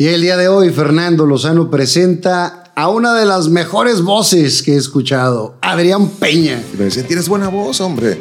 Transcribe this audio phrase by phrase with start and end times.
[0.00, 4.72] Y el día de hoy, Fernando Lozano presenta a una de las mejores voces que
[4.72, 6.58] he escuchado, Adrián Peña.
[6.72, 8.18] Y me decían, tienes buena voz, hombre.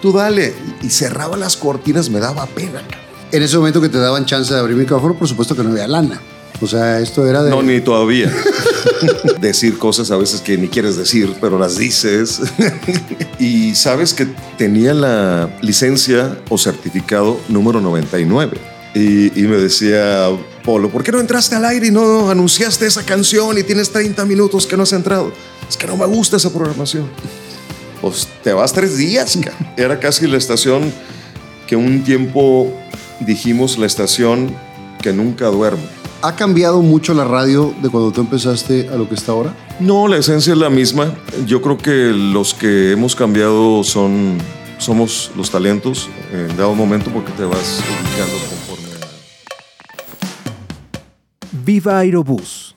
[0.00, 0.54] Tú dale.
[0.82, 2.80] Y cerraba las cortinas, me daba pena.
[3.30, 5.72] En ese momento que te daban chance de abrir el micrófono, por supuesto que no
[5.72, 6.18] había lana.
[6.62, 7.50] O sea, esto era de...
[7.50, 8.32] No, ni todavía.
[9.38, 12.40] decir cosas a veces que ni quieres decir, pero las dices.
[13.38, 14.26] y sabes que
[14.56, 18.77] tenía la licencia o certificado número 99.
[18.94, 20.28] Y, y, me decía,
[20.64, 24.24] Polo, ¿por qué no entraste al aire y no anunciaste esa canción y tienes 30
[24.24, 25.32] minutos que no has entrado?
[25.68, 27.08] Es que no me gusta esa programación.
[28.00, 29.38] Pues te vas tres días.
[29.76, 30.92] Era casi la estación
[31.66, 32.72] que un tiempo
[33.20, 34.56] dijimos la estación
[35.02, 35.82] que nunca duerme.
[36.22, 39.54] ¿Ha cambiado mucho la radio de cuando tú empezaste a lo que está ahora?
[39.78, 41.14] No, la esencia es la misma.
[41.46, 44.38] Yo creo que los que hemos cambiado son,
[44.78, 48.34] somos los talentos en dado momento porque te vas ubicando
[51.68, 52.74] Viva Aerobús.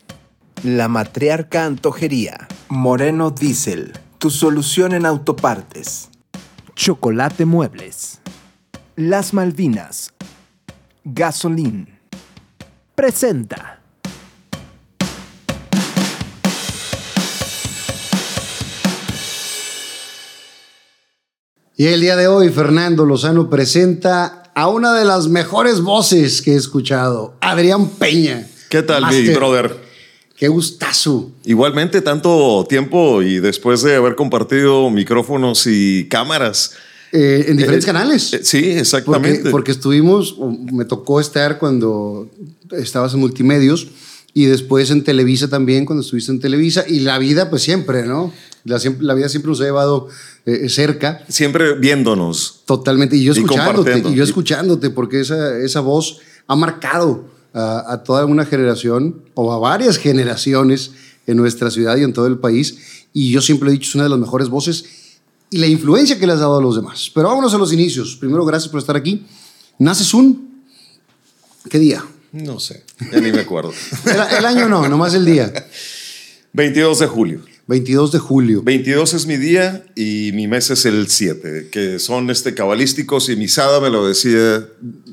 [0.64, 2.50] La Matriarca Antojería.
[2.68, 3.94] Moreno Diesel.
[4.18, 6.10] Tu solución en autopartes.
[6.76, 8.20] Chocolate Muebles.
[8.98, 10.12] Las Malvinas.
[11.06, 11.88] Gasolín
[12.94, 13.80] presenta.
[21.78, 26.56] Y el día de hoy, Fernando Lozano presenta a una de las mejores voces que
[26.56, 28.51] he escuchado, Adrián Peña.
[28.72, 29.76] ¿Qué tal, mi brother?
[30.38, 31.30] Qué gustazo.
[31.44, 36.72] Igualmente, tanto tiempo y después de haber compartido micrófonos y cámaras.
[37.12, 38.34] Eh, en diferentes eh, canales.
[38.34, 39.40] Eh, sí, exactamente.
[39.40, 40.38] Porque, porque, estuvimos,
[40.72, 42.30] me tocó estar cuando
[42.72, 43.90] estabas en multimedios
[44.34, 48.32] y después en Televisa también, cuando estuviste en Televisa, y la vida pues siempre, ¿no?
[48.64, 50.08] La, la vida siempre nos ha llevado
[50.46, 51.26] eh, cerca.
[51.28, 52.62] Siempre viéndonos.
[52.64, 58.04] Totalmente, y yo escuchándote, y, yo escuchándote, porque esa, esa voz ha marcado a, a,
[58.04, 60.92] toda una generación, o a varias generaciones
[61.28, 62.78] en nuestra ciudad y en todo el país,
[63.14, 64.86] y yo siempre he dicho, es una de las mejores voces,
[65.52, 67.12] y la influencia que le has dado a los demás.
[67.14, 68.16] Pero vámonos a los inicios.
[68.16, 69.26] Primero, gracias por estar aquí.
[69.78, 70.64] Naces un...
[71.70, 72.04] ¿Qué día?
[72.32, 73.74] No sé, ya ni me acuerdo.
[74.38, 75.52] el, año no, nomás el día.
[76.54, 77.42] 22 de julio.
[77.68, 78.64] 22 de julio.
[78.64, 83.36] 22 es mi día y mi mes es el 7, que son este, cabalísticos y
[83.36, 84.66] Misada me lo decía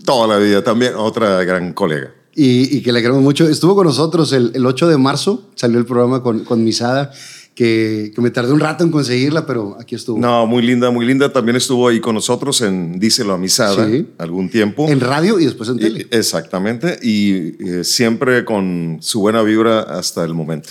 [0.04, 2.14] toda la vida también, otra gran colega.
[2.40, 3.48] Y, que le queremos mucho.
[3.48, 7.10] Estuvo con nosotros el, el, 8 de marzo, salió el programa con, con Misada
[7.58, 10.16] que, me tardé un rato en conseguirla, pero aquí estuvo.
[10.16, 11.32] No, muy linda, muy linda.
[11.32, 13.88] También estuvo ahí con nosotros en Díselo a Misada
[14.18, 14.88] algún tiempo.
[14.88, 16.06] En radio y después en tele.
[16.12, 17.00] exactamente.
[17.02, 20.68] Y eh, siempre con su buena vibra hasta el momento.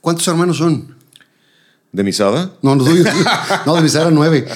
[0.00, 0.96] ¿Cuántos hermanos son?
[1.92, 2.50] ¿De Misada?
[2.62, 3.06] No, no, tuyos.
[3.66, 4.46] no, de Misada nueve.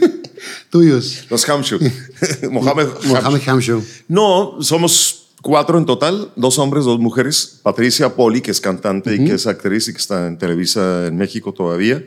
[0.70, 1.26] tuyos.
[1.28, 1.80] Los Hamshu.
[2.52, 3.82] Mohamed, Mohamed Hamshu.
[4.06, 7.60] No, somos cuatro en total, dos hombres, dos mujeres.
[7.62, 11.16] Patricia Poli, que es cantante y que es actriz y que está en Televisa en
[11.16, 12.02] México todavía.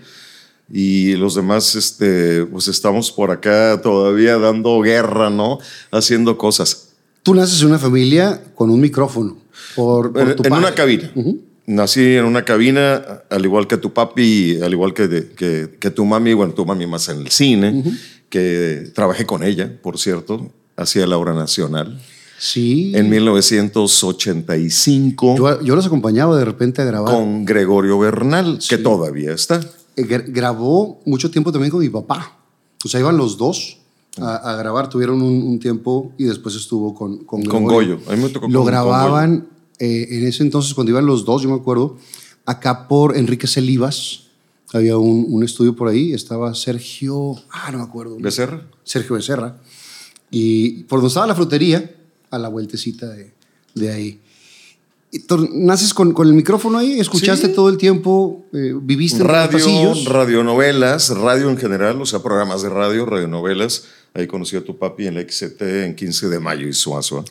[0.72, 5.60] Y los demás, este, pues estamos por acá todavía dando guerra, ¿no?
[5.92, 6.90] Haciendo cosas.
[7.22, 9.38] Tú naces en una familia con un micrófono.
[9.76, 11.12] Por, en, una cabina.
[11.68, 16.06] Nací en una cabina, al igual que tu papi, al igual que, que, que, tu
[16.06, 17.84] mami, bueno, tu mami más en el cine,
[18.30, 22.00] que trabajé con ella, por cierto, hacía la hora nacional.
[22.38, 22.92] Sí.
[22.96, 25.36] En 1985.
[25.38, 27.14] Yo, yo, los acompañaba de repente a grabar.
[27.14, 29.60] Con Gregorio Bernal, que todavía está.
[29.96, 32.38] Eh, grabó mucho tiempo también con mi papá.
[32.84, 33.80] O sea, iban los dos
[34.18, 38.00] a, grabar, tuvieron un, tiempo y después estuvo con, con, con Goyo.
[38.08, 39.48] A mí me tocó Lo grababan
[39.80, 41.98] eh, en ese entonces, cuando iban los dos, yo me acuerdo,
[42.46, 44.22] acá por Enrique Celivas.
[44.74, 48.18] Había un, un estudio por ahí, estaba Sergio, ah, no me acuerdo.
[48.20, 48.68] ¿Becerra?
[48.84, 49.58] Sergio Becerra.
[50.32, 51.96] Y por donde estaba la frutería,
[52.36, 53.32] a la vueltecita de,
[53.74, 54.20] de ahí.
[55.54, 57.00] ¿Naces con, con, el micrófono ahí?
[57.00, 58.46] ¿Escuchaste todo el tiempo?
[58.52, 60.06] Eh, ¿Viviste en radio, pasillos?
[60.06, 63.86] radionovelas, radio en general, o sea, programas de radio, radionovelas.
[64.14, 67.24] Ahí conocí a tu papi en la XCT en 15 de mayo y Suazua,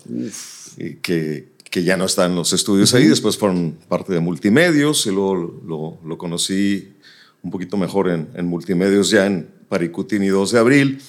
[0.78, 3.06] y que, que ya no están los estudios ahí.
[3.06, 5.34] Después fueron parte de multimedios y luego
[5.66, 6.94] lo, lo conocí
[7.42, 11.02] un poquito mejor en, en multimedios ya en Paricutini 2 de abril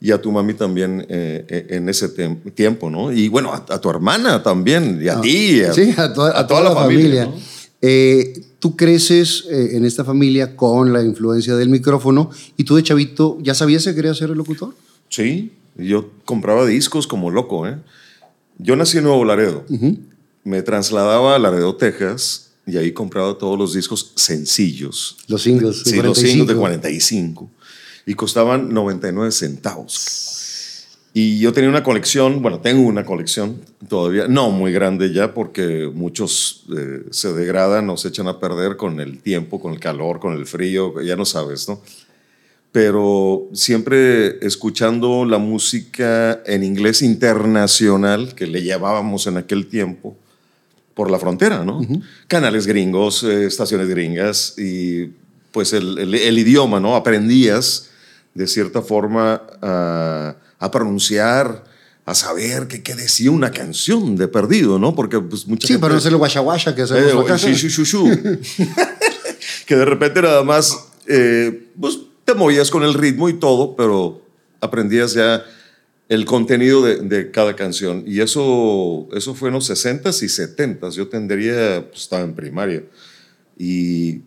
[0.00, 2.08] y a tu mami también eh, eh, en ese
[2.54, 3.12] tiempo, ¿no?
[3.12, 7.30] Y bueno, a, tu hermana también, y a ah, ti, sí, a, toda, la, familia.
[7.82, 13.38] Eh, tú creces en esta familia con la influencia del micrófono y tú de chavito,
[13.42, 14.74] ¿ya sabías que querías ser el locutor?
[15.10, 17.76] Sí, yo compraba discos como loco, ¿eh?
[18.58, 19.64] Yo nací en Nuevo Laredo,
[20.44, 25.16] me trasladaba a Laredo, Texas, y ahí compraba todos los discos sencillos.
[25.28, 25.82] Los singles.
[25.84, 27.50] Sí, los singles de 45
[28.10, 30.88] y costaban 99 centavos.
[31.14, 35.88] Y yo tenía una colección, bueno, tengo una colección todavía, no muy grande ya, porque
[35.94, 40.18] muchos eh, se degradan o se echan a perder con el tiempo, con el calor,
[40.18, 41.80] con el frío, ya no sabes, ¿no?
[42.72, 50.16] Pero siempre escuchando la música en inglés internacional que le llevábamos en aquel tiempo
[50.94, 51.80] por la frontera, ¿no?
[52.26, 55.12] Canales gringos, eh, estaciones gringas y
[55.52, 56.96] pues el, el, idioma, ¿no?
[56.96, 57.89] Aprendías
[58.34, 61.64] de cierta forma a a pronunciar,
[62.04, 64.94] a saber qué, qué decía una canción de perdido, ¿no?
[64.94, 67.84] Porque pues mucha Sí, para no ser el guasha que hacemos eh, Sí, sí, sí,
[67.84, 68.68] sí.
[69.66, 74.22] que de repente nada más, eh, pues te movías con el ritmo y todo, pero
[74.60, 75.42] aprendías ya
[76.10, 78.04] el contenido de, de, cada canción.
[78.06, 80.90] Y eso, eso fue en los 60s y 70s.
[80.90, 82.82] Yo tendría, pues estaba en primaria.
[83.56, 84.22] Y,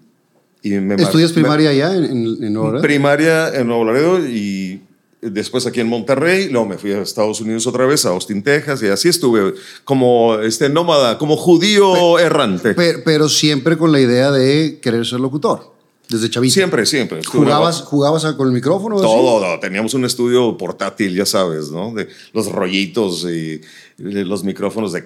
[0.63, 2.81] y me ¿Estudias primaria allá en, en, Nuevo Laredo?
[2.81, 4.81] Primaria en Nuevo Laredo y
[5.21, 8.81] después aquí en Monterrey, luego me fui a Estados Unidos otra vez, a Austin, Texas,
[8.81, 12.73] y así estuve como este nómada, como judío errante.
[12.73, 15.73] Pero, siempre con la idea de querer ser locutor.
[16.09, 16.53] Desde chavito.
[16.53, 17.23] Siempre, siempre.
[17.23, 18.97] ¿Jugabas, ¿Jugabas con el micrófono?
[18.97, 21.93] Todo, teníamos un estudio portátil, ya sabes, ¿no?
[21.93, 23.61] De los rollitos y
[23.97, 25.03] los micrófonos de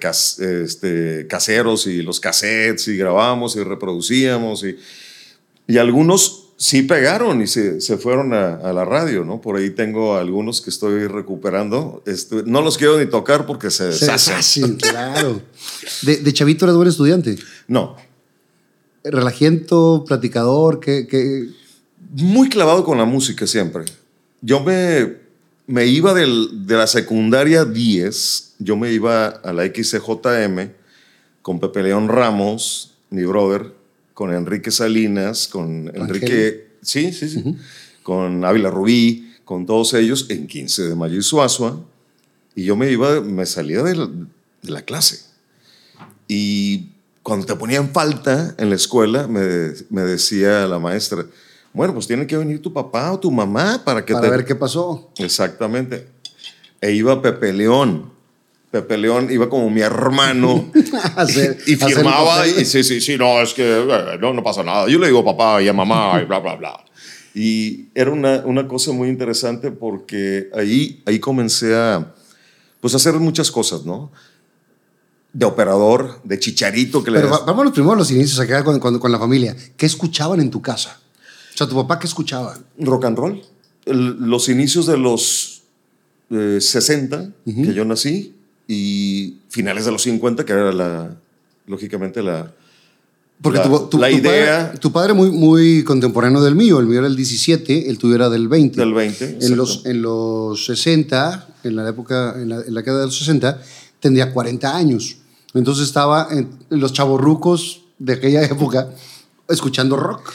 [0.63, 4.75] este, caseros y los cassettes y grabábamos y reproducíamos y,
[5.67, 9.39] y algunos sí pegaron y se, se fueron a, la radio, ¿no?
[9.39, 12.03] Por ahí tengo algunos que estoy recuperando.
[12.45, 14.75] no los quiero ni tocar porque se deshacen.
[14.81, 15.41] claro.
[16.01, 17.37] ¿De, chavito eres buen estudiante?
[17.67, 17.95] No.
[19.03, 20.79] ¿Relajiento, platicador?
[20.79, 21.47] ¿qué,
[22.13, 23.85] Muy clavado con la música siempre.
[24.41, 25.15] Yo me,
[25.67, 30.71] me iba del, de la secundaria 10, yo me iba a la XCJM
[31.41, 33.73] con Pepe León Ramos, mi brother,
[34.17, 37.55] con Enrique Salinas, con Enrique, sí, sí, sí,
[38.01, 41.79] con Ávila Rubí, con todos ellos en 15 de mayo y Suazua.
[42.55, 43.95] Y yo me iba, me salía de
[44.63, 45.23] la, clase.
[46.27, 51.23] Y cuando te ponían falta en la escuela, me, me, decía la maestra,
[51.71, 54.55] bueno, pues tiene que venir tu papá o tu mamá para que para ver qué
[54.55, 55.11] pasó.
[55.19, 56.07] Exactamente.
[56.81, 58.11] E iba Pepe León,
[58.81, 60.69] Pepe León iba como mi hermano
[61.65, 64.87] y, firmaba y sí, sí, sí, no, es que eh, no, no pasa nada.
[64.87, 66.85] Yo le digo papá y a mamá y bla, bla, bla.
[67.33, 72.13] Y era una, una cosa muy interesante porque ahí, ahí comencé a
[72.79, 74.11] pues, hacer muchas cosas, ¿no?
[75.33, 77.03] De operador, de chicharito.
[77.03, 79.55] Que Pero le vamos a los primeros los inicios acá con, con, con, la familia.
[79.75, 80.99] ¿Qué escuchaban en tu casa?
[81.53, 82.59] O sea, ¿tu papá qué escuchaba?
[82.77, 83.41] Rock and roll.
[83.85, 85.57] los inicios de los
[86.29, 88.36] 60, eh, que yo nací,
[88.67, 91.15] y finales de los 50, que era la,
[91.65, 92.53] lógicamente la,
[93.41, 93.59] porque
[93.91, 94.73] tu, la idea.
[94.79, 98.29] tu padre muy, muy contemporáneo del mío, el mío era el 17, el tuyo era
[98.29, 98.79] del 20.
[98.79, 99.37] Del 20.
[99.41, 103.17] En los, en los 60, en la época, en la, en la década de los
[103.17, 103.61] 60,
[103.99, 105.17] tendría 40 años.
[105.53, 108.89] Entonces estaba en los chavorrucos de aquella época
[109.47, 110.33] escuchando rock.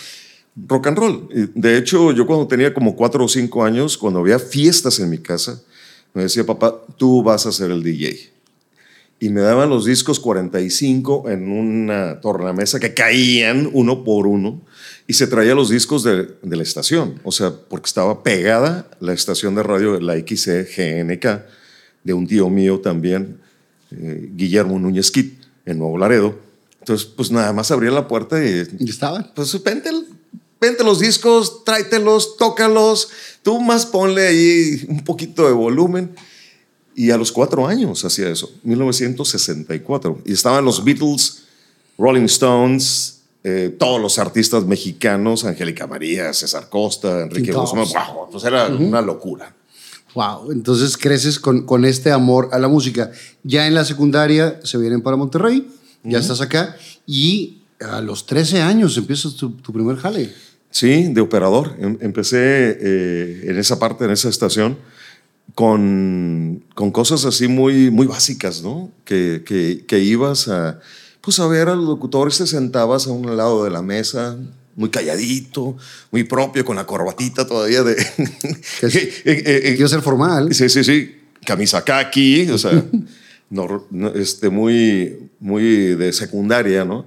[0.69, 1.28] Rock and roll.
[1.55, 5.19] De hecho, yo cuando tenía como 4 o 5 años, cuando había fiestas en mi
[5.19, 5.61] casa,
[6.14, 8.31] me decía, papá, tú vas a ser el DJ.
[9.20, 14.61] Y me daban los discos 45 en una tornamesa que caían uno por uno
[15.06, 17.20] y se traía los discos de, la estación.
[17.23, 21.26] O sea, porque estaba pegada la estación de radio, la XCGNK,
[22.03, 23.38] de un tío mío también,
[23.93, 26.37] eh, Guillermo Núñez Kit, en Nuevo Laredo.
[26.81, 28.66] Entonces, pues nada más abría la puerta y...
[28.81, 29.31] ¿Y estaban?
[29.37, 29.90] Pues vente,
[30.62, 33.09] vente los discos, tráetelos, tócalos,
[33.42, 36.14] tú más ponle ahí un poquito de volumen.
[36.95, 40.23] Y a los cuatro años hacía eso, 1964.
[40.25, 41.45] Y estaban los Beatles,
[41.99, 47.87] Rolling Stones, eh, todos los artistas mexicanos, Angélica María, César Costa, Enrique Guzmán.
[47.87, 49.54] Wow, pues era una locura.
[50.14, 53.11] Wow, entonces creces con, con, este amor a la música.
[53.42, 55.66] Ya en la secundaria se vienen para Monterrey,
[56.04, 56.76] ya estás acá
[57.07, 60.33] y a los 13 años empiezas tu, tu primer jale.
[60.73, 61.76] Sí, de operador.
[61.79, 62.38] Em, empecé
[62.81, 64.79] eh, en esa parte, en esa estación,
[65.55, 68.91] con, con cosas así muy, muy básicas, ¿no?
[69.05, 69.43] Que,
[69.87, 70.81] que, ibas a,
[71.21, 74.38] pues a ver a los locutores, te sentabas a un lado de la mesa,
[74.75, 75.76] muy calladito,
[76.11, 77.95] muy propio, con la corbatita todavía de...
[78.83, 80.55] Eh, eh, quiero ser formal.
[80.55, 81.17] Sí, sí, sí.
[81.45, 82.83] Camisa kaki, o sea,
[84.14, 87.07] este, muy, muy de secundaria, ¿no?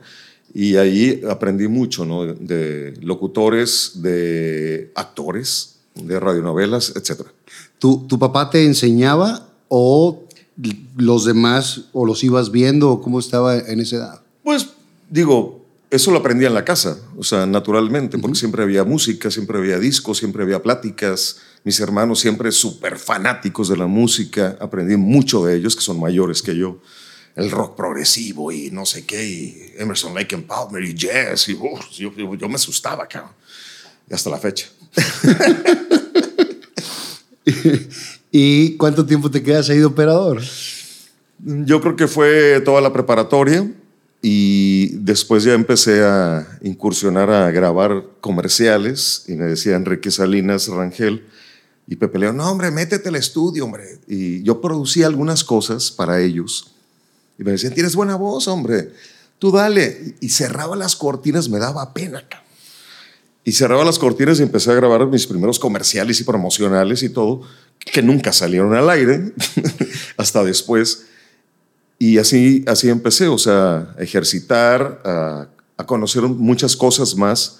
[0.56, 2.26] Y ahí aprendí mucho, ¿no?
[2.26, 7.28] De locutores, de actores, de radionovelas, etc.
[7.78, 10.24] ¿Tu, ¿Tu papá te enseñaba o
[10.96, 14.22] los demás o los ibas viendo o cómo estaba en esa edad?
[14.44, 14.70] Pues
[15.10, 19.60] digo, eso lo aprendí en la casa, o sea, naturalmente, porque siempre había música, siempre
[19.60, 25.44] había discos, siempre había pláticas mis hermanos siempre súper fanáticos de la música, aprendí mucho
[25.44, 26.80] de ellos, que son mayores que yo.
[27.36, 31.58] El rock progresivo y no sé qué, y Emerson Lake and Palmer y jazz, y
[31.98, 33.32] yo, yo, me asustaba, cabrón.
[34.10, 34.68] Y hasta la fecha.
[38.32, 40.42] ¿Y cuánto tiempo te quedas ahí de operador?
[41.40, 43.70] Yo creo que fue toda la preparatoria
[44.22, 51.26] y después ya empecé a incursionar a grabar comerciales y me decía Enrique Salinas Rangel
[51.88, 54.00] y Pepe León, no hombre, métete al estudio, hombre.
[54.08, 56.75] Y yo producía algunas cosas para ellos
[57.38, 58.92] y me decían, tienes buena voz, hombre,
[59.40, 60.16] tú dale.
[60.22, 62.24] Y cerraba las cortinas, me daba pena.
[63.44, 67.42] Y cerraba las cortinas y empecé a grabar mis primeros comerciales y promocionales y todo,
[67.80, 69.34] que nunca salieron al aire,
[70.18, 71.06] hasta después.
[72.00, 75.48] Y así, así empecé, o sea, a ejercitar, a,
[75.86, 77.60] conocer muchas cosas más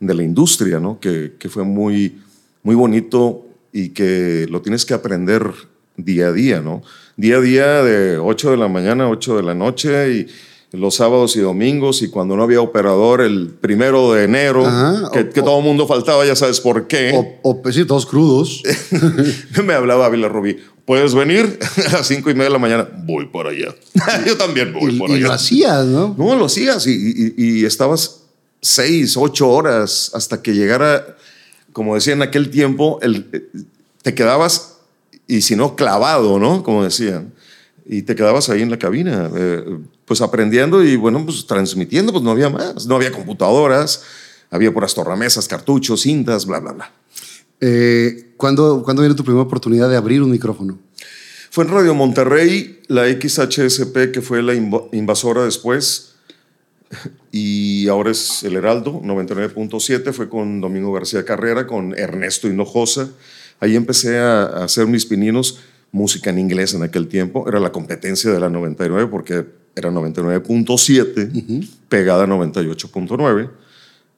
[0.00, 0.98] de la industria, ¿no?
[1.00, 2.22] Que, que, fue muy,
[2.62, 5.52] muy bonito y que lo tienes que aprender
[5.96, 6.82] día a día, ¿no?
[7.16, 10.26] Día a día de 8 de la mañana a 8 de la noche y
[10.76, 14.64] los sábados y domingos y cuando no había operador el primero de enero,
[15.12, 17.12] que, todo el mundo faltaba, ya sabes por qué.
[17.14, 18.62] O, o sí, todos crudos.
[19.64, 21.58] me hablaba Vila Rubí, ¿puedes venir
[21.88, 22.88] a las cinco y media de la mañana?
[23.04, 23.74] Voy por allá.
[24.26, 25.18] Yo también voy por allá.
[25.18, 26.14] Y lo hacías, ¿no?
[26.18, 28.24] No, lo hacías y, y, estabas
[28.60, 31.16] seis, ocho horas hasta que llegara,
[31.72, 33.24] como decía en aquel tiempo, el,
[34.02, 34.75] te quedabas,
[35.26, 36.62] y si no, clavado, ¿no?
[36.62, 37.32] Como decían
[37.88, 42.24] y te quedabas ahí en la cabina, eh, pues aprendiendo y bueno, pues transmitiendo, pues
[42.24, 44.02] no había más, no había computadoras,
[44.50, 46.92] había puras torramesas, cartuchos, cintas, bla, bla, bla.
[47.60, 50.78] Eh, ¿cuándo, ¿Cuándo viene tu primera oportunidad de abrir un micrófono?
[51.50, 56.14] Fue en Radio Monterrey, la XHSP, que fue la invasora después,
[57.30, 63.10] y ahora es el Heraldo, 99.7, fue con Domingo García Carrera, con Ernesto Hinojosa.
[63.60, 65.60] Ahí empecé a, a hacer mis pininos
[65.92, 67.48] música en inglés en aquel tiempo.
[67.48, 69.46] Era la competencia de la 99 porque
[69.76, 73.50] era 99.7 pegada a 98.9.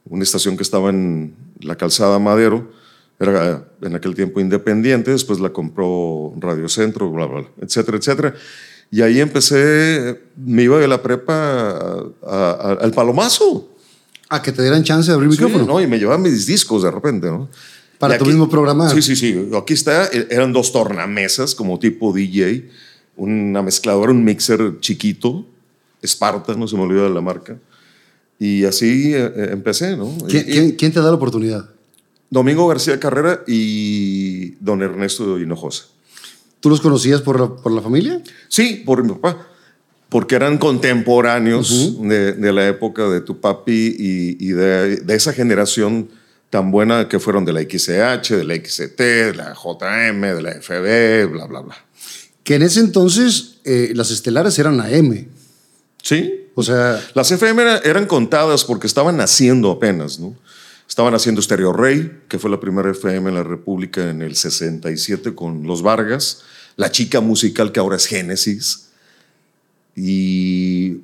[0.08, 2.70] Una estación que estaba en la calzada Madero.
[3.20, 8.34] Era en aquel tiempo independiente, después la compró Radio Centro, bla, bla, etcétera, etcétera.
[8.92, 13.68] Y ahí empecé, me iba de la prepa al palomazo.
[14.28, 15.64] A que te dieran chance de abrir micrófono.
[15.64, 17.48] No, y me llevaban mis discos de repente, ¿no?
[17.98, 18.88] Para tu mismo programa.
[18.90, 19.48] Sí, sí, sí.
[19.54, 22.68] Aquí está, e-, eran dos tornamesas como tipo DJ,
[23.16, 25.44] una mezcladora, un mixer chiquito,
[26.00, 27.58] Esparta, no se me olvida de la marca.
[28.38, 30.16] Y así eh, eh, empecé, ¿no?
[30.28, 31.68] ¿Quién, ¿Quién, te da la oportunidad?
[32.30, 35.86] Domingo García Carrera y don Ernesto Hinojosa.
[36.60, 38.22] ¿Tú los conocías por la, por la familia?
[38.48, 39.48] Sí, por mi papá
[40.08, 45.32] porque eran contemporáneos de, de, la época de tu papi y, y de, de, esa
[45.32, 46.08] generación
[46.50, 50.52] tan buena que fueron de la XCH, de la XT, de la JM, de la
[50.52, 51.76] FB, bla, bla, bla.
[52.42, 55.28] Que en ese entonces eh, las estelares eran AM.
[56.02, 56.46] Sí.
[56.54, 57.00] O sea.
[57.14, 60.34] Las FM eran contadas porque estaban naciendo apenas, ¿no?
[60.88, 65.34] Estaban haciendo Stereo Rey, que fue la primera FM en la República en el 67
[65.34, 66.42] con Los Vargas,
[66.76, 68.88] la chica musical que ahora es Génesis.
[69.94, 71.02] Y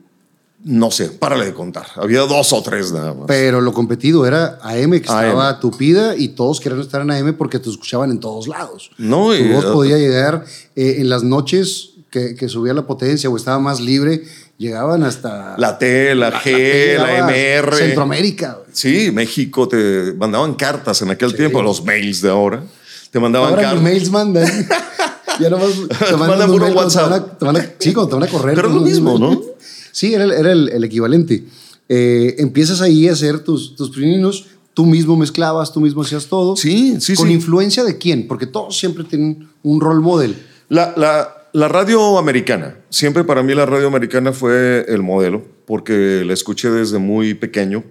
[0.64, 1.86] no sé, párale de contar.
[1.96, 3.24] Había dos o tres nada más.
[3.26, 7.58] Pero lo competido era AM, que estaba tupida y todos querían estar en AM porque
[7.58, 8.90] te escuchaban en todos lados.
[8.96, 10.44] No, tu voz podía llegar
[10.74, 14.22] eh, en las noches que, subía la potencia o estaba más libre,
[14.56, 15.56] llegaban hasta.
[15.58, 17.76] La T, la, G, la, MR.
[17.76, 18.58] Centroamérica.
[18.72, 22.62] Sí, México te mandaban cartas en aquel tiempo, los mails de ahora.
[23.10, 23.82] Te mandaban ahora cartas.
[23.82, 24.68] Los mails mandan.
[25.40, 25.72] ya nomás
[26.08, 27.38] te, mandan, por WhatsApp.
[27.38, 28.54] Te van, a, sí, te van a correr.
[28.54, 29.54] Pero es lo mismo, ¿no?
[29.94, 31.44] Sí, era, el, equivalente.
[31.88, 36.56] Eh, empiezas ahí a hacer tus, tus pininos, tú mismo mezclabas, tú mismo hacías todo.
[36.56, 38.26] Sí, sí, ¿Con influencia de quién?
[38.26, 40.34] Porque todos siempre tienen un rol model.
[40.68, 42.76] La, la, la, radio americana.
[42.90, 47.84] Siempre para mí la radio americana fue el modelo, porque la escuché desde muy pequeño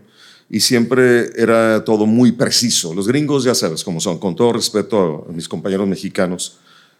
[0.49, 2.93] y siempre era todo muy preciso.
[2.93, 6.57] Los gringos ya sabes cómo son, con todo respeto a mis compañeros mexicanos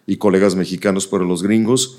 [0.07, 1.98] y colegas mexicanos, pero los gringos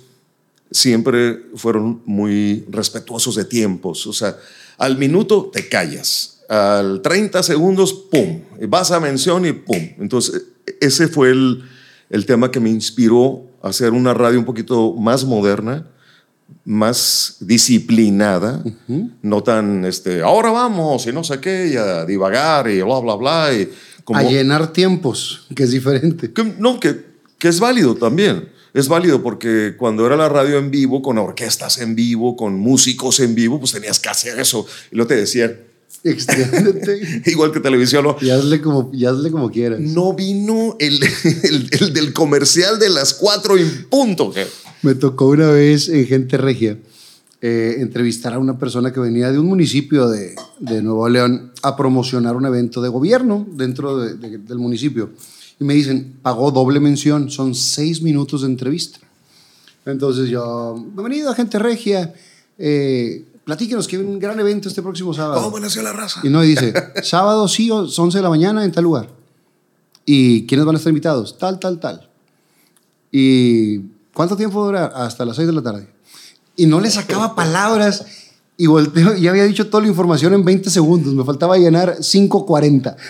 [0.71, 4.07] siempre fueron muy respetuosos de tiempos.
[4.07, 4.37] O sea,
[4.79, 8.41] al minuto te callas, al 30 segundos, ¡pum!
[8.69, 9.91] Vas a mención y ¡pum!
[9.99, 10.43] Entonces,
[10.81, 11.63] ese fue el,
[12.11, 15.87] el tema que me inspiró a hacer una radio un poquito más moderna,
[16.65, 18.63] más disciplinada,
[19.23, 23.15] no tan, este, ahora vamos y no sé qué, y a divagar y bla, bla,
[23.15, 23.55] bla.
[23.55, 23.71] Y
[24.05, 26.31] como, a llenar tiempos, que es diferente.
[26.59, 27.05] no, que,
[27.39, 31.79] que es válido también es válido porque cuando era la radio en vivo, con orquestas
[31.79, 34.67] en vivo, con músicos en vivo, pues tenías que hacer eso.
[34.91, 35.57] Y lo te decían,
[36.05, 37.23] Extiéndete.
[37.31, 38.17] Igual que televisión, ¿no?
[38.21, 39.81] Y hazle como, y hazle como quieras.
[39.81, 41.01] No vino el,
[41.45, 44.33] el- el del comercial de las cuatro en punto.
[44.83, 46.77] Me tocó una vez en Gente Regia
[47.41, 51.77] eh, entrevistar a una persona que venía de un municipio de, de Nuevo León a
[51.77, 55.11] promocionar un evento de gobierno dentro de- de- del municipio.
[55.65, 58.99] Y me dicen, pagó doble mención, son seis minutos de entrevista.
[59.87, 62.13] Entonces yo, bienvenido a Gente Regia,
[62.59, 65.43] eh, platíquenos que hay un gran evento este próximo sábado.
[65.43, 66.21] ¿Cómo nació la raza?
[66.23, 69.09] Y no, y dice, sábado sí, o- 11 de la mañana en tal lugar.
[70.05, 71.39] ¿Y quiénes van a estar invitados?
[71.39, 72.11] Tal, tal, tal.
[73.11, 73.79] ¿Y
[74.13, 74.85] cuánto tiempo dura?
[74.95, 75.89] Hasta las 6 de la tarde.
[76.57, 78.05] Y no le sacaba palabras
[78.59, 81.15] y volteo, y había dicho toda la información en 20 segundos.
[81.15, 82.97] Me faltaba llenar 5.40.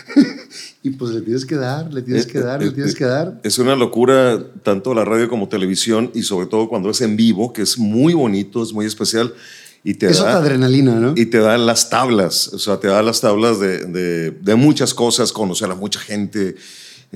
[0.84, 3.40] y pues le tienes que dar, le tienes que dar, le tienes que dar.
[3.42, 7.52] Es una locura tanto la radio como televisión y sobre todo cuando es en vivo,
[7.52, 9.32] que es muy bonito, es muy especial
[9.82, 11.14] y te Es otra da adrenalina, ¿no?
[11.16, 14.94] y te da las tablas, o sea, te da las tablas de, de- de muchas
[14.94, 16.54] cosas, conocer a mucha gente,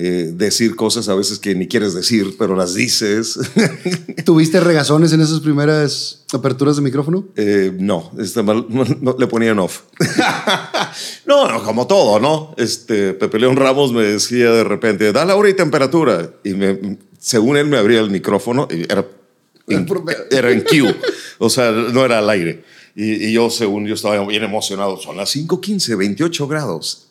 [0.01, 3.37] eh, decir cosas a veces que ni quieres decir, pero las dices.
[4.25, 7.27] ¿Tuviste regazones en esas primeras aperturas de micrófono?
[7.35, 9.81] Eh, no, este, mal- no, le ponían off.
[11.25, 12.53] no, no, como todo, ¿no?
[12.57, 16.31] Este, Pepe León Ramos me decía de repente, da la hora y temperatura.
[16.45, 19.05] Y me- según él me abría el micrófono y era
[19.67, 19.85] en,
[20.31, 20.87] era en Q,
[21.39, 22.63] o sea, no era al aire.
[22.95, 27.08] Y, y yo, según yo estaba bien emocionado, son las 5.15, 28 grados.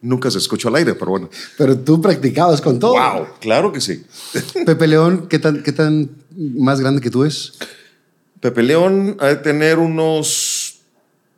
[0.00, 1.28] Nunca se escuchó al aire, pero bueno.
[1.56, 2.92] Pero tú practicabas con todo.
[2.92, 3.26] ¡Wow!
[3.40, 4.04] Claro que sí.
[4.66, 7.54] Pepe León, ¿qué tan, ¿qué tan más grande que tú es?
[8.40, 10.76] Pepe León ha de tener unos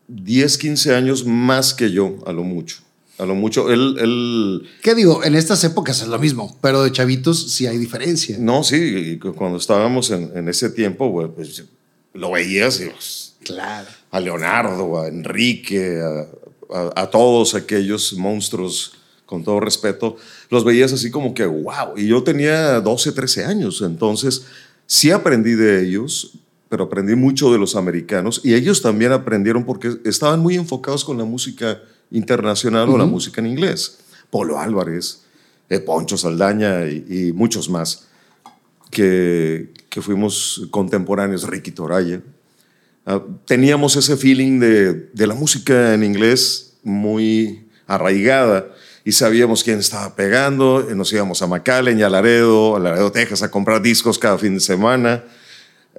[0.09, 2.79] 10, 15 años más que yo, a lo mucho.
[3.17, 3.71] A lo mucho.
[3.71, 5.25] Él, él ¿Qué digo?
[5.25, 8.37] En estas épocas es lo mismo, pero de chavitos sí hay diferencia.
[8.39, 11.65] no, sí, cuando estábamos en, en ese tiempo, pues,
[12.13, 13.89] lo veías y pues, Claro.
[14.11, 16.27] a Leonardo, a Enrique, a,
[16.73, 18.93] a- a todos aquellos monstruos,
[19.27, 20.17] con todo respeto,
[20.51, 21.97] los veías así como que, wow.
[21.97, 24.43] Y yo tenía 12, 13 años, entonces
[24.87, 26.33] sí aprendí de ellos,
[26.69, 31.17] pero aprendí mucho de los americanos y ellos también aprendieron porque estaban muy enfocados con
[31.19, 33.99] la música internacional o la música en inglés.
[34.31, 35.23] Polo Álvarez,
[35.69, 38.07] eh, Poncho Saldaña y, y muchos más
[38.91, 42.21] que, que fuimos contemporáneos, Ricky Toraya.
[43.07, 48.69] Ah, teníamos ese feeling de, de la música en inglés muy arraigada
[49.05, 50.87] y sabíamos quién estaba pegando.
[50.91, 54.39] y Nos íbamos a McAllen y a Laredo, a Laredo, Texas, a comprar discos cada
[54.39, 55.25] fin de semana,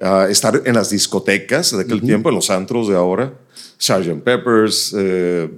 [0.00, 3.34] a estar en las discotecas de aquel tiempo, en los antros de ahora,
[3.78, 4.22] Sgt.
[4.22, 5.50] Peppers, eh,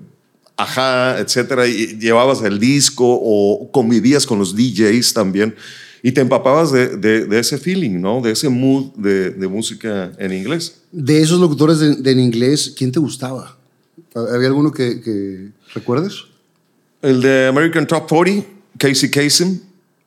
[0.57, 5.57] Ajá, etcétera, y llevabas el disco o convivías con los DJs también
[6.07, 8.21] y te empapabas de, de- de ese feeling, ¿no?
[8.21, 10.83] De ese mood de, de música en inglés.
[10.93, 13.57] De esos locutores en inglés, ¿quién te gustaba?
[14.15, 16.17] ¿Había alguno que, que recuerdes?
[17.01, 19.59] El de American Top 40, Casey Kasem,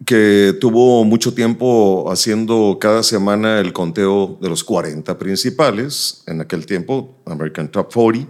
[0.06, 6.22] que tuvo mucho tiempo haciendo cada semana el conteo de los 40 principales.
[6.28, 8.30] En aquel tiempo, American Top 40.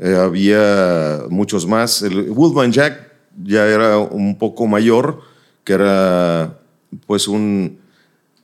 [0.00, 2.02] Eh, había muchos más.
[2.02, 3.10] El Woodman Jack
[3.42, 5.20] ya era un poco mayor,
[5.64, 6.58] que era
[7.06, 7.78] pues un,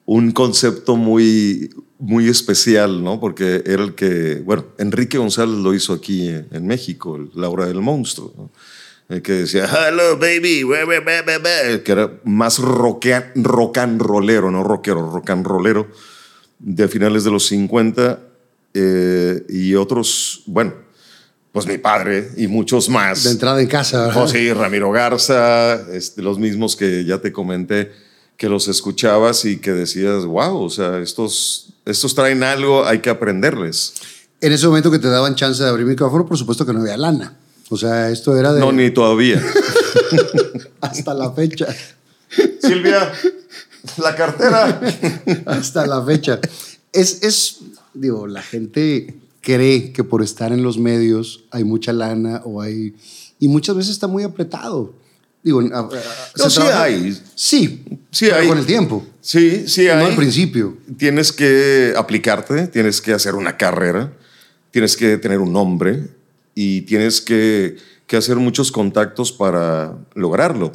[0.07, 3.21] un concepto muy, muy especial, ¿no?
[3.21, 7.81] Porque era el que, bueno, Enrique González lo hizo aquí en, México, La Hora del
[7.81, 8.51] Monstruo, ¿no?
[9.09, 13.79] El que decía, hello baby, we, we, we, we, we", que era más rockea- rock
[13.79, 15.89] and rollero, no rockero, rock and rollero,
[16.61, 18.21] de finales de los 50
[18.75, 20.75] eh, y otros, bueno,
[21.53, 23.25] pues mi padre y muchos más.
[23.25, 24.07] De entrada en casa.
[24.07, 24.23] ¿verdad?
[24.23, 27.91] José Ramiro Garza, este, los mismos que ya te comenté,
[28.41, 33.11] que los escuchabas y que decías, wow, o sea, estos, estos traen algo, hay que
[33.11, 33.93] aprenderles.
[34.41, 36.97] En ese momento que te daban chance de abrir micrófono, por supuesto que no había
[36.97, 37.37] lana.
[37.69, 39.45] O sea, esto era de No, ni todavía.
[40.81, 41.67] hasta la fecha.
[42.63, 43.13] Silvia,
[43.99, 44.81] la cartera.
[45.45, 46.41] hasta la fecha.
[46.95, 47.59] Es, es,
[47.93, 52.95] digo, la gente cree que por estar en los medios hay mucha lana o hay...
[53.39, 54.95] Y muchas veces está muy apretado.
[55.43, 55.83] Digo, a- a-
[56.37, 57.13] No, sí trabaja- hay.
[57.35, 58.49] Sí, Sí pero hay.
[58.49, 59.07] con el tiempo.
[59.23, 60.07] Sí, sí No hay.
[60.07, 60.77] al principio.
[60.99, 64.13] Tienes que aplicarte, tienes que hacer una carrera,
[64.71, 66.09] tienes que tener un nombre
[66.55, 67.77] y tienes que,
[68.07, 70.73] que hacer muchos contactos para lograrlo.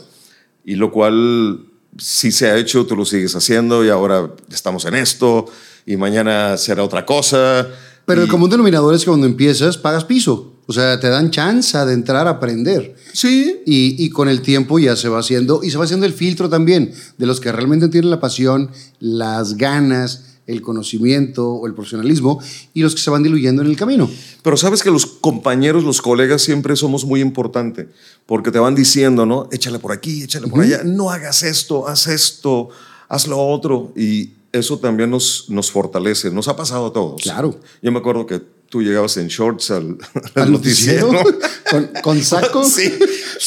[0.63, 1.65] Y lo cual,
[1.99, 5.45] si se ha hecho, tú lo sigues haciendo y ahora estamos en esto
[5.85, 7.67] y mañana será otra cosa.
[8.05, 10.54] Pero el Y- común denominador es que cuando empiezas pagas piso.
[10.67, 12.95] O sea, te dan chance de entrar a aprender.
[13.13, 16.13] Sí, Y, y con el tiempo ya se va haciendo, y se va haciendo el
[16.13, 21.73] filtro también de los que realmente tienen la pasión, las ganas, el conocimiento o el
[21.73, 22.39] profesionalismo
[22.73, 24.09] y los que se van diluyendo en el camino.
[24.43, 27.87] Pero sabes que los compañeros, los colegas siempre somos muy importantes
[28.25, 29.49] porque te van diciendo, ¿no?
[29.51, 32.69] Échale por aquí, échale por allá, no hagas esto, haz esto,
[33.07, 33.91] haz lo otro.
[33.95, 37.21] Y eso también nos, nos fortalece, nos ha pasado a todos.
[37.21, 37.59] Claro.
[37.81, 39.97] Yo me acuerdo que tú llegabas en shorts al,
[40.35, 41.09] ¿Al noticiero.
[41.69, 42.63] ¿Con, ¿Con, saco?
[42.63, 42.93] Sí.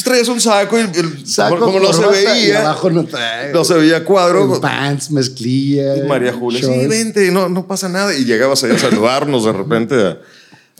[0.04, 2.60] Traías un saco y el, saco como, no se veía.
[2.60, 3.06] abajo no,
[3.52, 4.60] no, se veía cuadro.
[4.60, 5.96] pants, mezclilla.
[5.96, 8.14] Y María Julia, sí, vente, no, no pasa nada.
[8.14, 10.18] Y llegabas ahí a saludarnos de repente a,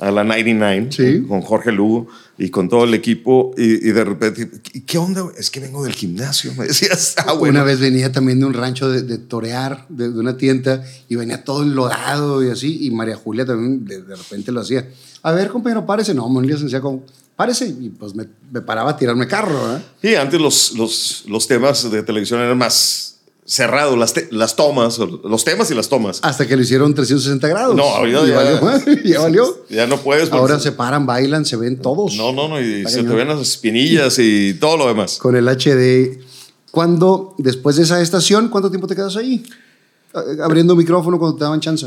[0.01, 1.25] a la 99 sí.
[1.27, 4.49] con Jorge Lugo y con todo el equipo y, y, de repente,
[4.87, 5.27] ¿qué onda?
[5.37, 7.17] Es que vengo del gimnasio, me decías.
[7.27, 7.61] Ah, bueno.
[7.61, 11.17] Una vez venía también de un rancho de, de torear, de, de, una tienda, y
[11.17, 14.89] venía todo enlodado y así, y María Julia también de, de repente lo hacía.
[15.23, 16.15] A ver, compañero, párese.
[16.15, 17.05] No, me decía como,
[17.37, 17.69] párese.
[17.69, 19.77] Y pues me, me, paraba a tirarme carro.
[19.77, 19.83] ¿eh?
[20.01, 23.18] Sí, antes los, los, los temas de televisión eran más
[23.49, 26.21] cerrado las, las tomas, los temas y las tomas.
[26.23, 27.75] Hasta que lo hicieron 360 grados.
[27.75, 29.65] No, ahorita ya, valió, ya valió.
[29.71, 30.31] Ya no puedes.
[30.31, 32.15] Ahora se paran, bailan, se ven todos.
[32.15, 35.17] No, no, no, y se te ven las espinillas y todo lo demás.
[35.17, 36.21] Con el HD.
[36.71, 39.43] ¿Cuándo, después de esa estación, cuánto tiempo te quedas ahí?
[40.43, 41.87] Abriendo micrófono cuando te daban chance.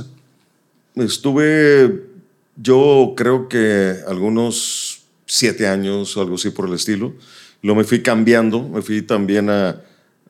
[0.96, 2.08] Estuve,
[2.56, 7.14] yo creo que algunos siete años o algo así por el estilo.
[7.62, 9.80] Lo me fui cambiando, me fui también a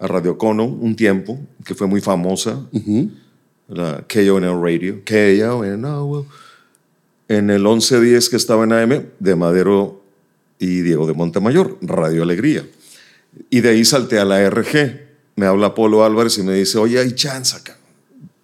[0.02, 3.10] a Radio Cono un tiempo, que fue muy famosa, uh -huh.
[3.70, 6.26] la KONL Radio, KONL,
[7.28, 10.04] en el 1110 que estaba en AM, de Madero
[10.60, 12.66] y Diego de Montemayor, Radio Alegría.
[13.50, 15.00] Y de ahí salté a la RG.
[15.36, 17.78] Me habla Polo Álvarez y me dice, oye, hay chance acá.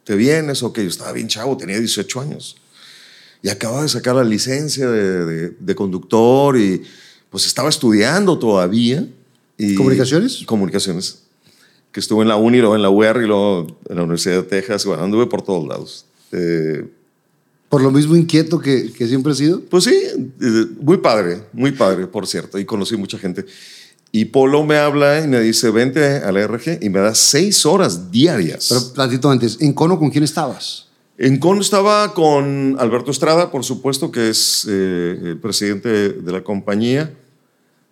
[0.06, 0.84] ¿Te vienes o qué?
[0.84, 2.56] Yo estaba bien chavo, tenía 18 años.
[3.42, 6.84] Y acababa de sacar la licencia de, de, de conductor y
[7.30, 9.06] pues estaba estudiando todavía.
[9.58, 10.44] Y ¿Comunicaciones?
[10.46, 11.27] Comunicaciones
[11.92, 14.44] que estuve en la UNI, luego en la UR y luego en la Universidad de
[14.44, 14.86] Texas.
[14.86, 16.06] Bueno, anduve por todos lados.
[16.32, 16.86] Eh,
[17.70, 19.62] ¿Por lo mismo inquieto que, que, siempre ha sido?
[19.62, 19.96] Pues sí,
[20.80, 22.58] muy padre, muy padre, por cierto.
[22.58, 23.46] Y conocí mucha gente.
[24.12, 27.66] Y Polo me habla y me dice, vente a la RG y me da seis
[27.66, 28.68] horas diarias.
[28.70, 30.88] Pero platito antes, ¿en Cono con quién estabas?
[31.18, 36.44] En Cono estaba con Alberto Estrada, por supuesto, que es eh, el presidente de la
[36.44, 37.14] compañía.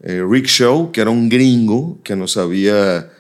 [0.02, 3.12] Eh, Rick Show, que era un gringo que nos había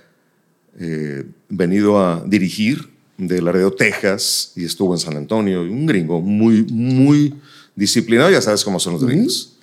[0.79, 6.63] eh, venido a dirigir de Laredo, Texas, y estuvo en San Antonio, un gringo muy,
[6.69, 7.33] muy
[7.75, 9.47] disciplinado, ya sabes cómo son los gringos.
[9.47, 9.55] Uh -huh.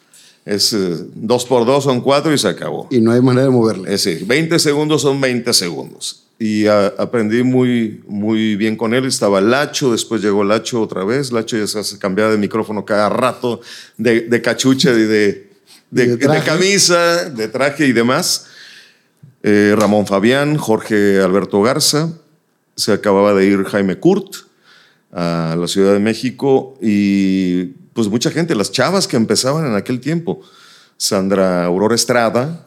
[0.45, 2.89] Es eh, dos por dos son cuatro y se acabó.
[2.91, 3.95] Y no hay manera de moverle.
[3.95, 6.25] Es decir, 20 segundos son 20 segundos.
[6.39, 9.05] Y a, aprendí muy, muy bien con él.
[9.05, 11.31] Estaba Lacho, después llegó Lacho otra vez.
[11.31, 13.61] Lacho ya se cambiaba de micrófono cada rato,
[13.97, 15.07] de, de cachucha y de,
[15.93, 18.47] de, de, de camisa, de traje y demás.
[19.43, 22.13] Eh, Ramón Fabián, Jorge Alberto Garza,
[22.77, 24.35] se acababa de ir Jaime Kurt
[25.13, 30.01] a la Ciudad de México y pues mucha gente, las chavas que empezaban en aquel
[30.01, 30.41] tiempo,
[30.97, 32.67] Sandra Aurora Estrada,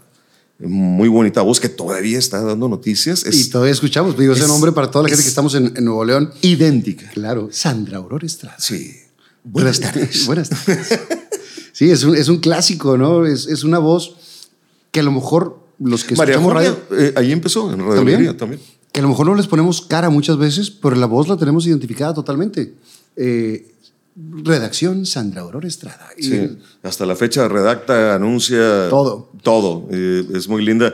[0.60, 3.26] muy bonita voz que todavía está dando noticias.
[3.26, 5.86] Es, y todavía escuchamos, digo ese nombre para toda la gente que estamos en, en,
[5.86, 6.32] Nuevo León.
[6.42, 7.10] Idéntica.
[7.14, 8.58] Claro, Sandra Aurora Estrada.
[8.60, 8.96] Sí.
[9.44, 10.26] Buenas tardes.
[10.26, 11.00] Buenas tardes.
[11.72, 13.26] sí, es un, es un clásico, ¿no?
[13.26, 14.16] Es, es una voz
[14.92, 16.78] que a lo mejor los que María Julia, radio.
[16.92, 18.38] Eh, ahí empezó, en Radio ¿También?
[18.38, 18.62] También.
[18.92, 21.68] Que a lo mejor no les ponemos cara muchas veces, pero la voz la tenemos
[21.68, 22.74] identificada totalmente.
[23.16, 23.68] Eh,
[24.16, 26.08] redacción Sandra Aurora Estrada.
[26.18, 28.90] Y sí, hasta la fecha redacta, anuncia.
[28.90, 29.30] Todo.
[29.44, 29.88] Todo.
[29.92, 30.94] Eh, es muy linda.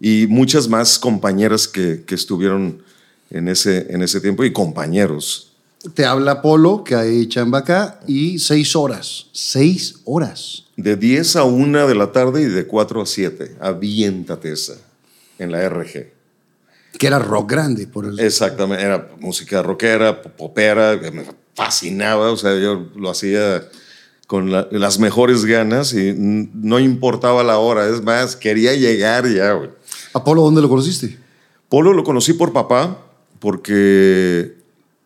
[0.00, 2.82] Y muchas más compañeras que, que estuvieron
[3.30, 5.52] en ese, en ese tiempo y compañeros.
[5.94, 9.26] Te habla Polo, que hay chamba acá, y seis horas.
[9.32, 10.61] Seis horas.
[10.76, 13.56] De 10 a 1 de la tarde y de 4 a 7.
[13.60, 14.74] Aviéntate esa
[15.38, 16.12] en la RG.
[16.98, 18.20] Que era rock grande, por eso.
[18.20, 23.66] Exactamente, era música rockera, popera, me fascinaba, o sea, yo lo hacía
[24.26, 29.52] con la, las mejores ganas y no importaba la hora, es más, quería llegar ya,
[29.52, 29.70] güey.
[30.14, 31.18] ¿A Polo dónde lo conociste?
[31.68, 32.98] Polo lo conocí por papá,
[33.40, 34.54] porque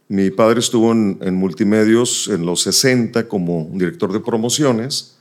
[0.08, 5.15] mi padre estuvo en, en multimedios en los 60 como director de promociones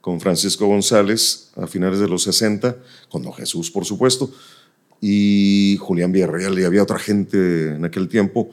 [0.00, 2.76] con Francisco González a finales de los 60,
[3.08, 4.30] con Don Jesús, por supuesto,
[5.00, 8.50] y Julián Villarreal, y había otra gente en aquel tiempo,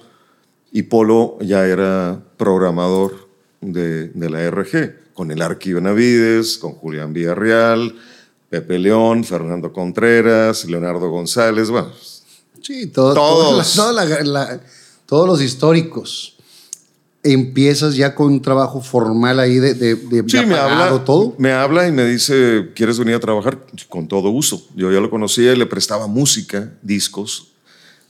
[0.72, 3.30] y Polo ya era programador
[3.62, 7.96] de, de la RG, con el Arqui Benavides, con Julián Villarreal,
[8.50, 11.92] Pepe León, Fernando Contreras, Leonardo González, bueno.
[12.62, 13.74] Sí, todo, todos.
[13.74, 14.62] Toda la, toda la, la,
[15.06, 16.37] todos los históricos
[17.34, 21.36] empiezas ya con un trabajo formal ahí de, de, de sí, me habla, todo.
[21.38, 23.60] Me habla y me dice, ¿quieres venir a trabajar?
[23.90, 24.68] Con todo uso.
[24.76, 27.54] Yo ya lo conocía y le prestaba música, discos,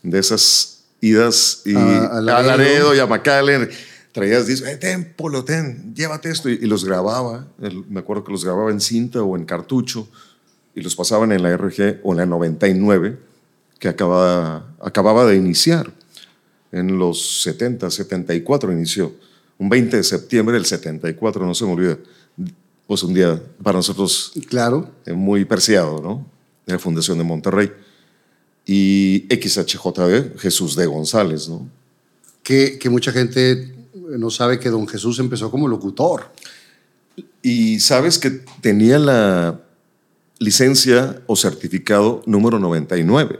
[0.03, 3.69] de esas idas y a, Laredo y a McAllen.
[4.11, 6.49] Traías discos, eh, ten, Polo, ten, llévate esto.
[6.49, 7.47] Y, los grababa.
[7.89, 10.07] me acuerdo que los grababa en cinta o en cartucho
[10.73, 13.17] y los pasaban en la RG o en la 99,
[13.79, 15.91] que acababa, acababa de iniciar.
[16.71, 19.13] En los 70, 74 inició.
[19.57, 21.97] Un 20 de septiembre del 74, no se me olvida.
[22.85, 24.89] Pues un día para nosotros claro.
[25.05, 26.25] Eh, muy preciado, ¿no?
[26.65, 27.71] De la Fundación de Monterrey
[28.65, 31.69] y XHJB, Jesús de González, ¿no?
[32.43, 36.31] Que, que, mucha gente no sabe que don Jesús empezó como locutor.
[37.41, 38.29] Y sabes que
[38.61, 39.61] tenía la
[40.39, 43.39] licencia o certificado número 99.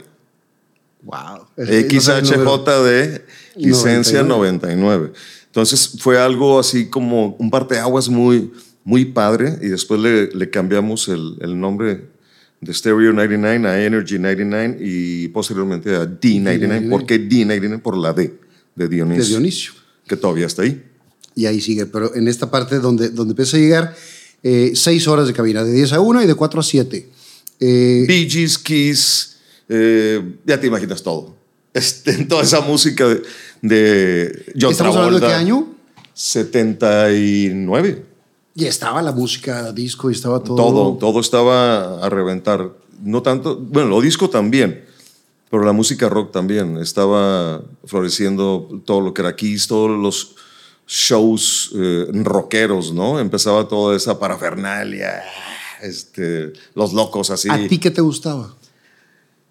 [1.08, 1.46] Wow.
[1.56, 3.22] XHJD,
[3.56, 5.12] licencia 99.
[5.46, 8.52] Entonces fue algo así como un parteaguas muy,
[8.84, 12.04] muy padre y después le, le cambiamos el, el nombre
[12.60, 16.90] de Stereo 99 a Energy 99 y posteriormente a D99.
[16.90, 17.80] ¿Por qué D99?
[17.80, 18.34] Por la D
[18.74, 19.22] de Dionisio.
[19.22, 19.72] De Dionisio.
[20.06, 20.82] Que todavía está ahí.
[21.34, 23.96] Y ahí sigue, pero en esta parte donde, donde empieza a llegar,
[24.42, 27.08] eh, seis horas de cabina, de 10 a 1 y de 4 a 7.
[27.60, 29.37] Eh, Bee Gees, Kiss,
[29.68, 31.34] eh, ya te imaginas todo.
[31.74, 33.22] Este, toda esa música de,
[33.62, 35.68] de John ¿Estamos hablando de qué año?
[36.14, 38.04] 79.
[38.56, 40.56] Y estaba la música disco y estaba todo.
[40.56, 42.72] Todo, todo estaba a reventar.
[43.04, 44.84] No tanto, bueno, lo disco también,
[45.48, 46.76] pero la música rock también.
[46.78, 50.34] Estaba floreciendo todo lo que era Kiss, todos los
[50.88, 53.20] shows eh, rockeros, ¿no?
[53.20, 55.22] Empezaba toda esa parafernalia,
[55.80, 57.48] este, los locos así.
[57.48, 58.56] ¿A ti qué te gustaba?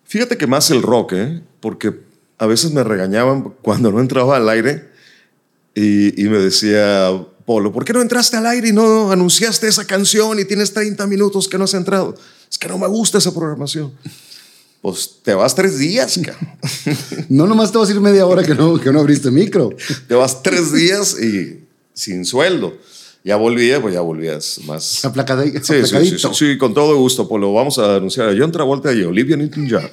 [0.08, 1.41] Fíjate que más el rock, ¿eh?
[1.60, 1.93] Porque
[2.38, 4.89] a veces me regañaban cuando no entraba al aire
[5.76, 7.12] y, y me decía
[7.46, 11.08] Polo, ¿por qué no entraste al aire y no anunciaste esa canción y tienes 30
[11.08, 12.13] minutos que no has entrado?
[12.52, 13.93] Es que no me gusta esa programación.
[14.82, 16.20] Pues te vas tres días,
[17.30, 19.70] No, nomás te vas a ir media hora que no, que no abriste micro.
[20.08, 22.78] Te vas tres días y sin sueldo.
[23.28, 25.04] Ya volvía, pues ya volvías más.
[25.04, 25.62] Aplacadito.
[25.62, 27.52] Sí, sí, sí, sí, con todo gusto, Polo.
[27.52, 29.84] Vamos a anunciar a John Travolta y a Olivia Newton-John.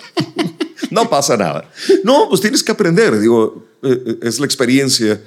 [0.92, 1.68] no pasa nada.
[2.05, 3.18] No, pues tienes que aprender.
[3.18, 5.20] Digo, eh, eh, es la experiencia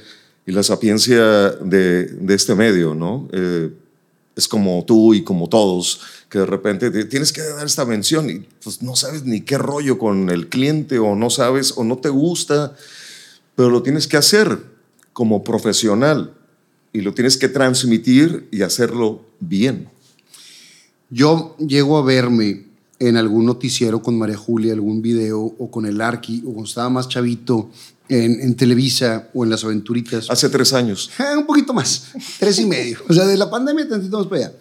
[0.45, 3.27] y la sapiencia de, de este medio, ¿no?
[3.33, 3.71] Eh,
[4.37, 8.47] es como tú y como todos, que de repente tienes que dar esta mención y
[8.63, 12.07] pues no sabes ni qué rollo con el cliente o no sabes o no te
[12.07, 12.73] gusta,
[13.55, 14.59] pero lo tienes que hacer
[15.11, 16.36] como profesional
[16.93, 19.89] y lo tienes que transmitir y hacerlo bien.
[21.09, 22.65] Yo llego a verme
[22.99, 26.89] en algún noticiero con María Julia, algún video o con el Arqui o cuando estaba
[26.89, 27.69] más chavito
[28.09, 30.29] en, Televisa o en Las Aventuritas.
[30.29, 31.11] Hace tres años.
[31.37, 32.07] un poquito más,
[32.39, 32.99] tres y medio.
[33.07, 34.53] O sea, de la pandemia tantito más para allá.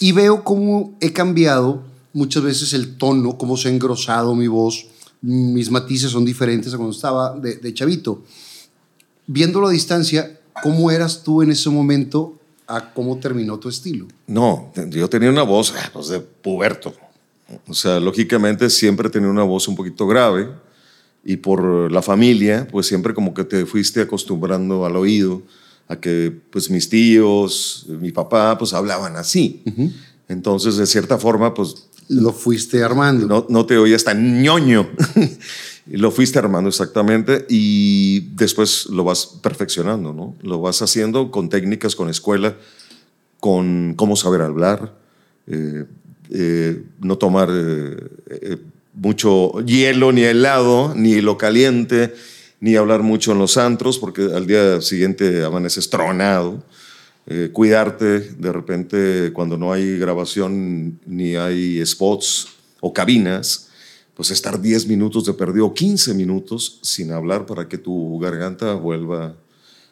[0.00, 4.86] Y veo cómo he cambiado muchas veces el tono, cómo se ha engrosado mi voz.
[5.22, 8.24] Mis matices son diferentes a cuando estaba de, de chavito.
[9.26, 14.06] Viéndolo a distancia, ¿cómo eras tú en ese momento a cómo terminó tu estilo?
[14.26, 16.94] No, yo tenía una voz pues, de puberto.
[17.66, 20.48] O sea, lógicamente siempre tenía una voz un poquito grave
[21.24, 25.42] y por la familia, pues siempre como que te fuiste acostumbrando al oído
[25.88, 29.62] a que pues mis tíos, mi papá, pues hablaban así.
[30.28, 31.88] Entonces, de cierta forma, pues...
[32.08, 33.26] Lo fuiste armando.
[33.26, 34.88] No, no te oías tan ñoño.
[35.90, 40.36] lo fuiste armando exactamente y después lo vas perfeccionando, ¿no?
[40.40, 42.56] Lo vas haciendo con técnicas, con escuela,
[43.40, 44.94] con cómo saber hablar,
[45.46, 45.84] eh,
[46.30, 47.48] eh, no tomar...
[47.50, 48.58] Eh,
[48.92, 52.12] mucho hielo ni helado, ni lo caliente,
[52.58, 56.62] ni hablar mucho en los antros, porque al día siguiente amaneces tronado.
[57.52, 62.48] Cuidarte de repente cuando no hay grabación ni hay spots
[62.80, 63.69] o cabinas,
[64.20, 68.74] pues estar 10 minutos de perdido o 15 minutos sin hablar para que tu garganta
[68.74, 69.34] vuelva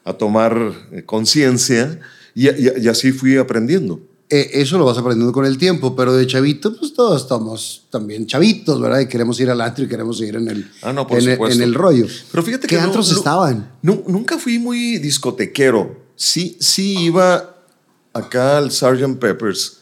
[0.05, 1.99] a tomar eh, conciencia
[2.35, 4.03] y así fui aprendiendo.
[4.29, 8.27] Eh, eso lo vas aprendiendo con el tiempo, pero de chavito, pues todos estamos también
[8.27, 9.01] chavitos, ¿verdad?
[9.01, 12.05] Y queremos ir al antro y queremos ir en el, ah, no, en, el rollo.
[12.31, 13.73] Pero fíjate ¿Qué que antros estaban?
[13.81, 15.97] nunca fui muy discotequero.
[16.17, 17.57] Sí, sí iba
[18.13, 19.19] acá al Sgt.
[19.19, 19.78] Peppers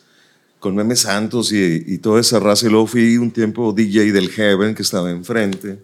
[0.61, 2.66] con Meme Santos y, y, toda esa raza.
[2.66, 5.79] Y luego fui un tiempo DJ del Heaven que estaba enfrente.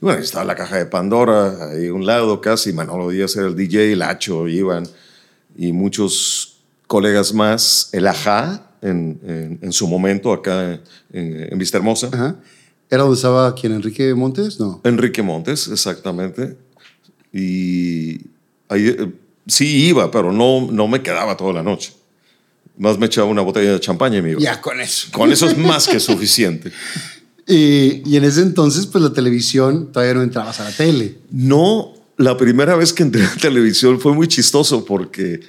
[0.00, 2.72] Y bueno, estaba la caja de Pandora ahí a un lado casi.
[2.72, 4.86] Manolo Díaz era el DJ, Lacho, iban.
[5.56, 10.80] Y muchos colegas más, el Ajá, en, en, su momento acá
[11.12, 12.36] en, en Vista Hermosa.
[12.88, 14.60] ¿Era donde estaba quien, Enrique Montes?
[14.60, 14.80] No.
[14.84, 16.56] Enrique Montes, exactamente.
[17.32, 18.20] Y
[18.68, 19.12] ahí eh,
[19.46, 21.92] sí iba, pero no, no me quedaba toda la noche.
[22.78, 24.40] Más me echaba una botella de champaña iba.
[24.40, 25.08] Ya, con eso.
[25.12, 26.72] Con eso es más que suficiente.
[27.46, 31.18] y, y en ese entonces, pues la televisión todavía no entrabas a la tele.
[31.30, 35.40] No, la primera vez que entré a televisión fue muy chistoso porque,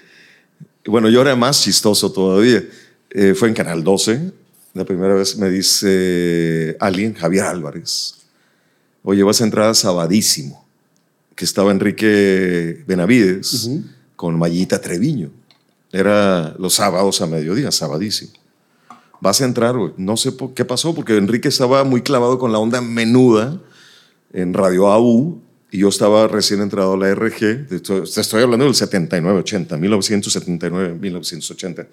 [0.86, 2.64] bueno, yo era más chistoso todavía.
[3.12, 4.32] Eh, fue en Canal 12.
[4.74, 8.16] La primera vez me dice alguien, Javier Álvarez,
[9.02, 10.68] oye, vas a entrar a Sabadísimo,
[11.36, 13.70] que estaba Enrique Benavides
[14.16, 15.32] con Mayita Treviño.
[15.92, 18.32] Era los sábados a mediodía, sabadísimo.
[19.20, 22.60] Vas a entrar, No sé por qué pasó, porque Enrique estaba muy clavado con la
[22.60, 23.60] onda menuda
[24.34, 27.68] en Radio AU y yo estaba recién entrado a la RG.
[27.68, 31.88] Te estoy hablando del 79, 80, 1979, 1980.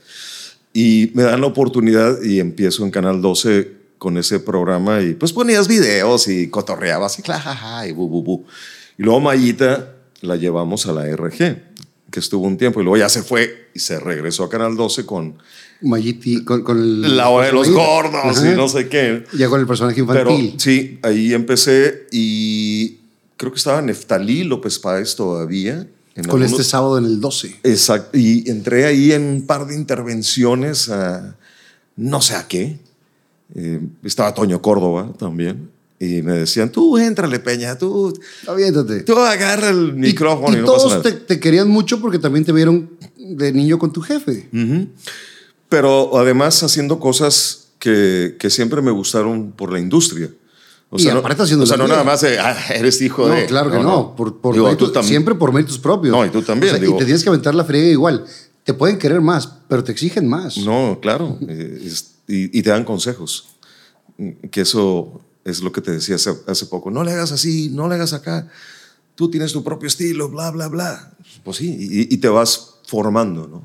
[0.73, 5.33] Y me dan la oportunidad y empiezo en Canal 12 con ese programa y pues
[5.33, 8.45] ponías videos y cotorreabas y jajaja y bu, bu, bu.
[8.99, 11.74] Y luego Mayita la llevamos a la RG,
[12.15, 15.05] que estuvo un tiempo y luego ya se fue y se regresó a Canal 12
[15.05, 15.35] con...
[15.81, 19.25] Mayiti, con, el, la hora de los gordos y no sé qué.
[19.37, 20.51] Ya con el personaje infantil.
[20.51, 23.01] Pero, sí, ahí empecé y
[23.37, 25.89] creo que estaba Neftalí López Páez todavía.
[26.29, 27.59] con este sábado en el 12.
[27.65, 28.17] Exacto.
[28.17, 31.37] Y entré ahí en un par de intervenciones a
[31.97, 32.79] no sé a qué.
[33.57, 35.69] Eh, estaba Toño Córdoba también.
[35.99, 38.13] Y me decían, tú éntrale, Peña, tú.
[38.47, 39.01] Aviéntate.
[39.01, 43.53] Tú agarra el micrófono y, y, todos Te, querían mucho porque también te vieron de
[43.53, 44.49] niño con tu jefe.
[45.69, 50.31] Pero además haciendo cosas que, que, siempre me gustaron por la industria.
[50.91, 53.35] O sea, y aparte haciendo O sea, no nada más de, ah, eres hijo no,
[53.35, 53.47] de.
[53.47, 54.15] Claro que no.
[54.17, 54.55] Por, por
[55.05, 56.13] siempre por méritos propios.
[56.13, 56.77] No, y tú también.
[56.77, 58.25] y te tienes que aventar la friega igual.
[58.65, 60.57] Te pueden querer más, pero te exigen más.
[60.59, 61.39] No, claro.
[62.29, 63.47] y, y te dan consejos.
[64.51, 66.91] Que eso es lo que te decía hace, poco.
[66.91, 68.49] No le hagas así, no le hagas acá.
[69.15, 71.13] Tú tienes tu propio estilo, bla, bla, bla.
[71.45, 71.77] Pues sí,
[72.11, 73.63] y, te vas formando, ¿no?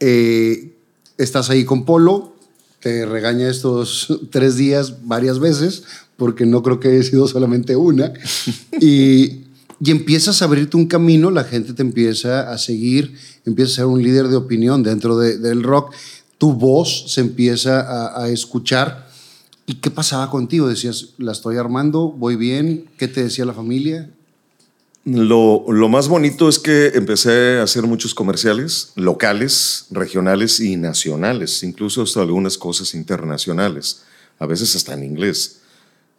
[0.00, 0.74] Eh,
[1.18, 2.34] estás ahí con Polo,
[2.80, 5.84] te regaña estos tres días varias veces,
[6.16, 8.12] porque no creo que haya sido solamente una.
[8.80, 9.44] y,
[9.82, 13.86] y empiezas a abrirte un camino, la gente te empieza a seguir, empiezas a ser
[13.86, 15.94] un líder de opinión dentro del rock.
[16.38, 19.09] Tu voz se empieza a, a escuchar
[19.70, 20.66] ¿Y qué pasaba contigo?
[20.66, 22.90] Decías, la estoy armando, voy bien.
[22.98, 24.10] ¿Qué te decía la familia?
[25.04, 31.62] Lo, lo, más bonito es que empecé a hacer muchos comerciales locales, regionales y nacionales,
[31.62, 34.02] incluso hasta algunas cosas internacionales,
[34.40, 35.60] a veces hasta en inglés.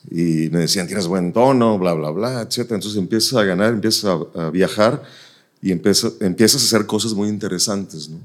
[0.10, 2.60] Y me decían, tienes buen tono, bla, bla, bla, etc.
[2.60, 5.04] Entonces empiezas a ganar, empiezas a, viajar
[5.62, 8.08] y empiezas, empiezas a hacer cosas muy interesantes.
[8.08, 8.20] ¿no?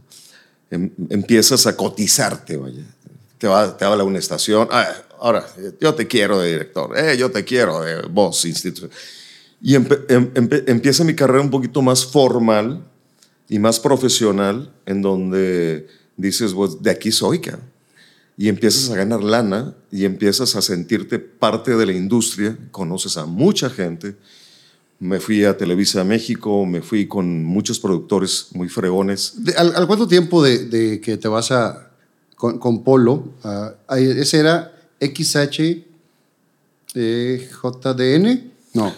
[0.71, 2.85] Em, empiezas a cotizarte, vaya.
[3.39, 4.87] Te va, te habla una estación, ah,
[5.21, 5.47] ahora,
[5.81, 8.89] yo te quiero de director, eh, yo te quiero de voz, instituto.
[9.61, 9.87] Y em,
[10.67, 12.85] empieza mi carrera un poquito más formal
[13.49, 17.63] y más profesional, en donde dices, pues, de aquí soy, cara.
[18.37, 23.25] Y empiezas a ganar lana y empiezas a sentirte parte de la industria, conoces a
[23.25, 24.17] mucha gente.
[24.99, 29.35] Me fui a Televisa México, me fui con muchos productores muy fregones.
[29.57, 31.91] ¿Al, cuánto tiempo de, que te vas a,
[32.35, 33.33] con, Polo?
[33.43, 35.85] Uh, ese era XH
[36.97, 38.53] eh, JDN.
[38.75, 38.93] No.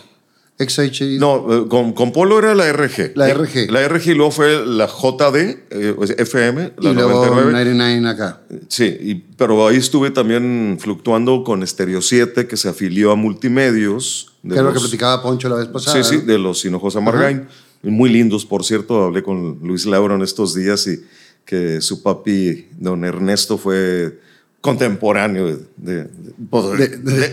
[0.58, 1.18] XH.
[1.18, 3.12] No, eh, con, con, Polo era la RG.
[3.14, 3.70] La RG.
[3.70, 5.36] La RG y luego fue la JD,
[5.70, 8.40] eh, FM, la y luego 99 acá.
[8.68, 14.32] Sí, pero ahí estuve también fluctuando con Stereo 7, que se afilió a Multimedios.
[14.42, 16.02] Que es lo que platicaba Poncho la vez pasada.
[16.02, 17.46] Sí, sí, de los Hinojosa Margain.
[17.82, 19.04] Muy lindos, por cierto.
[19.04, 21.04] Hablé con Luis Lauro en estos días y
[21.44, 24.18] que su papi, don Ernesto, fue
[24.60, 26.08] contemporáneo de,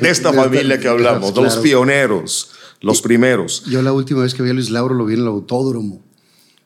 [0.01, 3.63] esta familia que hablamos, de los pioneros, los primeros.
[3.65, 6.01] Yo la última vez que vi a Luis Lauro lo vi en el autódromo.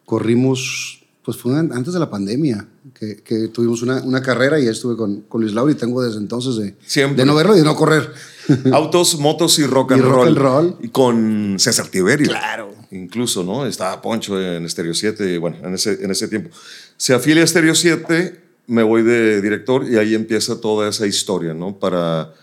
[0.06, 5.22] Corrimos, pues fue antes de la pandemia, que, tuvimos una, una, carrera y estuve con,
[5.22, 8.12] con, Luis Lauro y tengo desde entonces de, de no verlo y de no correr.
[8.74, 10.36] Autos, motos y rock and, y roll.
[10.36, 10.76] roll.
[10.82, 12.28] Y con César Tiberio.
[12.28, 12.74] Claro.
[12.92, 13.66] Incluso, ¿no?
[13.66, 16.50] Estaba Poncho en Stereo 7, bueno, en ese, en ese tiempo.
[16.98, 21.54] Se afilia a Stereo 7 me voy de director y ahí empieza toda esa historia,
[21.54, 21.78] ¿no?
[21.78, 22.34] Para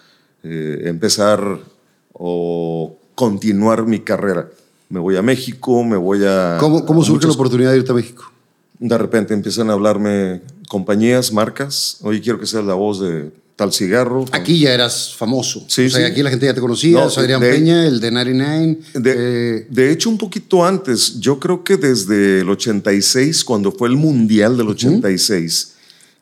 [0.42, 1.60] eh, empezar
[2.12, 4.50] o continuar mi carrera.
[4.88, 6.58] Me voy a México, me voy a...
[6.60, 8.24] ¿Cómo, cómo surge la oportunidad de irte a México?
[8.78, 11.98] De repente empiezan a hablarme compañías, marcas.
[12.02, 14.24] Oye, quiero que seas la voz de tal cigarro.
[14.32, 15.64] Aquí ya eras famoso.
[15.68, 16.98] Sí, o sea, aquí la gente ya te conocía.
[16.98, 18.78] No, Adrián Peña, el de 99.
[18.94, 21.20] De, eh, de, hecho, un poquito antes.
[21.20, 25.75] Yo creo que desde el 86, cuando fue el Mundial del 86,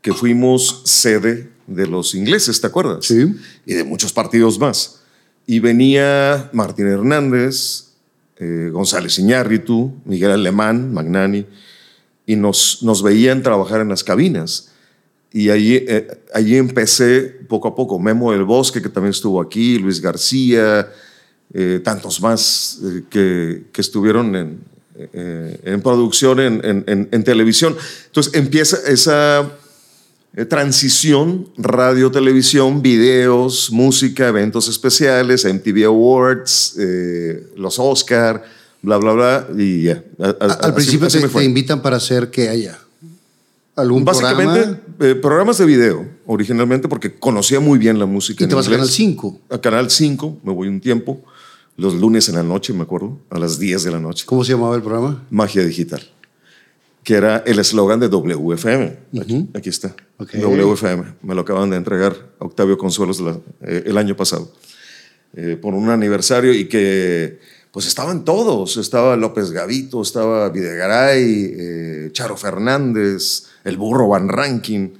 [0.04, 3.06] que fuimos sede de los ingleses, ¿te acuerdas?
[3.06, 3.34] Sí.
[3.64, 5.00] Y de muchos partidos más.
[5.46, 7.86] Y venía Martín Hernández,
[8.36, 11.46] eh, González Iñárritu, Miguel Alemán, Magnani,
[12.26, 14.72] y nos, nos veían trabajar en las cabinas.
[15.32, 17.98] y allí, eh, allí empecé poco a poco.
[17.98, 20.86] Memo del Bosque, que también estuvo aquí, Luis García,
[21.54, 24.60] eh, tantos más eh, que, que, estuvieron en,
[25.14, 27.74] en producción en, en, en, televisión.
[28.06, 29.50] Entonces empieza esa
[30.48, 36.76] transición, radio, televisión, videos, música, eventos especiales, MTV Awards,
[37.56, 38.44] los Oscar,
[38.82, 40.02] bla, bla, bla, y ya.
[40.18, 42.78] Al principio te, te, invitan para hacer que haya
[43.76, 48.44] algún Básicamente, eh, programas de video, originalmente, porque conocía muy bien la música.
[48.44, 49.40] ¿Y te vas a Canal 5?
[49.50, 51.20] A Canal 5, me voy un tiempo,
[51.76, 54.24] los lunes en la noche, me acuerdo, a las 10 de la noche.
[54.26, 55.24] ¿Cómo se llamaba el programa?
[55.30, 56.02] Magia Digital,
[57.02, 58.96] que era el eslogan de WFM.
[59.54, 59.94] aquí, está.
[60.18, 61.16] WFM.
[61.22, 63.22] Me lo acaban de entregar a Octavio Consuelos
[63.62, 64.52] eh, el año pasado,
[65.34, 67.40] eh, por un aniversario y que
[67.72, 68.76] pues estaban todos.
[68.76, 74.90] Estaba López Gavito, estaba Videgaray, Charo Fernández, el burro Van Ranking,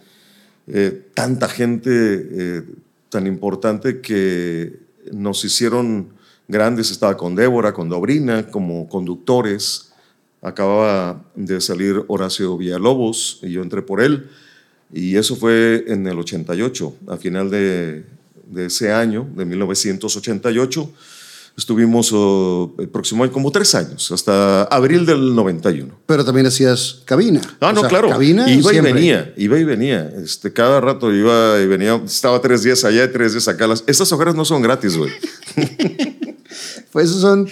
[0.67, 2.63] eh, tanta gente eh,
[3.11, 4.81] tan importante que
[5.13, 6.15] nos hicieron
[6.49, 6.91] grandes.
[6.91, 9.93] Estaba con Débora, con Dobrina, como conductores.
[10.41, 14.31] Acababa de salir Horacio Villalobos y yo entré por él.
[14.93, 18.05] Y eso fue en el 88, a final de,
[18.47, 20.91] de ese año, de 1988
[21.57, 26.01] Estuvimos oh, el próximo como tres años, hasta abril del 91.
[26.05, 27.41] Pero también hacías cabina.
[27.61, 28.09] Ah, no, claro.
[28.09, 30.13] Cabina iba y venía, iba y venía.
[30.17, 31.95] Este, cada rato iba y venía.
[32.05, 33.69] Estaba tres días allá y tres días acá.
[33.69, 35.13] Las, estas hojas no son gratis, güey.
[36.93, 37.49] pues son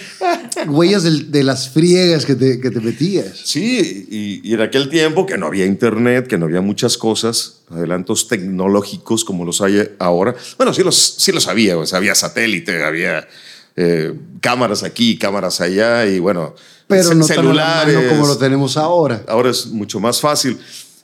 [0.67, 3.37] huellas de, las friegas que te, que te metías.
[3.43, 7.61] Sí, y, y, en aquel tiempo que no había internet, que no había muchas cosas,
[7.69, 10.35] adelantos tecnológicos como los hay ahora.
[10.57, 13.27] Bueno, sí los, sí los había, o sea, había satélite, había
[13.75, 16.55] eh, cámaras aquí, cámaras allá y bueno,
[16.87, 18.09] pero no celulares.
[18.09, 19.23] como lo tenemos ahora.
[19.27, 20.59] Ahora es mucho más fácil.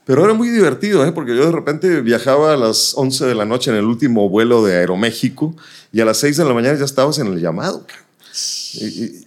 [0.10, 1.12] Pero era muy divertido, ¿eh?
[1.12, 4.66] porque yo de repente viajaba a las 11 de la noche en el último vuelo
[4.66, 5.55] de Aeroméxico
[5.91, 7.86] y a las 6 de la mañana ya estabas en el llamado.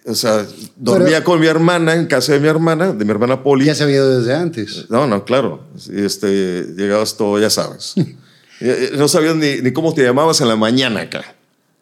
[0.07, 3.66] o sea, dormía con mi hermana en casa de mi hermana, de mi hermana Poli.
[3.66, 4.87] Ya se había ido desde antes.
[4.91, 5.68] No, no, claro.
[5.89, 7.95] Este, llegabas todo, ya sabes.
[8.97, 11.37] no sabías ni, ni, cómo te llamabas en la mañana acá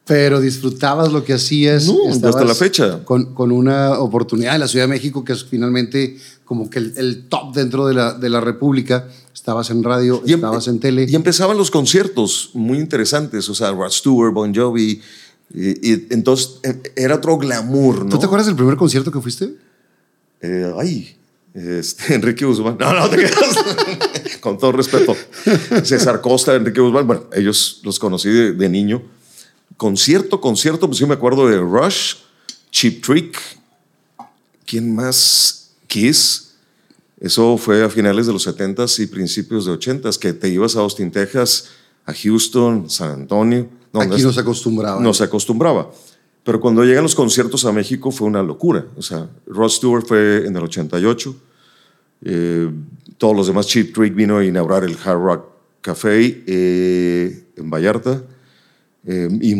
[0.06, 1.86] pero disfrutabas lo que hacías.
[1.86, 3.04] No, hasta la fecha.
[3.04, 7.26] Con, con, una oportunidad en la Ciudad de México, que es finalmente como que el,
[7.28, 9.08] top dentro de la, de la, República.
[9.32, 11.06] Estabas en radio, y em- estabas en tele.
[11.08, 15.00] Y empezaban los conciertos muy interesantes, o sea, Rod Stewart, Bon Jovi.
[15.54, 18.10] Y, entonces e, era otro glamour, ¿no?
[18.10, 19.54] ¿Tú te acuerdas del primer concierto que fuiste?
[20.40, 21.16] Eh, ay,
[21.54, 22.76] este, Enrique Guzmán.
[22.80, 23.64] No, no te quedas.
[24.40, 25.16] Con todo respeto.
[25.84, 27.06] César Costa, Enrique Guzmán.
[27.06, 29.02] Bueno, ellos los conocí de niño
[29.80, 32.16] concierto, concierto, pues yo me acuerdo de Rush,
[32.70, 33.40] Cheap Trick,
[34.66, 35.70] ¿quién más?
[35.86, 36.52] Kiss.
[37.18, 40.80] Eso fue a finales de los 70s y principios de 80s, que te ibas a
[40.80, 41.68] Austin, Texas,
[42.04, 43.70] a Houston, San Antonio.
[43.94, 45.00] Aquí no se acostumbraba.
[45.00, 45.90] No se acostumbraba.
[46.44, 48.86] Pero cuando llegan los conciertos a México fue una locura.
[48.98, 51.36] O sea, Rod Stewart fue en el 88.
[52.26, 52.70] Eh,
[53.16, 55.44] todos los demás, Cheap Trick vino a inaugurar el Hard Rock
[55.80, 58.22] Café eh, en Vallarta.
[59.06, 59.54] Eh, y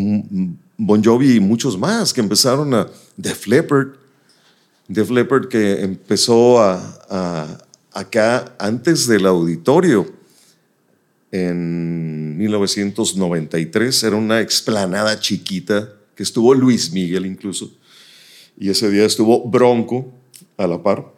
[0.77, 3.89] Bon Jovi y muchos más que empezaron a Def Leppard.
[4.87, 7.57] Def Leppard que empezó a,
[7.93, 10.11] acá antes del auditorio
[11.31, 14.03] en 1993.
[14.03, 17.71] Era una explanada chiquita que estuvo Luis Miguel incluso.
[18.57, 20.11] Y ese día estuvo Bronco
[20.57, 21.13] a la par.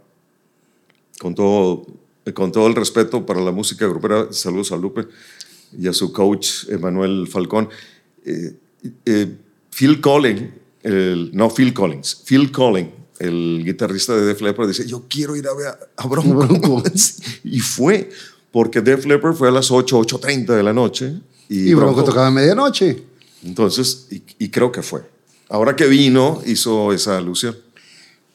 [1.20, 1.86] Con todo,
[2.34, 5.08] con todo el respeto para la música grupera, saludos a Lupe
[5.78, 7.70] y a su coach Emanuel Falcón.
[8.26, 8.56] Eh,
[9.06, 9.38] eh,
[9.70, 10.44] Phil Collins,
[10.84, 15.48] el, no Phil Collins, Phil Collins, el guitarrista de Def Leppard, dice, yo quiero ir
[15.48, 16.84] a ver a Bronco.
[17.44, 18.10] y fue,
[18.52, 21.22] porque Def Leppard fue a las 8, 8.30 de la noche.
[21.50, 23.04] Y, Bronco, tocaba a medianoche.
[23.44, 25.02] Entonces, y, creo que fue.
[25.50, 27.56] Ahora que vino, hizo esa alusión.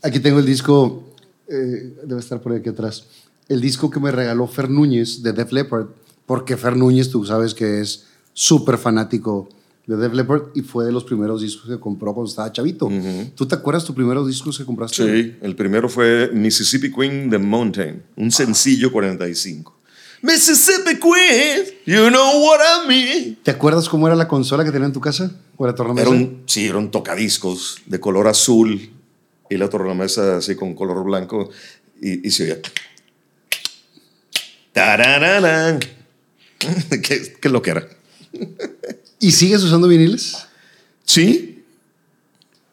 [0.03, 1.15] Aquí tengo el disco,
[1.49, 3.07] eh, debe estar por aquí atrás,
[3.49, 5.87] el disco que me regaló Fer Núñez de Def Leppard,
[6.27, 9.49] porque Fer Núñez, tú sabes que es súper fanático
[9.89, 12.91] de Def Leppard y fue de los primeros discos que compró cuando estaba chavito.
[13.35, 14.97] ¿Tú te acuerdas tus primeros discos que compraste?
[15.03, 19.75] Sí, el primero fue Mississippi Queen The Mountain, un sencillo 45.
[20.21, 23.39] Mississippi Queen, you know what I mean.
[23.43, 25.33] ¿Te acuerdas cómo era la consola que tenía en tu casa?
[25.57, 26.11] ¿O tornamesa?
[26.11, 28.91] Era sí, era un tocadiscos de color azul
[29.49, 31.49] y la tornamesa así con color blanco
[32.03, 32.59] y, y se oía.
[37.03, 37.89] ¿Qué, ¿Qué lo que era?
[39.21, 40.37] ¿Y sigues usando viniles?
[41.05, 41.65] Sí.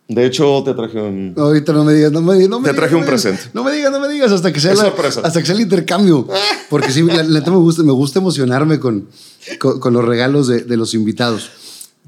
[0.07, 1.33] De hecho, te traje un.
[1.35, 3.41] ahorita no me digas, no me, no me Te digas, traje no un me- presente.
[3.53, 5.21] No me digas, no me digas hasta que sea, Es la- sorpresa.
[5.23, 6.27] hasta que sea el intercambio.
[6.69, 9.07] Porque sí, la, la me gusta, me gusta emocionarme con,
[9.59, 11.49] con, con los regalos de, de los invitados.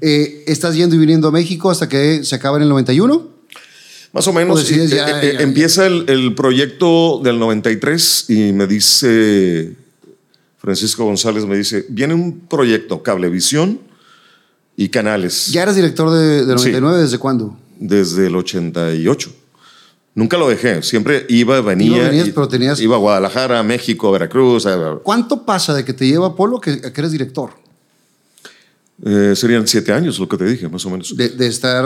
[0.00, 3.26] Eh, ¿Estás yendo y viniendo a México hasta que se acaba en el 91?
[4.12, 4.56] Más o menos.
[4.56, 9.74] O decides eh, ya- eh, ya- empieza el, el proyecto del 93 y me dice.
[10.58, 13.80] Francisco González me dice: viene un proyecto, Cablevisión
[14.80, 15.48] y Canales.
[15.48, 16.98] ¿Ya eras director de, de 99?
[17.02, 17.58] ¿Desde cuándo?
[17.80, 19.30] desde el 88.
[20.14, 22.04] Nunca lo dejé, siempre iba, venía.
[22.08, 24.66] Venías, y- pero tenías- Iba a Guadalajara, México, Veracruz.
[24.66, 27.50] a- ¿Cuánto pasa de que te lleva Polo que, a que eres director?
[29.04, 31.16] eh, serían siete años, lo que te dije, más o menos.
[31.16, 31.84] De, de estar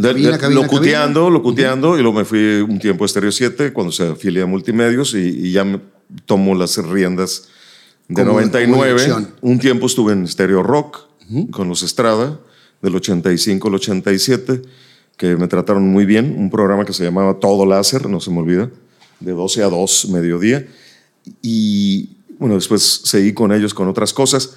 [0.00, 1.34] cabina, de- cabina, locuteando, cabina.
[1.38, 5.12] locuteando, y luego me fui un tiempo a Stereo 7 cuando se afilia a Multimedios
[5.14, 5.18] y,
[5.48, 5.78] y ya me
[6.24, 7.48] tomo las riendas
[8.08, 8.92] de Como- como 99.
[8.92, 9.28] dirección.
[9.42, 11.00] un tiempo estuve en Stereo Rock
[11.50, 12.38] con los Estrada,
[12.82, 14.62] del 85 al 87,
[15.16, 16.34] que me trataron muy bien.
[16.36, 18.70] Un programa que se llamaba Todo Láser, no se me olvida,
[19.20, 20.66] de 12 a 2, mediodía.
[21.42, 24.56] Y bueno, después seguí con ellos con otras cosas.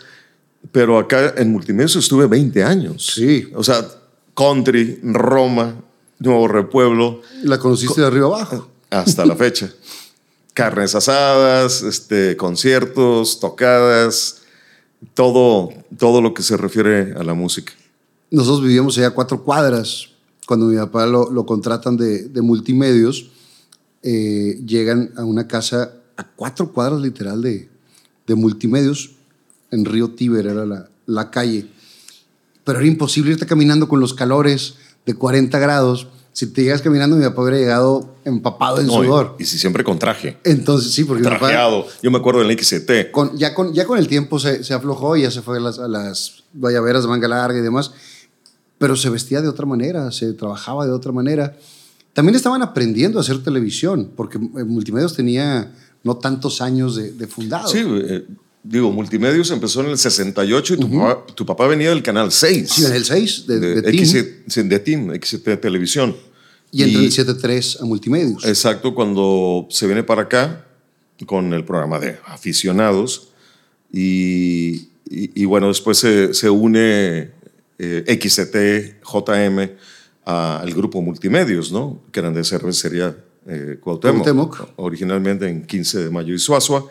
[0.72, 3.14] Pero acá en Multimedios estuve 20 años.
[3.16, 3.48] Sí.
[3.56, 3.88] O sea,
[4.36, 5.76] country, Roma,
[6.20, 8.70] Nuevo Repueblo, La conociste de arriba abajo.
[8.90, 9.72] hasta la fecha.
[10.54, 14.37] Carnes asadas, este, conciertos, tocadas,
[15.14, 17.74] todo, todo lo que se refiere a la música.
[18.32, 20.10] Nosotros vivíamos allá a cuatro cuadras.
[20.46, 23.32] Cuando mi papá lo, contratan de, de multimedios,
[24.04, 27.70] eh, llegan a una casa a cuatro cuadras literal de,
[28.26, 29.12] de multimedios.
[29.72, 31.68] En Río Tíber era la, la calle.
[32.64, 34.76] Pero era imposible irte caminando con los calores
[35.06, 36.08] de 40 grados.
[36.38, 39.36] Si te llegas caminando, mi papá hubiera llegado empapado en No, sudor.
[39.40, 41.88] y, si siempre con traje, Entonces, sí, porque mi papá, trajeado.
[42.04, 43.10] Yo me acuerdo del XT.
[43.12, 45.60] con, ya, con, ya con el tiempo se, se aflojó y ya se fue a
[45.60, 47.92] las, a las guayaberas de manga larga y demás,
[48.78, 51.58] pero se vestía de otra manera, se trabajaba de otra manera.
[52.14, 55.74] También estaban aprendiendo a hacer televisión, porque eh, Multimedios tenía
[56.04, 57.68] no tantos años de, de fundado.
[57.68, 58.28] Sí, eh,
[58.62, 62.70] digo, Multimedios empezó en el 68 y tu, papá, tu papá venía del canal 6.
[62.70, 64.52] Sí, en el 6 de, de, de, XT,
[65.24, 66.16] sí, de Televisión.
[66.72, 68.46] Y entró el 7.3 a Multimedios.
[68.46, 70.66] Exacto, cuando se viene para acá
[71.26, 73.30] con el programa de aficionados
[73.92, 77.32] y, y- y bueno, después se, se une
[77.80, 79.70] eh, XT, JM
[80.26, 82.02] al grupo Multimedios, ¿no?
[82.12, 83.16] Que eran de cervecería
[83.48, 84.70] eh, Cuauhtémoc, Cuauhtémoc.
[84.76, 86.86] originalmente en 15 de mayo y Suazua.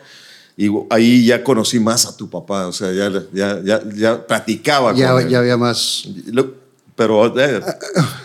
[0.59, 4.95] Y ahí ya conocí más a tu papá, o sea, ya, ya, ya, ya platicaba
[4.95, 5.29] ya, con él.
[5.29, 6.05] ya había más.
[6.31, 6.55] Lo-
[6.97, 7.61] Pero eh,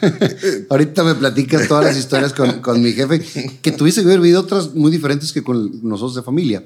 [0.71, 3.21] Ahorita me platicas todas las historias con, con mi jefe,
[3.61, 6.65] que tuviste que haber vivido otras muy diferentes que con nosotros de familia.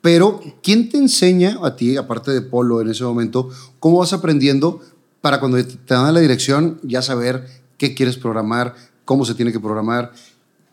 [0.00, 4.80] Pero, ¿quién te enseña a ti, aparte de Polo en ese momento, cómo vas aprendiendo
[5.20, 8.74] para cuando te dan la dirección ya saber qué quieres programar,
[9.04, 10.12] cómo se tiene que programar,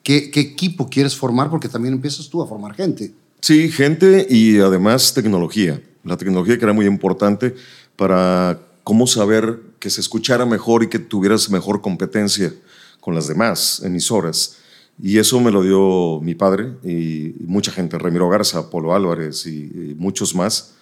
[0.02, 1.52] qué, qué equipo quieres formar?
[1.52, 3.14] Porque también empiezas tú a formar gente.
[3.40, 5.80] Sí, gente y además tecnología.
[6.04, 7.54] La tecnología que era muy importante
[7.96, 12.54] para cómo saber que se escuchara mejor y que tuvieras mejor competencia
[13.02, 14.58] con las demás emisoras.
[15.02, 19.96] Y eso me lo dio mi padre y mucha gente, Ramiro Garza, Polo Álvarez y,
[19.98, 20.76] muchos más,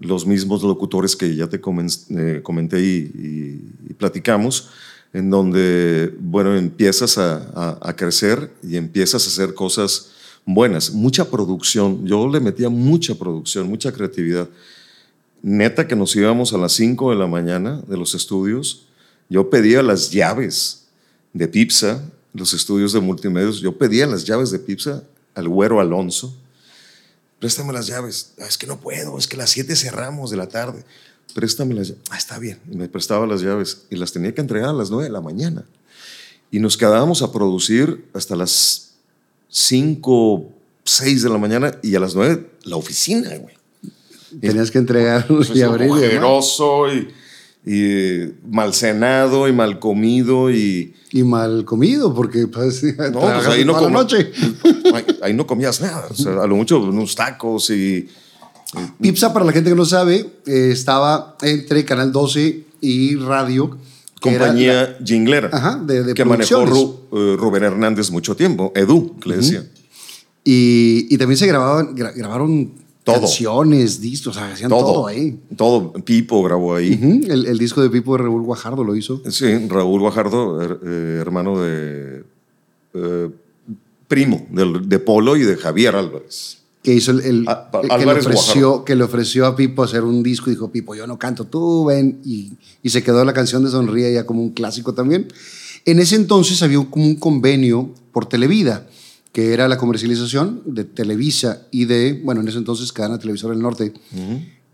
[0.00, 4.70] los mismos locutores que ya te eh, comenté y, platicamos,
[5.12, 10.12] en donde, bueno, empiezas a crecer y empiezas a hacer cosas
[10.46, 12.06] buenas, mucha producción.
[12.06, 14.48] Yo le metía mucha producción, mucha creatividad.
[15.48, 18.86] Neta que nos íbamos a las 5 de la mañana de los estudios.
[19.28, 20.86] Yo pedía las llaves
[21.34, 22.02] de Pipsa,
[22.34, 23.60] los estudios de multimedios.
[23.60, 25.04] Yo pedía las llaves de Pipsa
[25.36, 26.36] al güero Alonso.
[27.38, 28.32] Préstame las llaves.
[28.40, 30.84] "Ah, es que no puedo, es que a las 7 cerramos de la tarde.
[31.32, 32.02] Préstame las llaves.
[32.10, 32.58] Ah, está bien.
[32.68, 35.20] Y me prestaba las llaves y las tenía que entregar a las 9 de la
[35.20, 35.64] mañana.
[36.50, 38.94] Y nos quedábamos a producir hasta las
[39.48, 40.50] 5,
[40.82, 43.55] 6 de la mañana y a las 9 la oficina, güey.
[44.40, 45.90] Tenías que entregar Pues y abrir.
[45.90, 47.08] ojeroso y,
[47.70, 53.64] y mal cenado y mal comido y Y mal comido, porque pues, no, pues ahí
[53.64, 54.30] no la noche.
[54.94, 58.08] ahí, ahí no comías nada, o sea, a lo mucho unos tacos y
[59.00, 63.78] Pipsa, para la gente que no sabe, eh, estaba entre Canal 12 y Radio.
[64.20, 66.66] compañía jinglera Ajá, de- de que manejó.
[66.66, 69.64] Ru- eh, Rubén Hernández mucho tiempo, Edu, que le decía.
[70.44, 72.72] Y, y también se grababan, gra- grabaron
[73.06, 73.20] Todo.
[73.20, 75.38] canciones, discos, o sea, hacían todo, Todo, ahí.
[75.56, 76.92] todo, Pipo grabó ahí.
[77.28, 79.22] El, el disco de Pipo de Raúl Guajardo lo hizo.
[79.30, 82.24] Sí, Raúl Guajardo, her- eh, hermano de
[82.94, 83.30] eh,
[84.08, 86.58] primo de Polo y de Javier Álvarez.
[86.82, 90.22] Que hizo el, el- Ah, que, le ofreció, que le ofreció a Pipo hacer un
[90.22, 92.18] disco y dijo, Pipo, yo no canto, tú ven.
[92.24, 92.52] Y,
[92.82, 95.28] y se quedó la canción de Sonríe ya como un clásico también.
[95.84, 98.86] En ese entonces había como un convenio por Televida,
[99.36, 103.62] que era la comercialización de Televisa y de, bueno, en ese entonces cadena televisora del
[103.62, 103.92] norte,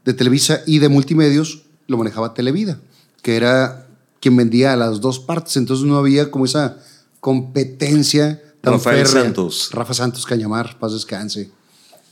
[0.05, 2.79] de Televisa y de multimedios lo manejaba Televida,
[3.23, 3.89] que era
[4.21, 5.57] quien vendía a las dos partes.
[5.57, 6.77] Entonces no había como esa
[7.19, 9.25] competencia tan Rafael férrea.
[9.25, 9.71] Santos.
[9.73, 11.51] Rafa Santos Cañamar, paz descanse.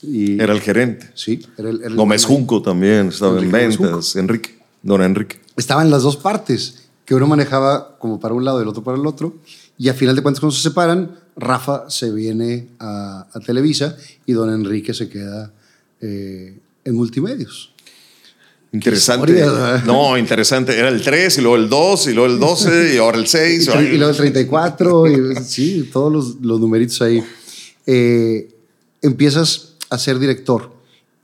[0.02, 1.08] Era el gerente.
[1.14, 4.16] Sí, era el, era el- Gómez Junco también estaba Enrique en ventas.
[4.16, 4.58] Enrique.
[4.82, 5.38] Don Enrique.
[5.56, 8.98] Estaban las dos partes, que uno manejaba como para un lado y el otro para
[8.98, 9.36] el otro.
[9.78, 14.32] Y a final de cuentas, cuando se separan, Rafa se viene a, a Televisa y
[14.32, 15.52] don Enrique se queda
[16.00, 17.72] eh, en multimedios.
[18.72, 19.44] Interesante.
[19.84, 20.78] No, interesante.
[20.78, 23.68] Era el 3 y luego el 2 y luego el 12 y ahora el 6.
[23.68, 27.22] Y, luego el 34, y, sí, todos los, los numeritos ahí.
[27.86, 28.48] Eh,
[29.02, 30.72] empiezas a ser director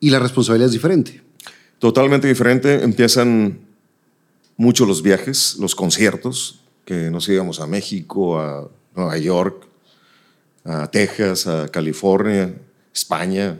[0.01, 1.23] y la responsabilidad es diferente.
[1.79, 2.83] Totalmente diferente.
[2.83, 3.61] Empiezan
[4.57, 9.67] mucho los viajes, los conciertos, que nos íbamos a México, a Nueva York,
[10.67, 12.55] a Texas, a California,
[12.95, 13.59] España,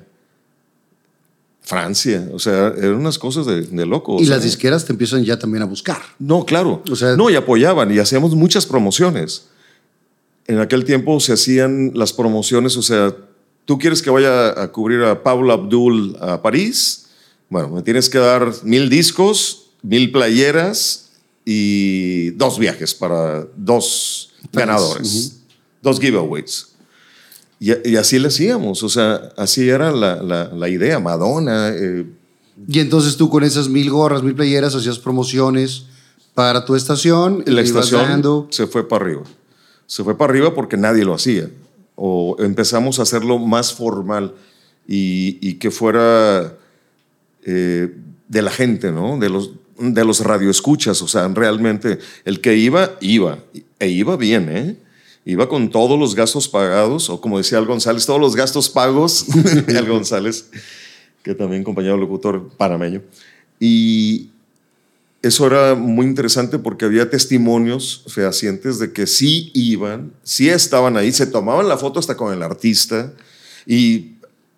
[1.63, 2.29] Francia.
[2.33, 4.23] O sea, eran unas cosas de, de locos.
[4.23, 6.01] y las disqueras te empiezan ya también a buscar.
[6.19, 6.83] No, claro.
[6.91, 9.47] O sea- no, y apoyaban y hacíamos muchas promociones.
[10.47, 13.13] En aquel tiempo se hacían las promociones, o sea,
[13.65, 17.07] tú quieres que vaya a cubrir a Paula Abdul a París,
[17.49, 21.11] bueno, me tienes que dar mil discos, mil playeras
[21.45, 25.39] y dos viajes para dos ganadores,
[25.83, 26.76] dos giveaways.
[27.59, 30.99] Y, y así le hacíamos, o sea, así era la, la- la idea.
[31.01, 32.05] Madonna, eh,
[32.69, 35.87] Y entonces tú con esas mil gorras, mil playeras, hacías promociones
[36.35, 37.43] para tu estación.
[37.47, 38.47] y la estación dando.
[38.51, 39.23] se fue para arriba.
[39.87, 41.49] Se fue para arriba porque nadie lo hacía.
[41.95, 44.35] O empezamos a hacerlo más formal
[44.87, 46.55] y, y que fuera
[47.45, 47.95] eh,
[48.29, 49.19] de la gente, ¿no?
[49.19, 51.01] De los, de los radioescuchas.
[51.03, 53.39] O sea, realmente el que iba, iba.
[53.79, 54.77] E iba bien, ¿eh?
[55.27, 59.27] Iba con todos los gastos pagados, o como decía el González, todos los gastos pagos.
[59.67, 60.49] el González,
[61.23, 63.03] que también compañero locutor panameño.
[63.61, 64.31] Y,
[65.27, 71.11] eso era muy interesante porque había testimonios fehacientes de que sí iban, sí estaban ahí,
[71.11, 73.13] se tomaban la foto hasta con el artista
[73.67, 74.13] y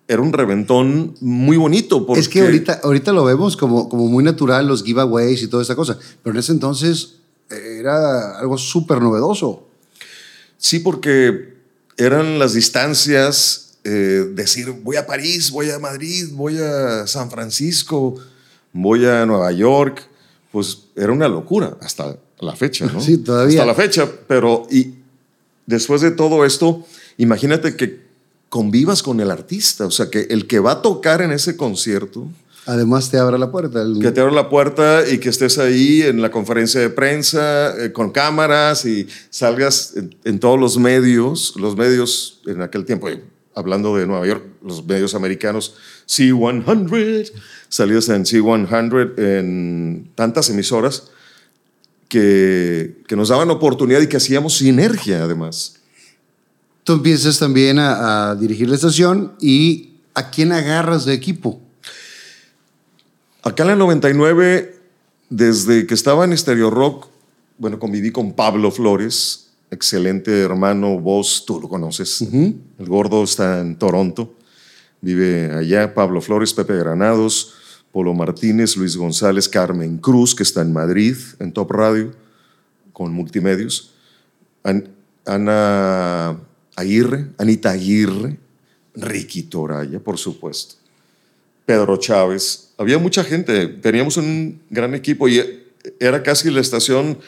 [0.07, 2.05] era un reventón muy bonito.
[2.05, 5.63] Porque, Es que ahorita, ahorita lo vemos como, como muy natural, los giveaways y toda
[5.63, 5.97] esta cosa.
[6.21, 7.15] Pero en ese entonces
[7.49, 9.68] era algo súper novedoso.
[10.59, 11.55] Sí, porque
[11.97, 18.15] eran las distancias, eh, decir, voy a París, voy a Madrid, voy a San Francisco,
[18.73, 20.07] voy a Nueva York,
[20.51, 22.99] pues era una locura hasta la fecha, ¿no?
[23.01, 23.61] Sí, todavía.
[23.61, 24.95] Hasta la fecha, pero y
[25.65, 26.85] después de todo esto,
[27.17, 28.01] imagínate que
[28.49, 32.27] convivas con el artista, o sea, que el que va a tocar en ese concierto,
[32.69, 33.81] Además te abre la puerta.
[33.81, 37.73] El- que te abra la puerta y que estés ahí en la conferencia de prensa
[37.83, 43.09] eh, con cámaras y salgas en, en todos los medios, los medios en aquel tiempo,
[43.09, 43.23] eh,
[43.55, 45.73] hablando de Nueva York, los medios americanos,
[46.07, 47.31] C100,
[47.69, 51.05] salías en C100 en tantas emisoras
[52.07, 55.75] que, que nos daban oportunidad y que hacíamos sinergia además.
[56.83, 61.61] Tú empiezas también a, a dirigir la estación y ¿a quién agarras de equipo?
[63.43, 64.75] Acá en la 99,
[65.29, 67.07] desde que estaba en Stereo Rock,
[67.57, 72.21] bueno, conviví con Pablo Flores, excelente hermano, voz, tú lo conoces.
[72.21, 74.33] El gordo está en Toronto,
[75.01, 75.93] vive allá.
[75.93, 77.53] Pablo Flores, Pepe Granados,
[77.91, 82.11] Polo Martínez, Luis González, Carmen Cruz, que está en Madrid, en Top Radio,
[82.93, 83.93] con multimedios.
[84.63, 84.89] An-
[85.25, 86.37] Ana
[86.75, 88.37] Aguirre, Anita Aguirre,
[88.95, 90.75] Ricky Toraya, por supuesto.
[91.65, 92.68] Pedro Chávez.
[92.79, 95.43] Había mucha gente, teníamos un gran equipo y
[95.99, 97.19] era casi la estación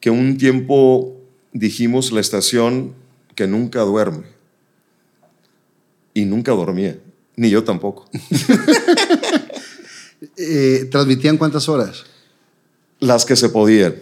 [0.00, 1.16] que un tiempo
[1.52, 2.92] dijimos la estación
[3.36, 4.24] que nunca duerme.
[6.12, 6.98] Y nunca dormía,
[7.36, 8.10] ni yo tampoco.
[10.36, 12.04] Eh, ¿Transmitían cuántas horas?
[12.98, 13.94] Las que se podían.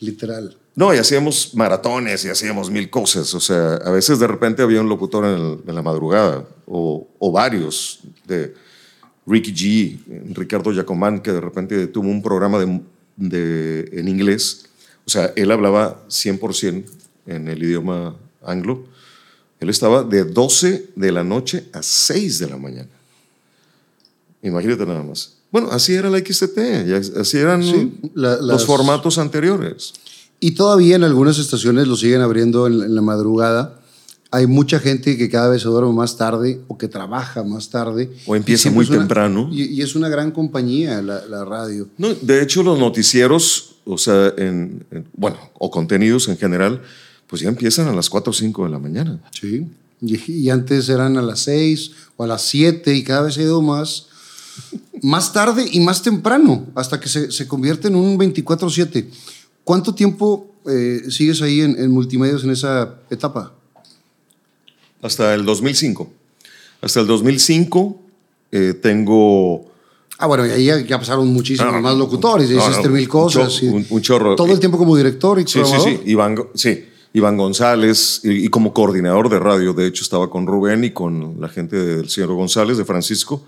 [0.00, 0.56] Literal.
[0.74, 3.34] No, y hacíamos maratones y hacíamos mil cosas.
[3.34, 7.06] O sea, a veces de repente había un locutor en, el- en la madrugada o,
[7.18, 8.54] o varios de
[9.26, 12.80] Ricky G, Ricardo Yacomán, que de repente tuvo un programa de,
[13.16, 14.66] de- en inglés.
[15.06, 16.84] O sea, él hablaba 100%
[17.26, 18.84] en el idioma anglo.
[19.60, 22.88] Él estaba de 12 de la noche a 6 de la mañana.
[24.42, 25.34] Imagínate nada más.
[25.52, 26.58] Bueno, así era la XTT,
[27.20, 29.92] así eran Sí, la- los formatos anteriores.
[30.40, 33.80] Y todavía en algunas estaciones lo siguen abriendo en, en la madrugada.
[34.32, 38.10] Hay mucha gente que cada vez se duerme más tarde o que trabaja más tarde.
[38.26, 39.48] O empieza muy una- temprano.
[39.52, 41.86] Y, y es una gran compañía la, la radio.
[41.98, 44.84] No, de hecho, los noticieros o sea, en,
[45.16, 46.82] bueno, o contenidos en general,
[47.26, 49.20] pues ya empiezan a las 4 o 5 de la mañana.
[49.32, 49.66] Sí,
[50.00, 53.62] y, antes eran a las 6 o a las 7 y cada vez ha ido
[53.62, 54.06] más,
[55.02, 59.06] más tarde y más temprano, hasta que se, se convierte en un 24-7.
[59.64, 63.52] ¿Cuánto tiempo eh, sigues ahí en, en multimedios en esa etapa?
[65.02, 66.10] Hasta el 2005.
[66.80, 68.00] Hasta el 2005
[68.52, 69.70] eh, tengo...
[70.18, 73.60] Ah, bueno, y ahí ya, pasaron muchísimos más locutores, y hiciste mil cosas.
[73.62, 74.36] Un, chorro.
[74.36, 76.84] Todo el tiempo como director y sí, sí, sí, Iván, sí.
[77.12, 81.48] Iván González, y, como coordinador de radio, de hecho estaba con Rubén y con la
[81.48, 83.44] gente del señor González, de Francisco,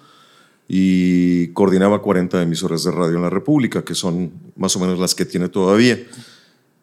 [0.67, 5.15] y coordinaba 40 emisoras de radio en la República, que son más o menos las
[5.15, 6.03] que tiene todavía,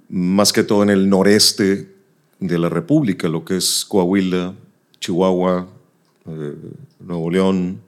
[0.10, 2.01] más que todo en el noreste
[2.42, 4.54] de la República, lo que es Coahuila,
[5.00, 5.68] Chihuahua,
[6.28, 6.56] eh,
[7.00, 7.80] Nuevo León,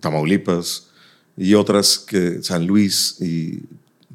[0.00, 0.88] Tamaulipas
[1.36, 3.62] y otras que San Luis y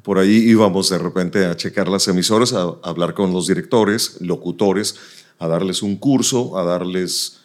[0.02, 4.96] por ahí íbamos de repente a checar las emisoras, a, hablar con los directores, locutores,
[5.38, 7.38] a darles un curso, a darles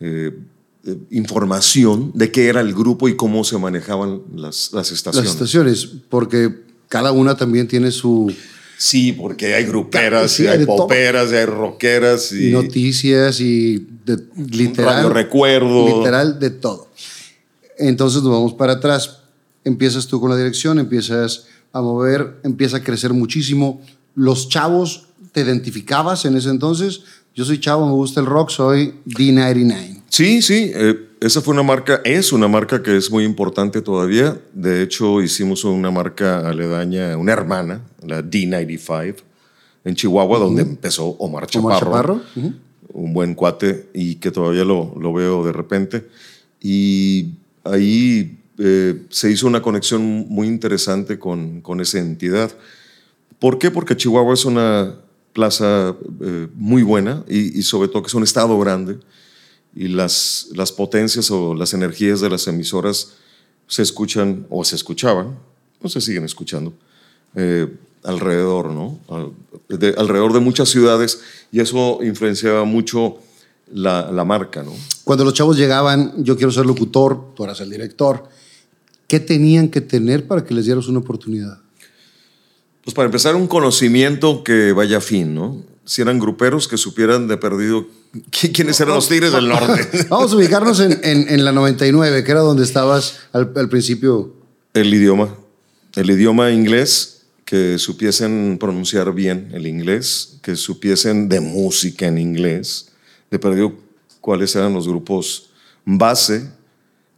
[0.00, 0.36] eh,
[0.84, 5.26] eh, información de qué era el grupo y cómo se manejaban las, las estaciones.
[5.26, 8.32] Las estaciones, porque cada una también tiene su,
[8.80, 12.30] Sí, porque hay gruperas, y hay, poperas, y hay rockeras.
[12.30, 13.88] Y, noticias y
[14.36, 14.94] literal.
[14.94, 15.98] Radio recuerdo.
[15.98, 16.88] Literal de todo.
[17.76, 19.18] Entonces nos vamos para atrás.
[19.64, 23.82] Empiezas tú con la dirección, empiezas a mover, empieza a crecer muchísimo.
[24.14, 27.00] Los chavos, ¿te identificabas en ese entonces?
[27.38, 30.02] Yo soy chavo, me gusta el rock, soy D99.
[30.08, 30.72] Sí, sí.
[30.74, 34.36] Eh, esa fue una marca, es una marca que es muy importante todavía.
[34.52, 39.14] De hecho, hicimos una marca aledaña, una hermana, la D95,
[39.84, 42.22] en Chihuahua, donde empezó Omar Chaparro.
[42.92, 46.08] Un buen cuate y que todavía lo, lo veo de repente.
[46.60, 52.50] Y ahí eh, se hizo una conexión muy interesante con, con, esa entidad.
[53.38, 53.70] ¿Por qué?
[53.70, 54.96] Porque Chihuahua es una
[55.38, 58.98] plaza eh, muy buena y, sobre todo que es un estado grande
[59.72, 63.12] y las, las potencias o las energías de las emisoras
[63.68, 65.38] se escuchan o se escuchaban,
[65.80, 66.72] o se siguen escuchando,
[67.36, 67.68] eh,
[68.02, 68.98] alrededor, ¿no?
[69.96, 71.20] alrededor de muchas ciudades
[71.52, 73.18] y eso influenciaba mucho
[73.72, 74.72] la, la, marca, ¿no?
[75.04, 78.24] Cuando los chavos llegaban, yo quiero ser locutor, tú eras el director,
[79.06, 81.60] ¿qué tenían que tener para que les dieras una oportunidad?
[82.88, 85.62] Pues para empezar, un conocimiento que vaya a fin, ¿no?
[85.84, 87.86] Si eran gruperos que supieran de perdido
[88.30, 90.06] ¿Quiénes eran los Tigres del Norte?
[90.08, 94.32] Vamos a ubicarnos en, en, la 99, que era donde estabas al, principio.
[94.72, 95.34] El idioma.
[95.96, 102.92] El idioma inglés, que supiesen pronunciar bien el inglés, que supiesen de música en inglés,
[103.30, 103.74] de perdido
[104.22, 105.50] cuáles eran los grupos
[105.84, 106.48] base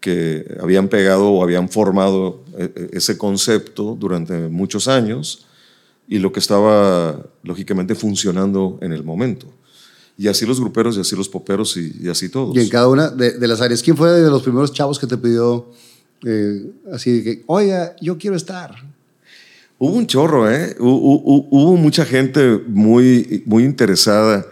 [0.01, 5.47] que habían pegado o habían formado eh, eh, ese concepto durante muchos años
[6.11, 9.47] y lo que estaba lógicamente funcionando en el momento.
[10.19, 12.55] Y así los gruperos, y así los poperos, y, así todos.
[12.57, 13.81] Y en cada una de, las áreas.
[13.81, 15.71] ¿Quién fue de los primeros chavos que te pidió
[16.27, 18.75] eh, así de que, oiga, yo quiero estar?
[19.79, 20.77] Hubo un chorro, ¿eh?
[20.81, 24.45] Hubo, mucha gente muy, muy interesada.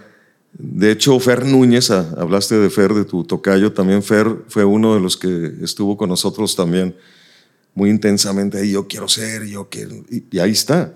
[0.53, 4.95] De hecho, Fer Núñez, ah, hablaste de Fer, de tu tocayo, también Fer fue uno
[4.95, 6.95] de los que estuvo con nosotros también
[7.75, 8.59] muy intensamente.
[8.59, 9.97] Ahí yo quiero ser, yo quiero.
[10.09, 10.95] Y, ahí está.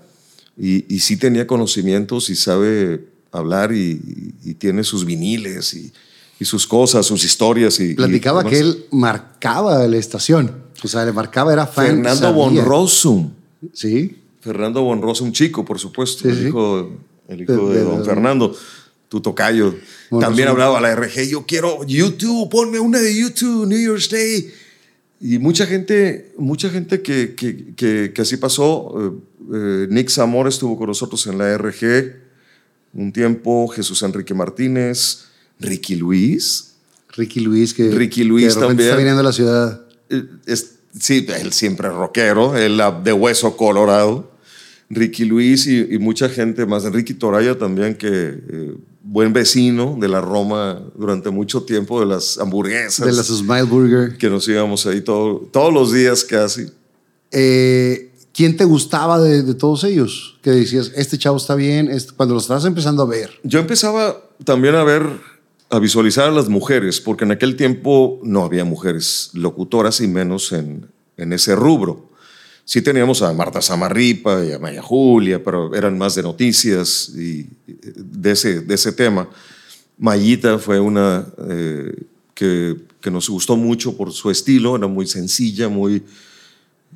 [0.57, 3.99] Y, y sí tenía conocimientos y sabe hablar y,
[4.57, 5.91] tiene sus viniles y,
[6.45, 7.79] sus cosas, sus historias.
[7.79, 10.63] Y, Platicaba que él marcaba la estación.
[10.83, 11.85] O sea, le marcaba, era fan.
[11.87, 13.31] Fernando Bonrosum.
[13.71, 14.17] Sí.
[14.41, 16.97] Fernando Bonrosum, chico, por supuesto, el, Hijo,
[17.29, 18.53] el hijo de, don Fernando,
[19.07, 19.73] tu tocayo.
[20.19, 24.51] También hablaba a la RG, yo quiero YouTube, ponme una de YouTube, New Year's Day.
[25.25, 28.93] Y mucha gente, mucha gente que, que, que, así pasó.
[28.99, 29.11] Eh,
[29.53, 32.13] eh, Nick Zamora estuvo con nosotros en la RG
[32.93, 35.27] un tiempo, Jesús Enrique Martínez,
[35.61, 36.73] Ricky Luis.
[37.15, 38.81] Ricky Luis, que, Ricky Luis también.
[38.81, 39.85] está viniendo a la ciudad.
[40.09, 40.25] Eh,
[40.99, 44.29] sí, él siempre es rockero, él de hueso colorado.
[44.89, 46.83] Ricky Luis y, mucha gente más.
[46.83, 52.37] Enrique Toraya también, que eh, buen vecino de la Roma durante mucho tiempo, de las
[52.37, 53.05] hamburguesas.
[53.05, 54.17] De las Smile Burger.
[54.17, 56.67] Que nos íbamos ahí todo, todos los días casi.
[57.31, 60.39] Eh, ¿Quién te gustaba de, todos ellos?
[60.41, 63.29] Que decías, este chavo está bien, este, cuando lo estabas empezando a ver.
[63.43, 65.03] Yo empezaba también a ver,
[65.69, 70.51] a visualizar a las mujeres, porque en aquel tiempo no había mujeres locutoras y menos
[70.51, 70.87] en,
[71.17, 72.09] en ese rubro.
[72.65, 77.49] Sí teníamos a Marta Samarripa y a Maya Julia, pero eran más de noticias y
[77.67, 79.27] de ese, de ese tema.
[79.97, 81.93] Mayita fue una eh,
[82.33, 86.03] que, que nos gustó mucho por su estilo, era muy sencilla, muy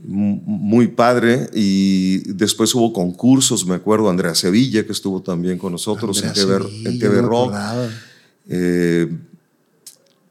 [0.06, 6.24] muy padre y después hubo concursos, me acuerdo, Andrea Sevilla que estuvo también con nosotros
[6.24, 7.54] en TV, Rock,
[8.48, 9.12] eh,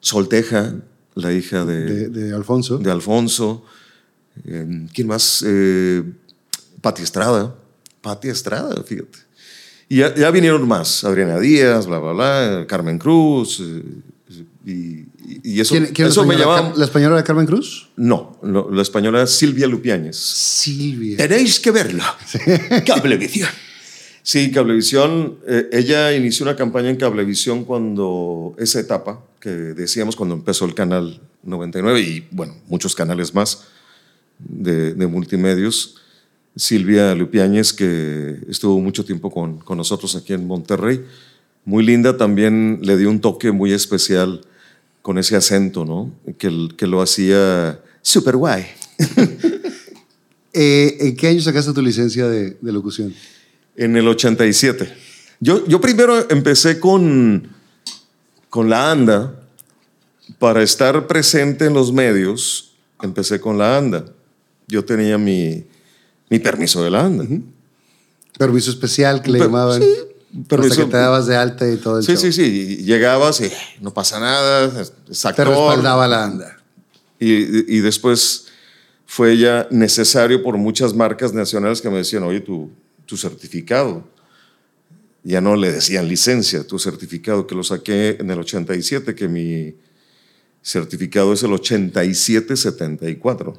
[0.00, 0.74] Solteja,
[1.14, 2.78] la hija de, Alfonso.
[2.78, 3.64] De Alfonso.
[4.44, 5.44] Eh, ¿Quién más?
[5.46, 6.02] Eh,
[6.80, 7.54] Pati Estrada.
[8.00, 9.18] Pati Estrada, fíjate.
[9.88, 13.62] Y ya, vinieron más, Adriana Díaz, bla, bla, bla, Carmen Cruz,
[14.64, 16.72] y, eso, ¿Quién, eso me llamaba...
[16.76, 17.88] ¿La española de Carmen Cruz?
[17.96, 20.16] No, la española es Silvia Lupiáñez.
[20.16, 21.16] Silvia.
[21.16, 22.16] Tenéis que verla.
[22.86, 23.48] Cablevisión.
[24.24, 25.38] Sí, Cablevisión.
[25.46, 30.74] Eh, ella inició una campaña en Cablevisión cuando esa etapa que decíamos cuando empezó el
[30.74, 33.68] canal 99 y bueno, muchos canales más
[34.38, 35.96] de, de multimedios.
[36.56, 41.04] Silvia Lupiáñez, que estuvo mucho tiempo con, con nosotros aquí en Monterrey.
[41.66, 44.40] Muy linda, también le dio un toque muy especial
[45.02, 46.12] con ese acento, ¿no?
[46.38, 48.66] Que, que lo hacía súper guay.
[50.58, 53.14] Eh, ¿En qué año sacaste tu licencia de, locución?
[53.76, 54.90] En el 87.
[55.38, 57.46] Yo, yo primero empecé con,
[58.48, 59.38] con la ANDA.
[60.38, 64.06] Para estar presente en los medios, empecé con la ANDA.
[64.68, 65.64] Yo tenía mi,
[66.28, 67.26] mi permiso de la ANDA.
[68.38, 69.80] Permiso especial que le llamaban.
[69.80, 69.88] Sí,
[70.48, 72.76] pero Hasta que te dabas de alta y todo el Sí, sí, sí.
[72.78, 73.50] Llegabas y
[73.80, 74.70] no pasa nada.
[74.70, 76.56] Te respaldaba la anda.
[77.18, 78.48] Y, y, después
[79.06, 82.70] fue ya necesario por muchas marcas nacionales que me decían, oye, tu,
[83.06, 84.04] tu certificado.
[85.22, 89.74] Ya no le decían licencia, tu certificado, que lo saqué en el 87, que mi
[90.62, 93.58] certificado es el 8774.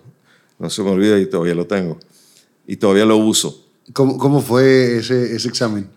[0.59, 1.99] No se me olvida y todavía lo tengo.
[2.65, 3.65] Y todavía lo uso.
[3.93, 5.89] ¿Cómo, cómo fue ese, ese examen?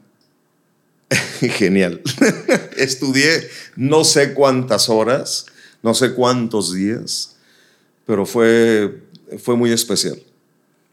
[1.40, 2.00] Genial.
[2.76, 5.46] Estudié no sé cuántas horas,
[5.82, 7.36] no sé cuántos días,
[8.06, 9.02] pero fue,
[9.38, 10.20] fue muy especial.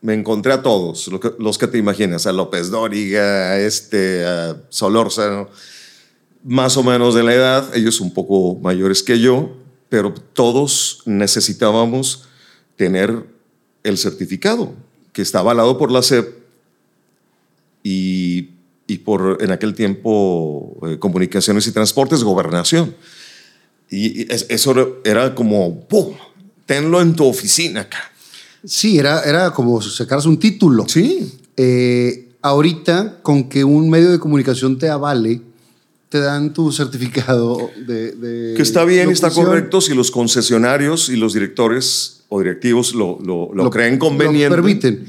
[0.01, 1.09] Me encontré a todos,
[1.39, 5.49] los que te imaginas, a López Dóriga, a este, a Solórzano,
[6.43, 9.57] más o menos de la edad, ellos un poco mayores que yo,
[9.89, 12.27] pero todos necesitábamos
[12.75, 13.25] tener
[13.87, 14.73] el certificado
[15.13, 16.35] que está avalado por la SEP
[17.83, 18.49] y
[18.87, 22.95] y por en aquel tiempo eh, comunicaciones y transportes, gobernación.
[23.89, 26.15] Y eso era como, ¡pum!
[26.65, 28.11] Tenlo en tu oficina acá.
[28.65, 30.85] Sí, era, era como sacaras un título.
[30.87, 31.39] Sí.
[31.55, 35.41] Eh, ahorita, con que un medio de comunicación te avale,
[36.09, 38.53] te dan tu certificado de...
[38.55, 43.53] que está bien, está correcto si los concesionarios y los directores o directivos lo, lo,
[43.53, 44.49] lo creen conveniente.
[44.49, 45.05] Lo permiten.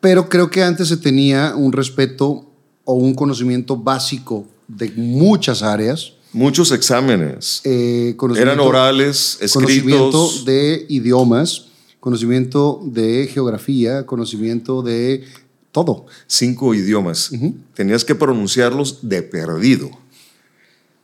[0.00, 2.50] Pero creo que antes se tenía un respeto
[2.84, 6.14] o un conocimiento básico de muchas áreas.
[6.32, 7.60] Muchos exámenes.
[7.64, 9.52] Eh, Eran orales, escritos.
[9.52, 11.66] Conocimiento de idiomas,
[12.00, 15.24] conocimiento de geografía, conocimiento de
[15.70, 16.06] todo.
[16.26, 17.30] Cinco idiomas.
[17.74, 19.90] Tenías que pronunciarlos de perdido.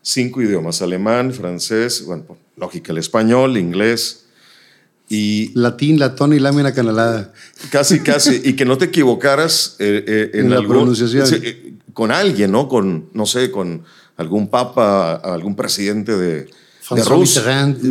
[0.02, 2.24] Cinco idiomas, alemán, francés, bueno,
[2.56, 4.19] lógica, el español, inglés,
[5.12, 7.34] y Latín, latón y lámina canalada.
[7.70, 8.40] Casi, casi.
[8.44, 11.26] y que no te equivocaras eh, eh, en, la pronunciación.
[11.42, 12.68] Eh, con alguien, ¿no?
[12.68, 13.82] Con, no sé, con
[14.16, 16.48] algún papa, algún presidente de,
[16.92, 17.42] de Rusia.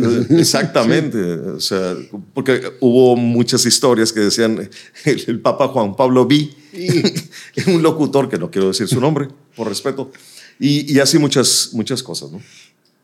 [0.30, 1.20] Exactamente.
[1.20, 1.94] O sea,
[2.32, 4.70] porque hubo muchas historias que decían
[5.04, 6.48] el, papa Juan Pablo V,
[7.66, 10.10] un locutor que no quiero decir su nombre, por respeto.
[10.58, 12.40] Y, y así muchas, muchas cosas, ¿no?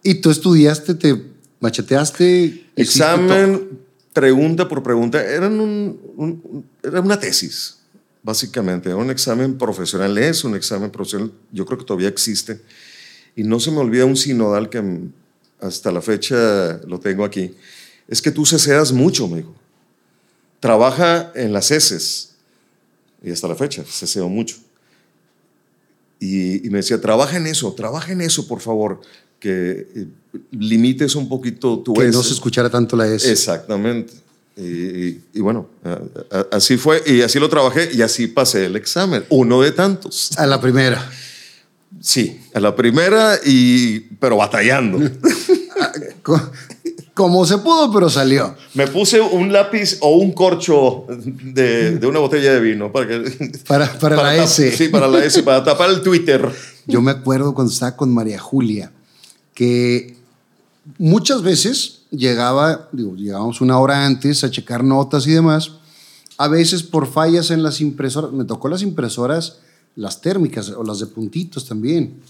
[0.02, 1.22] ¿Y tú estudiaste, te
[1.60, 2.64] macheteaste?
[2.76, 3.84] Examen
[4.16, 7.76] pregunta por pregunta, eran un, era una tesis,
[8.22, 12.62] básicamente, era un examen profesional, es un examen profesional, yo creo que todavía existe,
[13.36, 14.82] y no se me olvida un sinodal que
[15.60, 17.54] hasta la fecha lo tengo aquí,
[18.08, 19.54] es que tú ceseas mucho, amigo.
[20.60, 22.36] Trabaja en las heces,
[23.22, 24.56] y hasta la fecha, ceseo mucho.
[26.18, 29.02] Y, y me decía, trabaja en eso, trabaja en eso, por favor
[29.39, 30.07] que eh,
[30.51, 33.30] limites un poquito tu Que no se escuchara tanto la S.
[33.30, 34.12] Exactamente.
[34.59, 35.68] Y, bueno,
[36.51, 40.30] así fue, y así lo trabajé, y así pasé el examen, uno de tantos.
[40.39, 41.11] A la primera.
[42.01, 44.99] Sí, a la primera, y, pero batallando.
[45.78, 45.93] Ah,
[47.12, 48.57] como se pudo, pero salió.
[48.72, 53.51] Me puse un lápiz o un corcho de, de una botella de vino para que...
[53.68, 54.72] Para, para, la S.
[54.72, 56.51] Sí, para la S, para tapar el Twitter.
[56.87, 58.91] Yo me acuerdo cuando estaba con María Julia
[59.57, 60.16] que
[60.98, 65.72] muchas veces llegaba, digo, llegábamos una hora antes a checar notas y demás,
[66.36, 69.61] a veces por fallas en las impresoras, me tocó las impresoras,
[69.96, 72.20] las térmicas o las de puntitos también.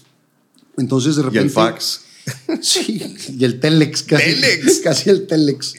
[0.77, 1.43] Entonces de repente...
[1.43, 2.01] Y el fax.
[2.61, 3.01] Sí,
[3.37, 4.79] y el telex, casi, telex.
[4.83, 5.75] casi el telex.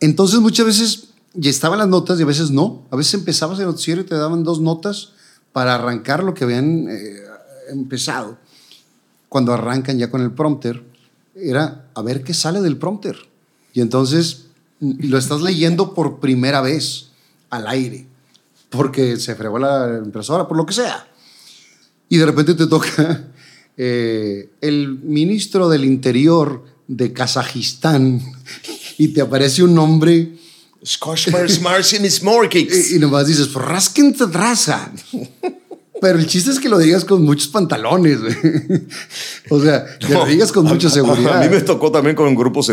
[0.00, 2.86] Entonces muchas veces y estaban las notas y a veces no.
[2.90, 5.10] A veces empezabas el noticiero y te daban dos notas
[5.52, 7.22] para arrancar lo que habían eh,
[7.70, 8.38] empezado.
[9.32, 10.82] Cuando arrancan ya con el prompter,
[11.34, 13.16] era a ver qué sale del prompter.
[13.72, 14.48] Y entonces
[14.80, 17.06] mm, lo estás leyendo por primera vez
[17.48, 18.06] al aire,
[18.68, 21.08] porque se fregó la impresora, por lo que sea.
[22.10, 23.24] Y de repente te toca
[23.78, 28.20] eh, el ministro del Interior de Kazajistán
[28.98, 30.36] y te aparece un nombre.
[32.60, 34.92] y, y nomás dices, Raskin Tadrasa.
[36.02, 38.18] Pero el chiste es que lo digas con muchos pantalones,
[39.50, 41.40] O sea, que lo digas con mucha seguridad.
[41.40, 42.72] A, mí me tocó también con grupos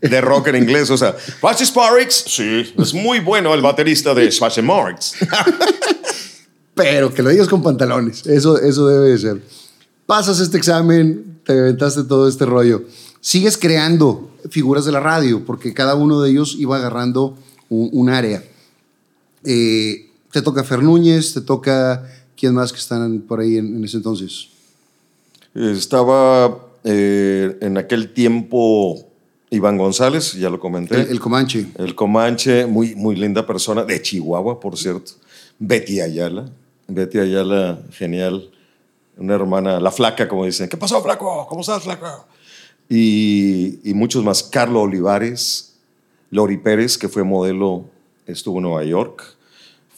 [0.00, 0.90] de rock en inglés.
[0.90, 5.14] O sea, Marks, sí, es muy bueno el baterista de Marks.
[6.74, 8.26] Pero que lo digas con pantalones.
[8.26, 9.42] Eso, eso debe de ser.
[10.04, 12.82] Pasas este examen, te inventaste todo este rollo.
[13.20, 17.38] Sigues creando figuras de la radio, porque cada uno de ellos iba agarrando
[17.68, 18.42] un, área.
[19.44, 22.02] Eh, te toca Fer Núñez, te toca
[22.36, 24.48] ¿Quién más que están por ahí en, ese entonces?
[25.54, 29.06] Estaba eh, en aquel tiempo
[29.50, 31.00] Iván González, ya lo comenté.
[31.00, 31.66] El, Comanche.
[31.78, 35.12] El Comanche, muy, muy linda persona, de Chihuahua, por cierto.
[35.58, 36.50] Betty Ayala.
[36.88, 38.50] Betty Ayala, genial.
[39.16, 40.68] Una hermana, la flaca, como dicen.
[40.68, 41.46] ¿Qué pasó, flaco?
[41.48, 42.26] ¿Cómo estás, flaco?
[42.90, 44.42] Y, y muchos más.
[44.42, 45.76] Carlos Olivares,
[46.30, 47.86] Lori Pérez, que fue modelo,
[48.26, 49.35] estuvo en Nueva York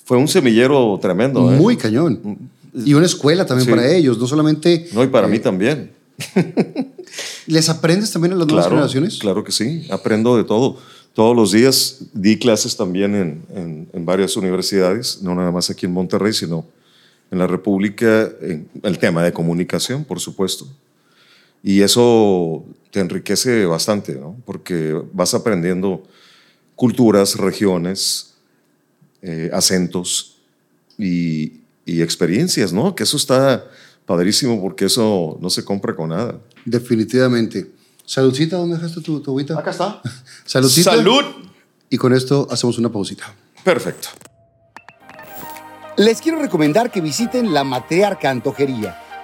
[0.09, 1.53] fue un semillero tremendo.
[1.53, 1.57] ¿eh?
[1.57, 2.39] Muy cañón.
[2.75, 4.89] Y una escuela también para ellos, no solamente...
[4.95, 5.91] No, y para mí eh, también.
[7.47, 9.19] ¿Les aprendes también a las nuevas generaciones?
[9.19, 10.79] Claro que sí, aprendo de todo.
[11.13, 15.93] Todos los días di clases también en, en, varias universidades, no nada más aquí en
[15.93, 16.65] Monterrey, sino
[17.31, 20.67] en la República, en el tema de comunicación, por supuesto.
[21.63, 24.37] Y eso te enriquece bastante, ¿no?
[24.47, 26.03] Porque vas aprendiendo
[26.77, 28.28] culturas, regiones,
[29.23, 30.37] eh, acentos
[30.99, 32.95] y, experiencias, ¿no?
[32.95, 33.65] Que eso está
[34.05, 36.39] padrísimo porque eso no se compra con nada.
[36.65, 37.71] Definitivamente.
[38.05, 39.59] Saludcita, ¿dónde dejaste tu, tu agüita?
[39.59, 40.03] Acá está.
[40.45, 40.91] Saludcita.
[40.91, 41.25] Salud.
[41.89, 43.35] Y con esto hacemos una pausita.
[43.65, 44.09] Perfecto.
[45.97, 49.08] Les quiero recomendar que visiten la Matriarca Antojería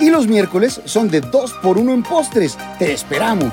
[0.00, 2.56] Y los miércoles son de 2 por 1 en postres.
[2.78, 3.52] ¡Te esperamos!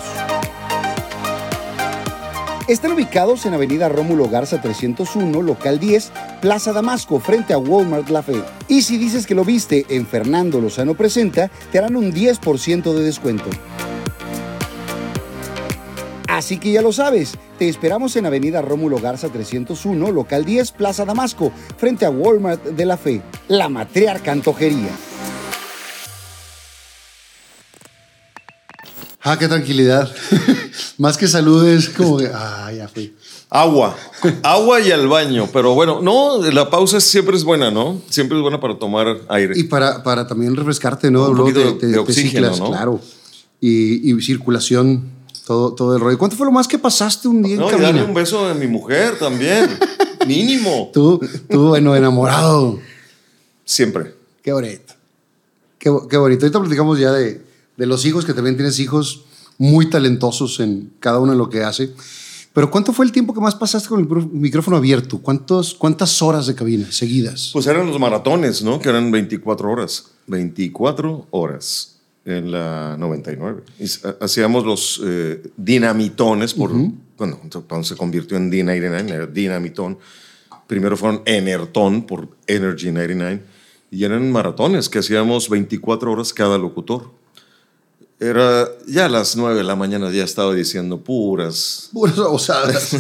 [2.68, 8.24] Están ubicados en Avenida Rómulo Garza 301, local 10, Plaza Damasco, frente a Walmart La
[8.24, 8.41] Fe.
[8.68, 13.04] Y si dices que lo viste en Fernando Lozano Presenta, te harán un 10% de
[13.04, 13.46] descuento.
[16.28, 21.06] Así que ya lo sabes, te esperamos en Avenida Rómulo Garza 301, local 10, Plaza
[21.06, 24.89] Damasco, frente a Walmart de La Fe, la matriarca antojería.
[29.28, 30.07] Ah, qué tranquilidad.
[30.99, 33.11] Más que saludes, como que, ah, ya fui.
[33.49, 33.97] Agua,
[34.43, 35.49] agua y al baño.
[35.51, 37.99] Pero bueno, no, la pausa siempre es buena, ¿no?
[38.07, 39.57] Siempre es buena para tomar aire.
[39.57, 41.28] Y para, para también refrescarte, ¿no?
[41.28, 42.69] Un poquito de, oxígeno, ¿no?
[42.69, 43.01] Claro.
[43.59, 45.09] Y, y, circulación,
[45.47, 46.19] todo, todo el rollo.
[46.19, 48.53] ¿Cuánto fue lo más que pasaste un día no, en y darle un beso a
[48.53, 49.71] mi mujer también.
[50.28, 50.91] Mínimo.
[50.93, 51.19] Tú,
[51.49, 52.78] tú, bueno, enamorado.
[53.63, 54.13] Siempre.
[54.43, 54.93] Qué bonito.
[55.80, 56.45] Qué, qué bonito.
[56.45, 57.41] Ahorita platicamos ya de,
[57.78, 59.26] de los hijos, que también tienes hijos
[59.57, 61.93] muy talentosos en cada uno de lo que hace.
[62.53, 65.17] Pero ¿cuánto fue el tiempo que más pasaste con el micrófono abierto?
[65.19, 67.49] ¿Cuántos, ¿Cuántas horas de cabina seguidas?
[67.51, 68.80] Pues eran los maratones, ¿no?
[68.80, 70.11] Que eran 24 horas.
[70.28, 73.61] 24 horas en la 99.
[74.21, 76.71] hacíamos los eh, dinamitones, por,
[77.17, 79.97] bueno, cuando se convirtió en D99, era dinamitón.
[80.65, 83.43] Primero fueron Enerton por Energy 99.
[83.91, 87.11] Y eran maratones que hacíamos 24 horas cada locutor.
[88.26, 91.89] Era ya a las 9 de la mañana ya estaba diciendo puras.
[91.93, 92.95] Puras osadas.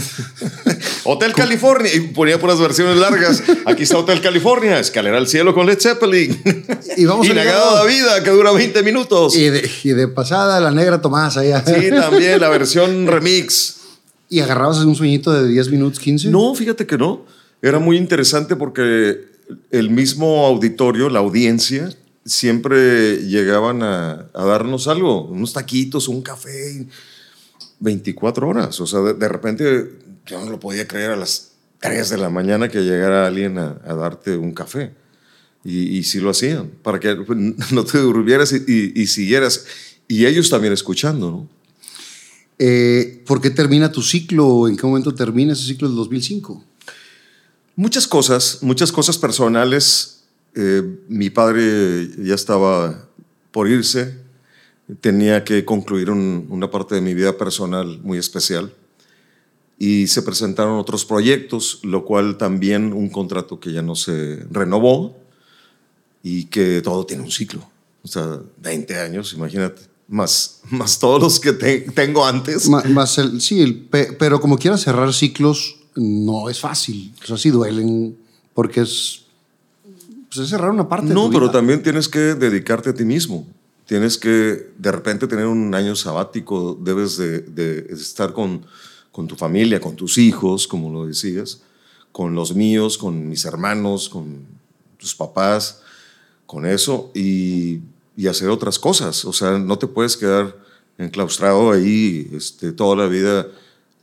[1.03, 1.91] Hotel California.
[1.95, 3.41] Y ponía puras versiones largas.
[3.65, 4.79] Aquí está Hotel California.
[4.79, 6.39] Escalera al cielo con Led Zeppelin.
[6.95, 9.35] Y vamos y Negado de vida que dura 20 minutos.
[9.35, 11.63] Y de, y de, pasada la negra Tomás allá.
[11.65, 13.77] Sí, también la versión remix.
[14.29, 16.29] ¿Y agarrabas un sueñito de 10 minutos, 15?
[16.29, 17.25] No, fíjate que no.
[17.63, 19.25] Era muy interesante porque
[19.71, 21.89] el mismo auditorio, la audiencia,
[22.25, 26.87] siempre llegaban a, darnos algo, unos taquitos, un café,
[27.79, 28.81] 24 horas.
[28.81, 32.67] O sea, de, repente yo no lo podía creer a las 3 de la mañana
[32.67, 34.91] que llegara alguien a, darte un café.
[35.63, 37.15] Y, y, sí lo hacían, para que
[37.71, 39.65] no te durmieras y, siguieras.
[40.07, 41.49] Y ellos también escuchando, ¿no?
[42.57, 44.67] Eh, ¿Por qué termina tu ciclo?
[44.67, 46.63] ¿En qué momento termina ese ciclo del 2005?
[47.75, 50.14] Muchas cosas, muchas cosas personales.
[50.55, 53.09] Eh, mi padre ya estaba
[53.51, 54.17] por irse,
[55.01, 58.71] tenía que concluir una parte de mi vida personal muy especial
[59.77, 65.17] y se presentaron otros proyectos, lo cual también un contrato que ya no se renovó
[66.23, 67.69] y que todo tiene un ciclo.
[68.03, 69.81] O sea, 20 años, imagínate.
[70.07, 72.69] Más, más todos los que tengo antes.
[72.69, 77.13] Más, el, sí, pero como quieras cerrar ciclos, no es fácil.
[77.23, 78.17] O sea, sí duelen
[78.53, 79.24] porque es,
[80.35, 81.13] pues es cerrar una parte.
[81.13, 83.47] No, pero también tienes que dedicarte a ti mismo.
[83.85, 88.65] Tienes que de repente tener un año sabático, debes de, de estar con,
[89.11, 91.61] con tu familia, con tus hijos, como lo decías,
[92.11, 94.45] con los míos, con mis hermanos, con
[94.97, 95.81] tus papás,
[96.45, 97.81] con eso y,
[98.17, 99.23] y hacer otras cosas.
[99.25, 100.57] O sea, no te puedes quedar
[100.97, 103.47] enclaustrado ahí este, toda la vida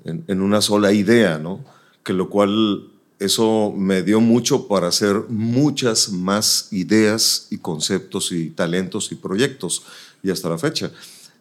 [0.05, 1.65] en, en una sola idea, ¿no?
[2.05, 2.92] que lo cual
[3.25, 9.83] eso me dio mucho para hacer muchas más ideas y conceptos y talentos y proyectos
[10.23, 10.91] y hasta la fecha.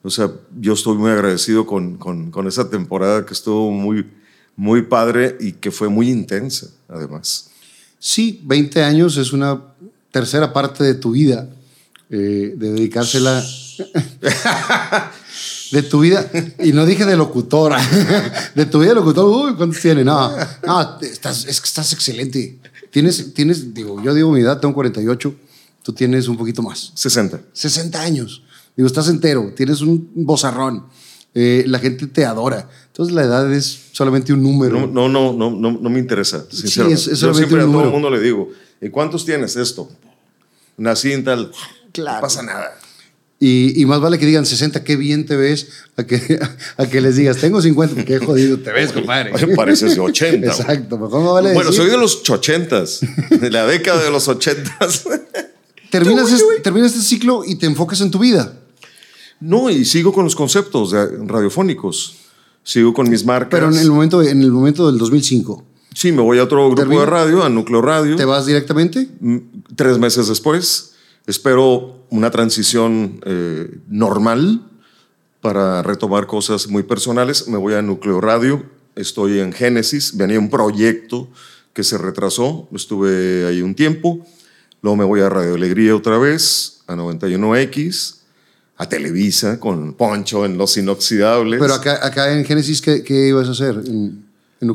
[0.03, 4.05] O sea, yo estoy muy agradecido con, con, con esa temporada que estuvo muy,
[4.55, 7.49] muy padre y que fue muy intensa, además.
[7.99, 9.61] Sí, 20 años es una
[10.11, 11.49] tercera parte de tu vida,
[12.09, 13.43] eh, de dedicársela.
[15.71, 17.79] de tu vida, y no dije de locutora,
[18.55, 20.05] de tu vida de locutora, uy, ¿cuántos tienes?
[20.05, 20.31] No,
[20.65, 22.59] no estás, es que estás excelente.
[22.89, 25.33] Tienes, tienes, digo, yo digo mi edad, tengo 48,
[25.81, 26.91] tú tienes un poquito más.
[26.95, 27.41] 60.
[27.53, 28.43] 60 años.
[28.75, 30.85] Digo, estás entero, tienes un bozarrón,
[31.33, 32.69] eh, la gente te adora.
[32.87, 34.87] Entonces la edad es solamente un número.
[34.87, 37.01] No, no, no, no, no, me interesa, sinceramente.
[37.01, 38.49] Sí, es, yo siempre a todo el mundo le digo,
[38.81, 39.89] ¿y cuántos tienes esto?
[40.77, 41.51] Nací en tal...
[41.93, 42.17] Claro.
[42.17, 42.77] No pasa nada.
[43.43, 46.39] Y, más vale que digan 60, qué bien te ves, a que,
[46.77, 49.31] a que les digas, tengo 50, qué jodido te ves, compadre.
[49.55, 50.45] Pareces de 80.
[50.45, 52.83] Exacto, mejor me vale Bueno, soy de los 80,
[53.31, 54.77] de la década de los 80.
[55.89, 58.59] terminas, este, terminas este ciclo y te enfocas en tu vida.
[59.39, 62.17] No, y sigo con los conceptos radiofónicos.
[62.63, 63.59] Sigo con mis marcas.
[63.59, 65.65] Pero en el momento, en el momento del 2005.
[65.95, 68.15] Sí, me voy a otro grupo de radio, a Núcleo Radio.
[68.17, 69.09] ¿Te vas directamente?
[69.19, 69.37] Mm,
[69.75, 70.90] tres meses después.
[71.27, 74.67] Espero una transición eh, normal
[75.39, 77.47] para retomar cosas muy personales.
[77.47, 78.63] Me voy a Núcleo Radio,
[78.95, 81.29] estoy en Génesis, venía un proyecto
[81.73, 84.25] que se retrasó, estuve ahí un tiempo,
[84.81, 88.17] luego me voy a Radio Alegría otra vez, a 91X,
[88.77, 91.59] a Televisa con Poncho en Los Inoxidables.
[91.59, 93.81] Pero acá, acá en Génesis, ¿qué, ibas a hacer?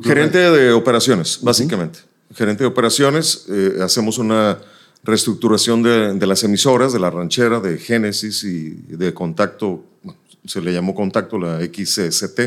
[0.03, 1.99] Gerente de operaciones, básicamente.
[2.35, 4.59] Gerente de operaciones, eh, hacemos una
[5.07, 9.85] reestructuración de, las emisoras, de la ranchera, de Génesis y de Contacto,
[10.45, 12.41] se le llamó Contacto, la XCT,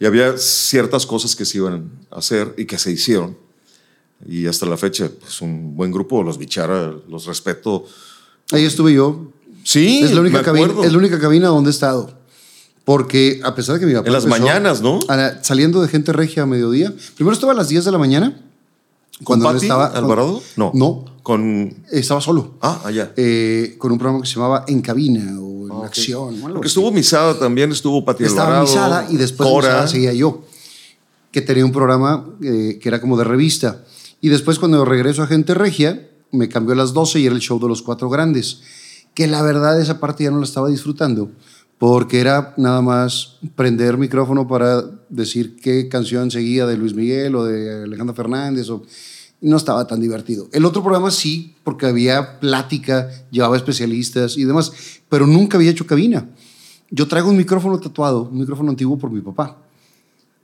[0.00, 3.36] y había ciertas cosas que se iban a hacer y que se hicieron.
[4.26, 7.84] Y hasta la fecha, es pues, un buen grupo, los Bichara, los respeto.
[8.50, 9.30] Ahí estuve yo.
[9.62, 12.18] Sí, es la única, cabina, es la única cabina donde he estado.
[12.84, 14.06] Porque a pesar de que mi papá.
[14.06, 15.00] En las mañanas, ¿no?
[15.42, 16.92] saliendo de gente regia a mediodía.
[17.14, 18.40] Primero estaba a las 10 de la mañana.
[19.22, 19.86] Cuando ¿Con estaba.
[19.86, 20.42] ¿Alvarado?
[20.56, 20.70] No.
[20.74, 21.13] No.
[21.24, 21.74] Con...
[21.90, 22.54] Estaba solo.
[22.60, 23.14] Ah, allá.
[23.16, 26.38] Eh, con un programa que se llamaba En Cabina o En ah, Acción.
[26.40, 30.44] Porque estuvo Misada también, estuvo Pati Estaba Misada y después de Misada seguía yo,
[31.32, 33.82] que tenía un programa eh, que era como de revista.
[34.20, 37.40] Y después cuando regreso a Gente Regia, me cambió a las 12 y era el
[37.40, 38.60] show de los cuatro grandes.
[39.14, 41.30] Que la verdad esa parte ya no la estaba disfrutando
[41.78, 47.44] porque era nada más prender micrófono para decir qué canción seguía de Luis Miguel o
[47.44, 48.82] de Alejandro Fernández o
[49.44, 50.48] no estaba tan divertido.
[50.52, 54.72] El otro programa sí, porque había plática, llevaba especialistas y demás,
[55.08, 56.26] pero nunca había hecho cabina.
[56.90, 59.58] Yo traigo un micrófono tatuado, un micrófono antiguo por mi papá.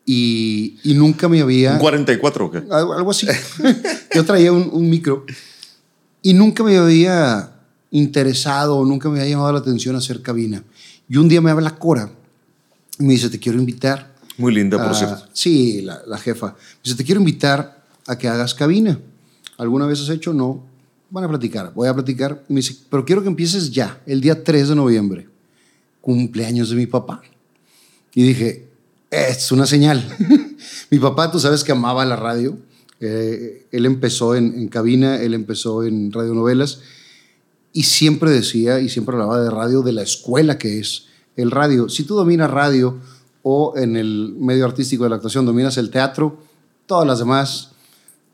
[0.05, 1.75] Y, y nunca me había...
[1.75, 2.63] ¿Un 44 o qué?
[2.71, 3.27] Algo, así.
[4.15, 5.25] Yo traía un, un, micro
[6.21, 7.53] y nunca me había
[7.91, 10.63] interesado, nunca me había llamado la atención hacer cabina.
[11.09, 12.11] Y un día me habla Cora
[12.99, 14.15] y me dice, te quiero invitar.
[14.37, 15.27] Muy linda, por cierto.
[15.33, 16.49] Sí, la, la jefa.
[16.49, 17.80] Me dice, te quiero invitar
[18.11, 18.99] a que hagas cabina.
[19.57, 20.33] ¿Alguna vez has hecho?
[20.33, 20.65] No.
[21.11, 21.73] Van a platicar.
[21.75, 22.45] Voy a platicar.
[22.91, 25.29] Pero quiero que empieces ya, el día 3 de noviembre,
[26.01, 27.23] cumpleaños de mi papá.
[28.15, 28.69] Y dije,
[29.11, 30.05] es una señal.
[30.91, 32.59] mi papá, tú sabes que amaba la radio.
[33.01, 36.81] Eh, él empezó en, en, cabina, él empezó en radionovelas
[37.73, 41.07] y siempre decía y siempre hablaba de radio, de la escuela que es
[41.37, 41.89] el radio.
[41.89, 42.99] Si tú dominas radio
[43.43, 46.39] o en el medio artístico de la actuación dominas el teatro,
[46.87, 47.71] todas las demás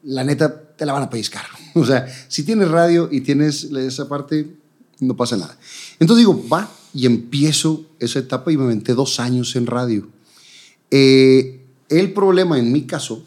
[0.07, 1.45] la neta te la van a pellizcar.
[1.75, 4.57] O sea, si tienes radio y tienes esa parte,
[5.01, 5.59] no pasa nada.
[6.01, 10.09] Entonces digo, va, y empiezo esa etapa y me aventé dos años en radio.
[10.91, 13.23] Eh, el problema en mi caso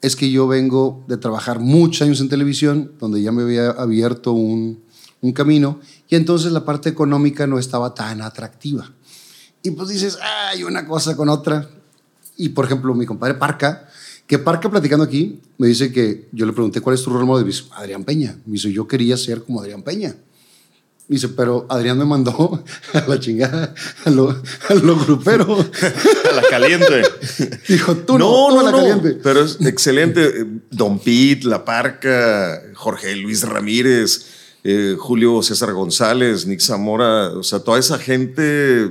[0.00, 4.32] es que yo vengo de trabajar muchos años en televisión, donde ya me había abierto
[4.32, 4.82] un,
[5.20, 5.78] un camino,
[6.08, 8.90] y entonces la parte económica no estaba tan atractiva.
[9.62, 11.68] Y pues dices, hay una cosa con otra.
[12.36, 13.88] Y por ejemplo, mi compadre Parca,
[14.26, 17.46] que Parca platicando aquí, me dice que yo le pregunté cuál es tu rol modelo.
[17.46, 18.36] Dice, Adrián Peña.
[18.46, 20.14] Me dice, yo quería ser como Adrián Peña.
[21.06, 22.64] Dice, pero Adrián me mandó
[22.94, 23.74] a la chingada,
[24.04, 25.58] a lo, a lo grupero.
[26.30, 27.02] a la caliente.
[27.68, 29.20] Dijo, tú no, no, no, a la caliente.
[29.22, 30.46] Pero es excelente.
[30.70, 34.26] Don Pete, La Parca, Jorge Luis Ramírez,
[34.64, 38.90] eh, Julio César González, Nick Zamora, o sea, toda esa gente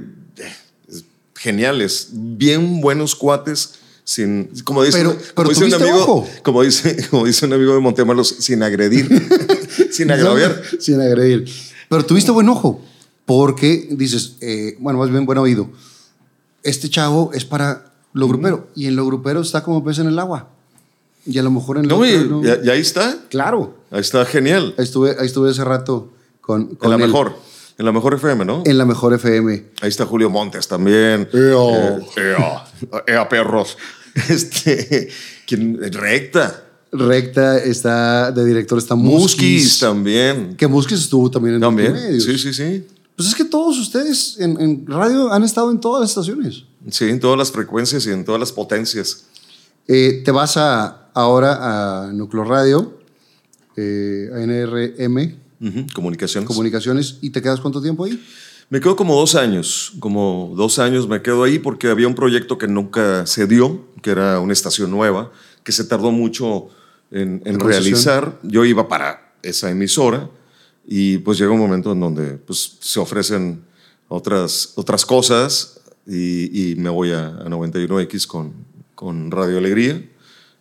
[1.44, 3.74] geniales, bien buenos cuates.
[4.06, 4.98] Sin, como dice,
[5.34, 9.08] pero, un amigo, como dice, como dice un amigo de Montemorelos, sin agredir,
[9.92, 10.62] sin agraviar.
[10.80, 11.46] sin agredir.
[11.88, 12.82] Pero tuviste buen ojo,
[13.26, 15.70] porque dices, eh, bueno, más bien buen oído.
[16.64, 20.20] Este chavo es para lo grupero, y en lo grupero está como pez en el
[20.20, 20.50] agua.
[21.26, 23.18] Y a lo mejor en no, y, ahí está.
[23.30, 23.78] Claro.
[23.90, 24.76] Ahí está genial.
[24.78, 26.12] Ahí estuve, ahí estuve hace rato
[26.42, 27.38] con, con la mejor.
[27.78, 28.64] En la mejor FM, ¿no?
[28.66, 29.66] En la mejor FM.
[29.82, 31.28] Ahí está Julio Montes también.
[31.34, 32.36] Ea, eh,
[33.08, 33.78] ea, perros.
[34.30, 35.10] Este,
[35.48, 35.80] ¿quién?
[35.92, 36.64] Recta.
[36.92, 39.22] Recta está de director, está Muskis.
[39.22, 40.56] Muskis también.
[40.56, 42.22] Que Muskis estuvo también en También.
[42.22, 42.86] Sí, sí, sí.
[43.16, 46.66] Pues es que todos ustedes en, en, radio han estado en todas las estaciones.
[46.90, 49.26] Sí, en todas las frecuencias y en todas las potencias.
[49.88, 53.00] Eh, te vas a, ahora a Núcleo Radio,
[53.76, 54.30] eh,
[55.64, 56.48] a NRM, Comunicaciones.
[56.48, 57.18] Comunicaciones.
[57.22, 58.22] ¿Y te quedas cuánto tiempo ahí?
[58.70, 62.58] Me quedo como dos años, como dos años me quedo ahí porque había un proyecto
[62.58, 65.32] que nunca se dio, que era una estación nueva,
[65.64, 66.70] que se tardó mucho
[67.12, 68.40] en, realizar.
[68.42, 70.30] Yo iba para esa emisora
[70.88, 73.64] y pues llega un momento en donde pues, se ofrecen
[74.08, 78.54] otras, otras cosas y, me voy a, a 91X con,
[78.96, 80.02] con Radio Alegría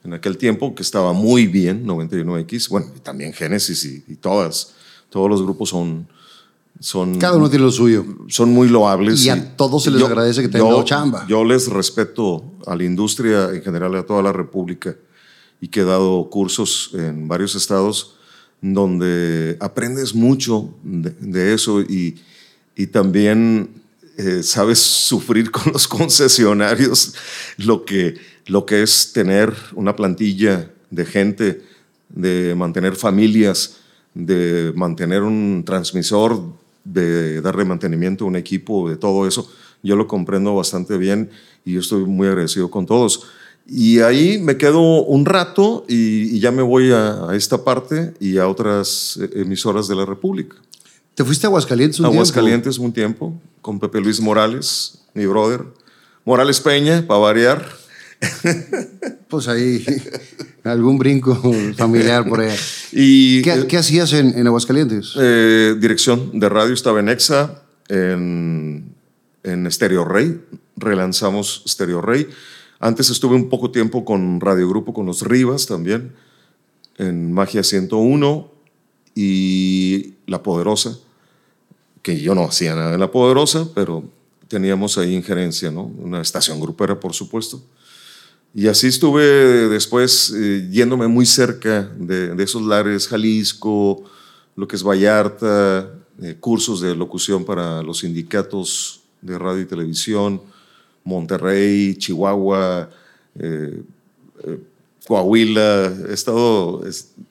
[0.04, 4.74] en aquel tiempo, que estaba muy bien, 91X, bueno, y también Génesis y, y todas
[5.12, 6.08] todos los grupos son...
[6.80, 8.04] son Cada uno tiene lo suyo.
[8.28, 9.24] Son muy loables.
[9.24, 11.26] Y a todos se les agradece que tengan chamba.
[11.28, 14.96] Yo les respeto a la industria en general, a toda la República,
[15.60, 18.14] y que he dado cursos en varios estados
[18.62, 22.16] donde aprendes mucho de, eso y,
[22.76, 23.82] y también
[24.16, 27.14] eh, sabes sufrir con los concesionarios
[27.58, 28.14] lo que,
[28.46, 31.62] lo que es tener una plantilla de gente,
[32.08, 33.78] de mantener familias
[34.14, 36.42] de mantener un transmisor,
[36.84, 39.50] de darle mantenimiento a un equipo, de todo eso,
[39.82, 41.30] yo lo comprendo bastante bien
[41.64, 43.24] y yo estoy muy agradecido con todos.
[43.66, 48.48] Y ahí me quedo un rato y, ya me voy a, esta parte y a
[48.48, 50.56] otras emisoras de la República.
[51.14, 55.64] ¿Te fuiste a Aguascalientes un Aguascalientes un tiempo, con Pepe Luis Morales, mi brother.
[56.24, 57.68] Morales Peña, para variar.
[59.28, 59.82] Pues ahí,
[60.62, 61.34] algún brinco
[61.74, 62.54] familiar por ahí.
[62.92, 65.14] Y, ¿Qué, hacías en, Aguascalientes?
[65.18, 68.94] Eh, dirección de radio estaba en EXA, en,
[69.42, 70.40] en Stereo Rey.
[70.76, 72.28] Relanzamos Stereo Rey.
[72.80, 76.12] Antes estuve un poco tiempo con Radio Grupo, con los Rivas también,
[76.98, 78.50] en Magia 101
[79.14, 80.98] y La Poderosa,
[82.02, 84.04] que yo no hacía nada en La Poderosa, pero
[84.48, 85.84] teníamos ahí injerencia, ¿no?
[85.84, 87.62] Una estación grupera, por supuesto.
[88.54, 94.04] Y así estuve después eh, yéndome muy cerca de, esos lares, Jalisco,
[94.56, 100.42] lo que es Vallarta, eh, cursos de locución para los sindicatos de radio y televisión,
[101.04, 102.90] Monterrey, Chihuahua,
[103.38, 103.82] eh,
[105.06, 106.82] Coahuila, he estado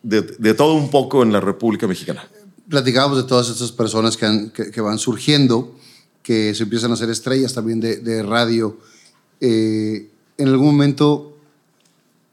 [0.02, 2.27] de, todo un poco en la República Mexicana.
[2.68, 5.76] Platicábamos de todas estas personas que, que, van surgiendo,
[6.23, 8.77] que se empiezan a hacer estrellas también de radio
[10.38, 11.32] en algún momento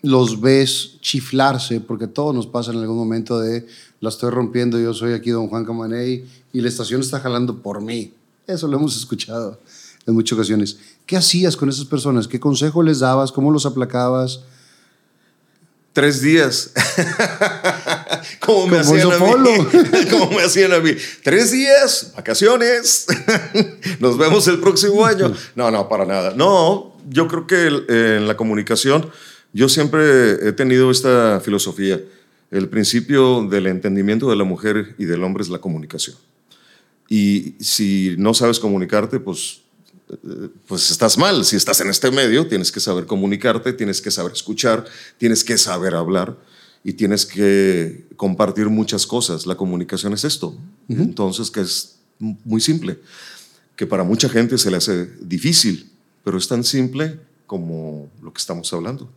[0.03, 3.66] los ves chiflarse, porque todo nos pasa en algún momento de
[4.01, 7.81] la estoy rompiendo, yo soy aquí don Juan Camaney y la estación está jalando por
[7.81, 8.15] mí.
[8.47, 9.59] Eso lo hemos escuchado
[10.07, 10.79] en muchas ocasiones.
[11.05, 12.29] ¿Qué hacías con esas personas?
[12.29, 13.33] ¿Qué consejo les dabas?
[13.33, 14.41] ¿Cómo los aplacabas?
[15.93, 16.70] Tres días.
[18.41, 19.25] ¿Cómo me hacían a mí?
[20.11, 20.93] ¿Cómo me hacían a mí?
[21.25, 23.07] Tres días, vacaciones.
[23.99, 25.33] Nos vemos el próximo año.
[25.57, 26.35] No, no, para nada.
[26.37, 27.66] No, yo creo que
[28.16, 29.10] en la comunicación
[29.52, 32.01] yo siempre he tenido esta filosofía.
[32.51, 36.16] El principio del entendimiento de la mujer y del hombre es la comunicación.
[37.09, 39.60] Y si no sabes comunicarte, pues,
[40.66, 41.44] pues estás mal.
[41.44, 44.85] Si estás en este medio, tienes que saber comunicarte, tienes que saber escuchar,
[45.18, 46.36] tienes que saber hablar.
[46.85, 49.47] y tienes que compartir muchas cosas.
[49.47, 50.56] La comunicación es esto.
[50.89, 52.98] Entonces, que es muy simple,
[53.76, 55.90] que para mucha gente se le hace difícil,
[56.28, 59.09] pero es tan simple como lo que estamos hablando.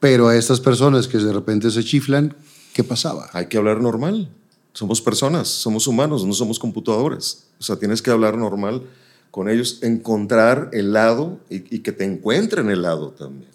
[0.00, 2.34] Pero a estas personas que de repente se chiflan,
[2.72, 3.30] ¿qué pasaba?
[3.32, 4.28] Hay que hablar normal.
[4.72, 7.44] Somos personas, somos humanos, no somos computadoras.
[7.60, 8.82] O sea, tienes que hablar normal
[9.30, 13.52] con ellos, encontrar el lado y, que te encuentren el lado también.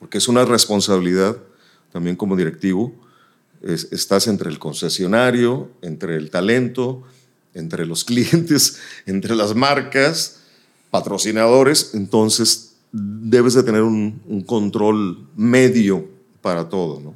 [0.00, 1.36] Porque es una responsabilidad
[1.92, 2.92] también como directivo.
[3.62, 7.04] estás entre el concesionario, entre el talento,
[7.54, 10.40] entre los clientes, entre las marcas,
[10.94, 11.90] patrocinadores.
[11.94, 16.06] Entonces, debes de tener un, un control medio
[16.40, 17.14] para todo, ¿no?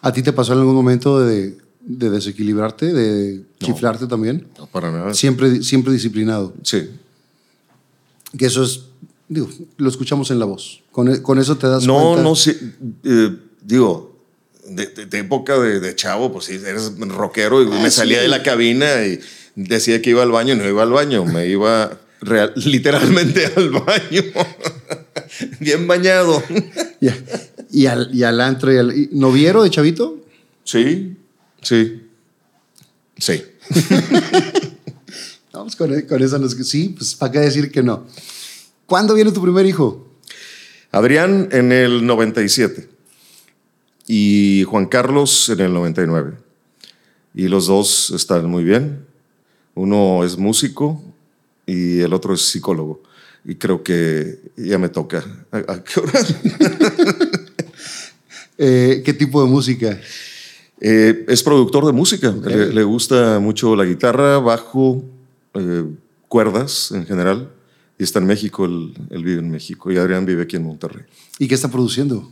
[0.00, 4.46] ¿A ti te pasó en algún momento de, de desequilibrarte, de chiflarte también?
[4.56, 5.12] No, para nada.
[5.12, 6.54] Siempre, siempre disciplinado.
[6.62, 6.88] Sí.
[8.38, 8.82] Que eso es,
[9.28, 10.84] digo, lo escuchamos en la voz.
[10.92, 12.22] Con, e, con eso te das no, cuenta.
[12.22, 12.56] No, no sé.
[13.02, 14.20] Eh, digo,
[14.68, 18.28] de, de, época de, de, chavo, pues sí, eres rockero y ah, me salía de
[18.28, 19.18] la cabina y
[19.56, 21.24] decía que iba al baño y no iba al baño.
[21.24, 24.22] Me iba real, literalmente al baño.
[25.60, 26.42] Bien bañado.
[27.68, 28.72] Y, al, y al antro.
[28.72, 30.24] Y al, ¿Noviero de chavito?
[30.64, 31.14] Sí,
[31.60, 32.00] sí.
[33.18, 33.42] Sí.
[35.52, 36.38] Vamos con, con eso.
[36.38, 38.06] Nos, sí, pues para qué decir que no.
[38.86, 40.08] ¿Cuándo viene tu primer hijo?
[40.92, 42.88] Adrián en el 97
[44.06, 46.34] y Juan Carlos en el 99.
[47.34, 49.04] Y los dos están muy bien.
[49.74, 51.02] Uno es músico
[51.66, 53.02] y el otro es psicólogo.
[53.44, 55.24] Y creo que ya me toca.
[55.50, 56.20] ¿A, qué hora?
[58.58, 60.00] Eh, ¿Qué tipo de música?
[60.80, 62.30] Eh, es productor de música.
[62.32, 65.04] Le, gusta mucho la guitarra, bajo,
[65.54, 65.84] eh,
[66.28, 67.50] cuerdas en general.
[67.98, 69.90] Y está en México, él, vive en México.
[69.90, 71.04] Y Adrián vive aquí en Monterrey.
[71.38, 72.30] ¿Y qué está produciendo?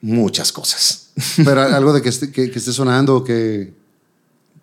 [0.00, 1.12] Muchas cosas.
[1.36, 3.72] Pero algo de que esté, que, esté sonando, que...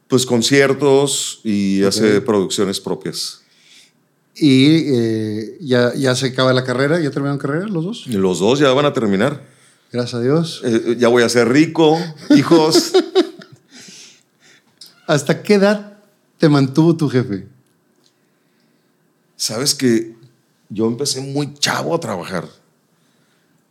[0.08, 3.41] Pues conciertos y hace producciones propias.
[4.42, 7.00] ¿Y eh, ya, ya se acaba la carrera?
[7.00, 8.08] ¿Ya terminaron carrera los dos?
[8.08, 9.40] Los dos ya van a terminar.
[9.92, 10.62] Gracias a Dios.
[10.66, 11.96] Eh, ya voy a ser rico,
[12.32, 12.92] hijos.
[15.08, 16.00] ¿Hasta qué edad
[16.40, 17.48] te mantuvo tu jefe?
[19.36, 20.16] Sabes que
[20.70, 22.48] yo empecé muy chavo a trabajar.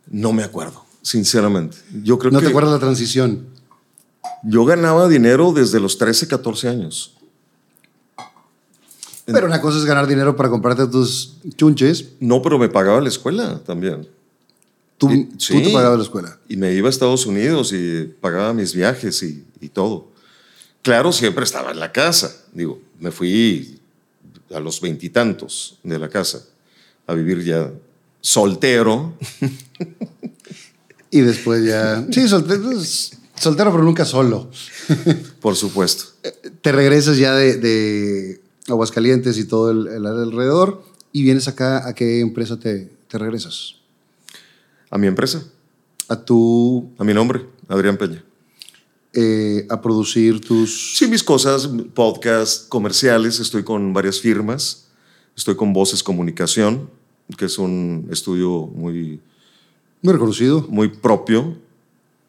[0.07, 1.75] No me acuerdo, sinceramente.
[2.01, 3.45] Yo creo ¿No te acuerdas la transición?
[4.43, 7.17] Yo ganaba dinero desde los 13, 14 años.
[9.33, 12.09] Pero una cosa es ganar dinero para comprarte tus chunches.
[12.19, 14.07] No, pero me pagaba la escuela también.
[14.97, 16.39] ¿Tú, te pagabas la escuela?
[16.47, 20.11] Y me iba a Estados Unidos y pagaba mis viajes y, y, todo.
[20.83, 22.35] Claro, siempre estaba en la casa.
[22.53, 23.79] Digo, me fui
[24.53, 26.43] a los veintitantos de la casa
[27.07, 27.71] a vivir ya
[28.21, 29.13] soltero.
[31.11, 32.05] y después ya...
[32.11, 32.69] Sí, soltero,
[33.35, 34.49] soltero pero nunca solo.
[35.39, 36.05] Por supuesto.
[36.61, 38.40] Te regresas ya de, de
[38.71, 43.75] Aguascalientes y todo el, el, alrededor y vienes acá, ¿a qué empresa te, te regresas?
[44.89, 45.43] A mi empresa.
[46.07, 46.89] A tu...
[46.97, 48.23] A mi nombre, Adrián Peña.
[49.13, 50.97] Eh, a producir tus...
[50.97, 54.87] Sí, mis cosas, podcast, comerciales, estoy con varias firmas,
[55.35, 56.89] estoy con Voces Comunicación,
[57.37, 59.21] que es un estudio muy...
[60.01, 60.65] Muy reconocido.
[60.69, 61.57] Muy propio,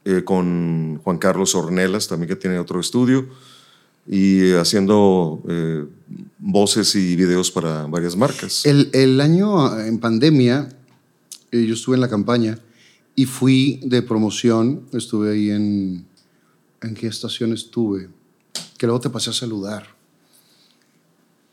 [0.05, 3.28] eh, con Juan Carlos Ornelas, también que tiene otro estudio
[4.07, 5.85] y haciendo eh,
[6.39, 8.66] voces y videos para varias marcas.
[8.66, 10.69] El, el, año en pandemia,
[11.51, 12.59] eh, yo estuve en la campaña
[13.15, 16.12] y fui de promoción, estuve ahí en...
[16.83, 18.09] ¿En qué estación estuve?
[18.77, 19.87] Que luego te pasé a saludar.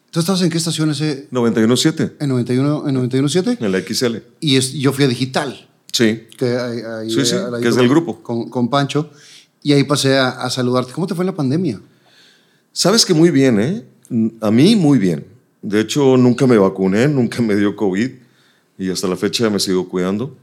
[0.10, 1.30] ¿Tú estabas en qué estación ese?
[1.30, 2.14] 91.7.
[2.20, 3.58] ¿En 91, en 91.7?
[3.60, 4.18] En la XL.
[4.40, 5.70] Y es, yo fui a Digital.
[5.94, 6.24] Sí.
[6.36, 8.24] Que, ahí, sí, sí, que es del grupo.
[8.24, 9.12] Con, con, Pancho.
[9.62, 10.94] Y ahí pasé a, a saludarte.
[10.94, 11.80] ¿Cómo te fue en la pandemia?
[12.80, 13.84] Sabes que muy bien, ¿eh?
[14.40, 15.26] A mí muy bien.
[15.62, 18.10] De hecho, nunca me vacuné, nunca me dio COVID
[18.78, 20.34] y hasta la fecha me sigo cuidando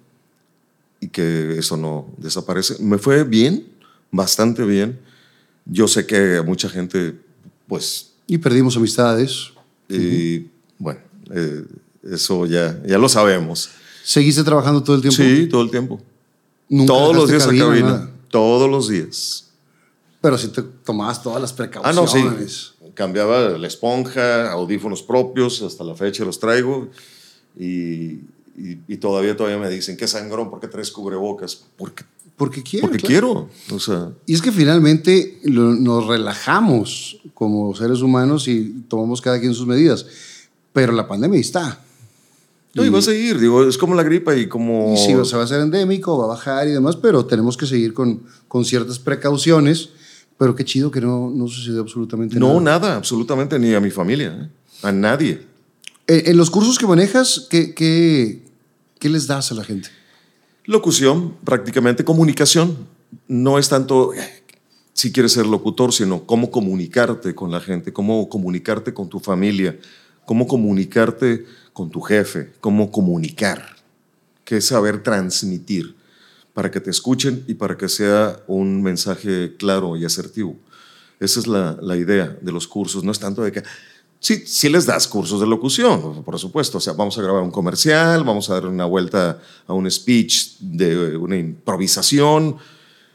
[1.01, 2.77] y que eso no desaparece.
[2.83, 3.67] Me fue bien,
[4.11, 4.99] bastante bien.
[5.65, 7.15] Yo sé que mucha gente,
[7.67, 8.13] pues...
[8.27, 9.53] Y perdimos amistades.
[9.89, 10.49] Y
[10.79, 11.01] bueno,
[11.31, 11.65] eh,
[12.03, 13.71] eso ya, ya lo sabemos.
[14.05, 15.17] ¿Seguiste trabajando todo el tiempo?
[15.17, 16.03] Sí, todo el tiempo.
[16.87, 18.11] Todos los días cabina, cabina.
[18.29, 19.46] Todos los días.
[20.27, 21.97] Pero si te tomabas todas las precauciones.
[21.97, 22.91] Ah, no, sí.
[22.95, 26.89] Cambiaba la esponja, audífonos propios, hasta la fecha los traigo.
[27.57, 28.23] Y,
[28.57, 30.51] y, todavía, todavía me dicen, ¿qué sangrón?
[30.51, 31.63] ¿Por qué traes cubrebocas?
[31.77, 32.03] Porque,
[32.37, 32.89] porque quiero.
[32.89, 33.49] Porque quiero.
[33.71, 34.11] O sea.
[34.27, 40.07] Y es que finalmente nos relajamos como seres humanos y tomamos cada quien sus medidas.
[40.73, 41.85] Pero la pandemia está.
[42.75, 44.93] No, y va a seguir, digo, es como la gripa y como...
[44.93, 47.57] Y sí, o sea, va a ser endémico, va a bajar y demás, pero tenemos
[47.57, 49.91] que seguir con, con ciertas precauciones.
[50.39, 52.55] Pero qué chido que no, no sucedió absolutamente no, nada.
[52.55, 54.49] No, nada, absolutamente, ni a mi familia, ¿eh?
[54.83, 55.43] a nadie.
[56.07, 58.43] En, en, los cursos que manejas, ¿qué, qué,
[58.99, 59.89] ¿qué les das a la gente?
[60.65, 62.77] Locución, prácticamente comunicación.
[63.29, 64.45] No es tanto eh,
[64.93, 69.79] si quieres ser locutor, sino cómo comunicarte con la gente, cómo comunicarte con tu familia,
[70.25, 73.77] cómo comunicarte con tu jefe, cómo comunicar,
[74.45, 75.95] qué es saber transmitir
[76.57, 80.57] para que te escuchen y para que sea un mensaje claro y asertivo.
[81.21, 83.63] Esa es la, la idea de los cursos, no es tanto de que,
[84.21, 87.51] sí, sí les das cursos de locución, por supuesto, o sea, vamos a grabar un
[87.51, 92.57] comercial, vamos a dar una vuelta a un speech de una improvisación,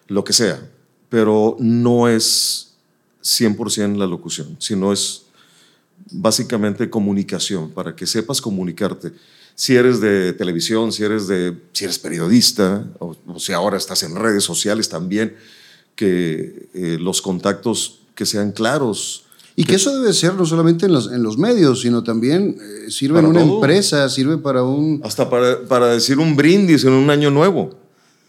[0.05, 0.61] lo que sea,
[1.09, 2.75] pero no es
[3.23, 5.23] 100% la locución, sino es
[6.11, 9.13] básicamente comunicación, para que sepas comunicarte.
[9.61, 14.01] Si eres de televisión, si eres, de, si eres periodista, o, o si ahora estás
[14.01, 15.35] en redes sociales también,
[15.93, 19.25] que eh, los contactos que sean claros.
[19.55, 22.57] Y que, que eso debe ser no solamente en los, en los medios, sino también
[22.59, 23.57] eh, sirve en una todo.
[23.57, 24.99] empresa, sirve para un...
[25.03, 27.69] Hasta para, para decir un brindis en un año nuevo.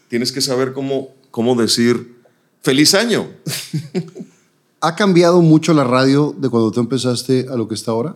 [0.09, 2.13] Tienes que saber cómo, cómo decir
[2.61, 3.27] feliz año.
[4.81, 8.15] ¿Ha cambiado mucho la radio de cuando tú empezaste a lo que está ahora?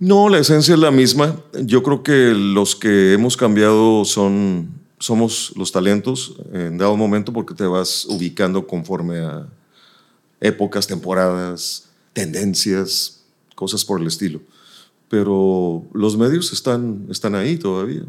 [0.00, 1.40] No, la esencia es la misma.
[1.64, 4.70] Yo creo que los que hemos cambiado son,
[5.00, 9.48] somos los talentos en dado momento porque te vas ubicando conforme a
[10.40, 13.24] épocas, temporadas, tendencias,
[13.56, 14.40] cosas por el estilo.
[15.08, 18.02] Pero los medios están, están ahí todavía.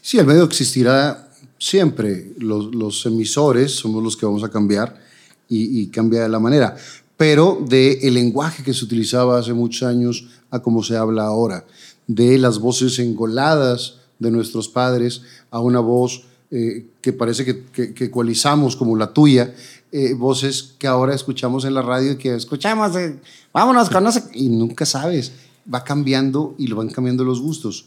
[0.00, 1.28] Sí, el medio existirá
[1.58, 2.34] siempre.
[2.38, 5.02] Los, los emisores somos los que vamos a cambiar
[5.48, 6.76] y, y cambia de la manera.
[7.16, 11.66] Pero del el lenguaje que se utilizaba hace muchos años a cómo se habla ahora,
[12.06, 17.94] de las voces engoladas de nuestros padres a una voz eh, que parece que, que,
[17.94, 19.52] que, ecualizamos como la tuya,
[19.90, 23.18] eh, voces que ahora escuchamos en la radio y que escuchamos, eh,
[23.52, 25.32] vámonos, conoce, y nunca sabes,
[25.72, 27.86] va cambiando y lo van cambiando los gustos.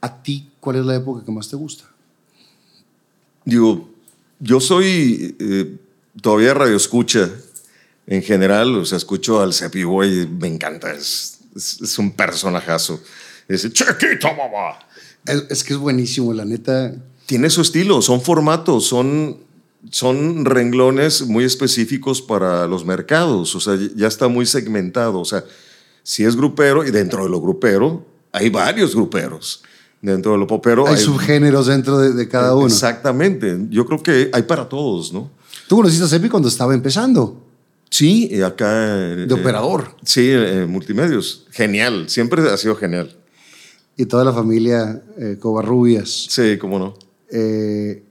[0.00, 1.84] ¿A ti cuál es la época que más te gusta?
[3.44, 3.88] Digo,
[4.38, 5.76] yo soy eh,
[6.20, 7.30] todavía radio escucha
[8.06, 13.00] en general, o sea, escucho al Cepi Boy, me encanta, es, es, es, un personajazo.
[13.48, 14.78] Ese chiquito, mamá.
[15.26, 16.94] Es, es, que es buenísimo, la neta.
[17.26, 19.38] Tiene su estilo, son formatos, son,
[19.90, 25.44] son renglones muy específicos para los mercados, o sea, ya está muy segmentado, o sea,
[26.02, 29.62] si es grupero y dentro de lo grupero hay varios gruperos.
[30.02, 32.66] Dentro de lo popero hay, hay subgéneros dentro de, de, cada uno.
[32.66, 35.30] Exactamente, yo creo que hay para todos, ¿no?
[35.66, 37.43] Tú conociste a Cepi cuando estaba empezando.
[37.90, 38.70] Sí, acá.
[38.70, 39.96] De eh, operador.
[40.04, 41.46] Sí, eh, multimedios.
[41.50, 43.16] Genial, siempre ha sido genial.
[43.96, 46.26] Y toda la familia eh, Covarrubias.
[46.28, 46.94] Sí, cómo no.
[47.30, 48.02] Eh,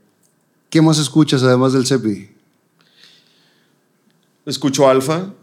[0.70, 2.30] ¿Qué más escuchas además del CEPI?
[4.46, 5.34] Escucho Alfa.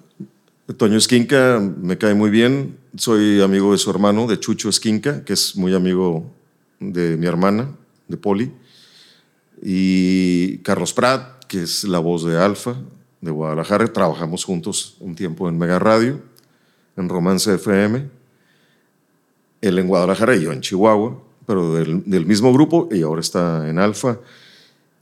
[0.77, 2.78] Toño Esquinca me cae muy bien.
[2.97, 6.31] Soy amigo de su hermano, de Chucho Esquinca, que es muy amigo
[6.78, 7.70] de mi hermana,
[8.09, 8.52] de Poli.
[9.62, 12.77] Y Carlos Prat, que es la voz de Alfa,
[13.20, 13.86] de Guadalajara.
[13.92, 16.20] Trabajamos juntos un tiempo en Mega Radio,
[16.97, 18.09] en Romance FM.
[19.60, 23.68] Él en Guadalajara y yo en Chihuahua, pero del, del mismo grupo y ahora está
[23.68, 24.18] en Alfa.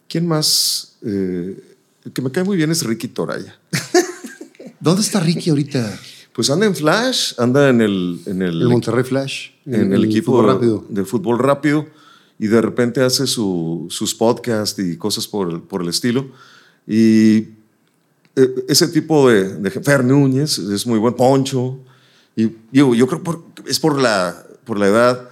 [0.08, 0.96] ¿Quién más?
[1.02, 1.62] Eh,
[2.04, 3.58] el que me cae muy bien es Ricky Toraya.
[4.80, 5.98] ¿Dónde está Ricky ahorita?
[6.32, 8.20] Pues anda en Flash, anda en el...
[8.26, 9.50] En el, el Monterrey Flash.
[9.66, 10.84] En, en el, el, equipo fútbol rápido.
[10.88, 11.86] de fútbol rápido
[12.38, 16.28] y de repente hace su, sus podcasts y cosas por por el estilo.
[16.86, 17.57] Y
[18.68, 21.78] ese tipo de, de Fer Núñez es muy buen, Poncho.
[22.36, 25.28] Y yo, yo creo por, es por la, por la edad.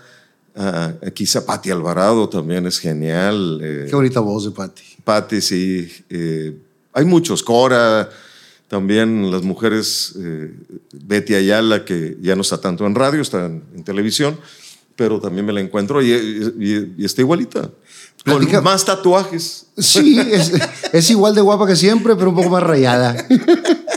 [0.58, 3.60] Uh, quizá Patti Alvarado también es genial.
[3.62, 4.82] Eh, Qué bonita voz de Patti.
[5.04, 5.86] Patti, sí.
[6.08, 6.56] Eh,
[6.94, 7.42] hay muchos.
[7.42, 8.08] Cora,
[8.66, 10.14] también las mujeres.
[10.18, 10.54] Eh,
[11.04, 14.38] Betty Ayala, que ya no está tanto en radio, está en, en televisión,
[14.96, 17.70] pero también me la encuentro y, y, y está igualita.
[18.26, 18.56] Platica.
[18.56, 19.66] Con más tatuajes.
[19.78, 20.52] Sí, es,
[20.92, 23.24] es, igual de guapa que siempre, pero un poco más rayada.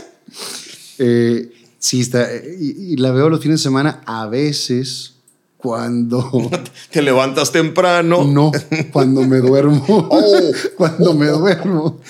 [0.98, 2.28] eh, sí, está.
[2.32, 5.14] Y, y, la veo los fines de semana a veces
[5.56, 6.48] cuando.
[6.90, 8.24] Te levantas temprano.
[8.24, 8.52] No,
[8.92, 9.84] cuando me duermo.
[9.88, 10.40] Oh.
[10.76, 12.00] cuando me duermo.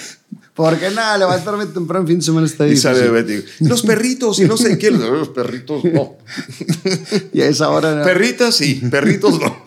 [0.61, 2.69] Porque nada, levantarme temprano en fin de semana está.
[2.69, 3.43] Y sale Betty.
[3.61, 4.91] Los perritos, y no sé qué.
[4.91, 6.19] Los perritos no.
[7.33, 7.95] Y a esa hora.
[7.97, 8.05] No.
[8.05, 9.65] Perritas sí, perritos no.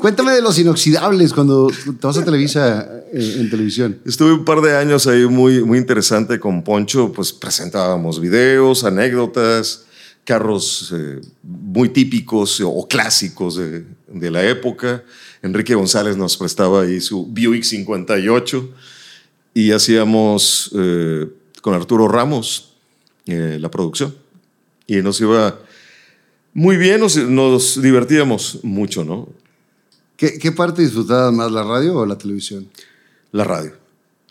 [0.00, 3.98] Cuéntame de los inoxidables cuando te vas a Televisa eh, en televisión.
[4.06, 9.86] Estuve un par de años ahí muy, muy interesante con Poncho, pues presentábamos videos, anécdotas,
[10.24, 15.02] carros eh, muy típicos o clásicos de, de la época.
[15.42, 18.70] Enrique González nos prestaba ahí su Buick 58
[19.60, 21.28] y hacíamos eh,
[21.60, 22.72] con Arturo Ramos
[23.26, 24.14] eh, la producción.
[24.86, 25.58] Y nos iba
[26.54, 29.28] muy bien, nos, nos divertíamos mucho, ¿no?
[30.16, 32.68] ¿Qué, ¿Qué, parte disfrutabas más, la radio o la televisión?
[33.32, 33.72] La radio.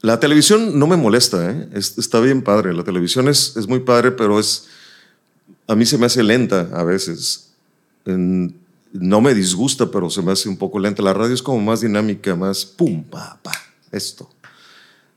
[0.02, 1.70] La televisión no me molesta, ¿eh?
[1.74, 2.74] está bien padre.
[2.74, 4.68] La televisión es, es muy padre, pero es,
[5.68, 7.52] a mí se me hace lenta a veces.
[8.06, 11.04] no me disgusta, pero se me hace un poco lenta.
[11.04, 13.54] La radio es como más dinámica, más pum, pa, pa,
[13.92, 14.28] esto.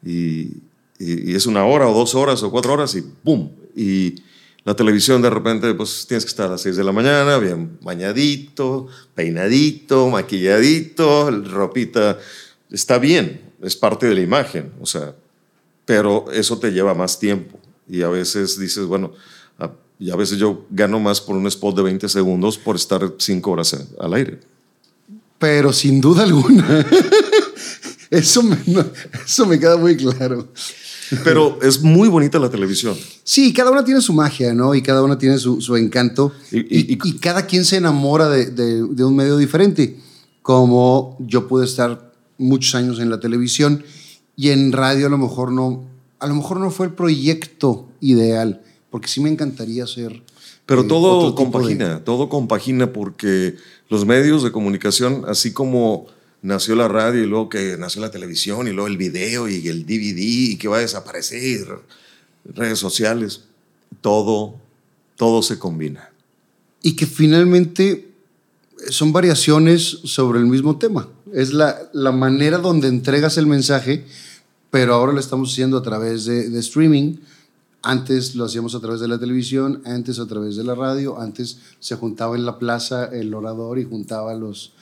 [0.04, 0.58] Y,
[0.98, 3.50] y, es una hora o dos horas o cuatro horas y pum.
[3.76, 4.16] Y
[4.64, 7.78] la televisión de repente, pues tienes que estar a las seis de la mañana, bien
[7.82, 12.18] bañadito, peinadito, maquilladito, ropita.
[12.70, 15.14] Está bien, es parte de la imagen, o sea,
[15.84, 17.58] pero eso te lleva más tiempo.
[17.88, 19.12] Y a veces dices, bueno,
[20.02, 23.52] y a veces yo gano más por un spot de 20 segundos por estar cinco
[23.52, 24.40] horas al aire.
[25.38, 26.66] Pero sin duda alguna,
[28.12, 28.58] eso me,
[29.24, 30.48] eso me queda muy claro.
[31.24, 32.96] Pero es muy bonita la televisión.
[33.24, 34.74] Sí, cada una tiene su magia, ¿no?
[34.74, 36.32] Y cada una tiene su, su encanto.
[36.50, 39.98] Y, y, cada quien se enamora de, de, de, un medio diferente.
[40.42, 43.82] Como yo pude estar muchos años en la televisión
[44.36, 45.84] y en radio a lo mejor no,
[46.18, 50.22] a lo mejor no fue el proyecto ideal, porque sí me encantaría ser.
[50.66, 53.56] Pero eh, todo compagina, todo compagina porque
[53.88, 56.06] los medios de comunicación, así como
[56.42, 59.86] nació la radio y luego que nació la televisión y luego el video y el
[59.86, 61.66] DVD y que va a desaparecer,
[62.44, 63.44] redes sociales,
[64.00, 64.56] todo,
[65.16, 66.10] todo se combina.
[66.82, 68.12] Y que finalmente
[68.88, 71.08] son variaciones sobre el mismo tema.
[71.32, 74.04] Es la, la manera donde entregas el mensaje,
[74.70, 77.18] pero ahora lo estamos haciendo a través de, de streaming.
[77.82, 81.58] Antes lo hacíamos a través de la televisión, antes a través de la radio, antes
[81.78, 84.72] se juntaba en la plaza el orador y juntaba los,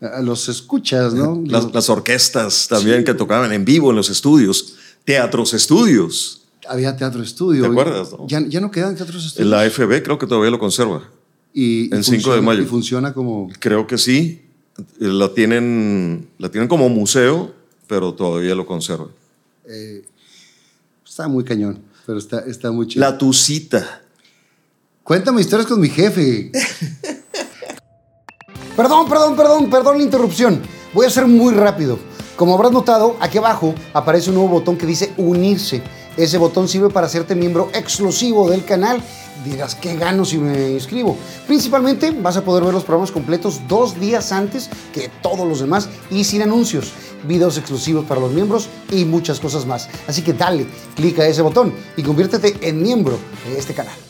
[0.00, 1.42] a los escuchas, ¿no?
[1.46, 6.42] Las, las orquestas también que tocaban en vivo en los estudios, teatros estudios.
[6.68, 7.62] Había teatro estudio.
[7.62, 8.12] ¿Te acuerdas?
[8.12, 8.26] No?
[8.28, 9.44] Ya, ya no quedan teatros estudios.
[9.44, 11.02] En la FB creo que todavía lo conserva.
[11.52, 12.62] Y, en 5 de mayo.
[12.62, 13.50] Y funciona como.
[13.58, 14.42] Creo que sí.
[14.98, 17.52] La tienen, la tienen como museo,
[17.86, 19.08] pero todavía lo conserva.
[19.66, 20.04] Eh,
[21.04, 23.00] está muy cañón, pero está, está muy chido.
[23.00, 24.02] La Tucita.
[25.02, 26.52] Cuéntame historias con mi jefe.
[28.80, 30.62] Perdón, perdón, perdón, perdón la interrupción.
[30.94, 31.98] Voy a ser muy rápido.
[32.34, 35.82] Como habrás notado, aquí abajo aparece un nuevo botón que dice unirse.
[36.16, 39.02] Ese botón sirve para hacerte miembro exclusivo del canal.
[39.44, 41.14] Dirás, ¿qué gano si me inscribo?
[41.46, 45.90] Principalmente vas a poder ver los programas completos dos días antes que todos los demás
[46.10, 46.92] y sin anuncios,
[47.24, 49.90] videos exclusivos para los miembros y muchas cosas más.
[50.08, 50.66] Así que dale,
[50.96, 54.09] clica ese botón y conviértete en miembro de este canal.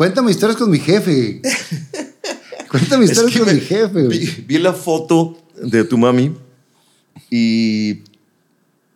[0.00, 1.42] Cuéntame historias con mi jefe.
[2.70, 4.08] Cuéntame historias con mi jefe.
[4.08, 6.34] Vi, vi, la foto de tu mami
[7.28, 7.98] y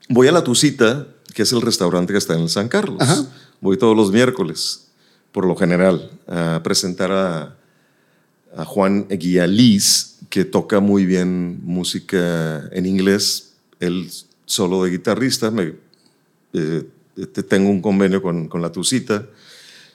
[0.09, 3.03] voy a la Tucita, que es el restaurante que está en el San Carlos.
[3.03, 3.23] Ajá.
[3.61, 4.87] Voy todos los miércoles,
[5.31, 7.59] por lo general, a presentar a,
[8.57, 13.53] a Juan Liz, que toca muy bien música en inglés.
[13.79, 14.11] Él
[14.47, 15.51] solo de guitarrista.
[15.51, 15.75] Me,
[16.55, 16.85] eh,
[17.47, 19.29] tengo un convenio con, con la Tucita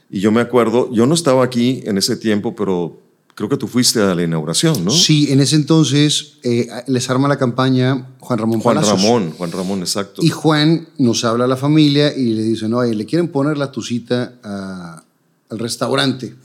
[0.09, 2.99] y yo me acuerdo, yo no estaba aquí en ese tiempo, pero
[3.35, 4.91] creo que tú fuiste a la inauguración, ¿no?
[4.91, 9.01] Sí, en ese entonces eh, les arma la campaña Juan Ramón Juan Palazos.
[9.01, 10.21] Ramón, Juan Ramón, exacto.
[10.23, 13.71] Y Juan nos habla a la familia y le dice, no, le quieren poner la
[13.71, 15.03] tucita a,
[15.49, 16.35] al restaurante.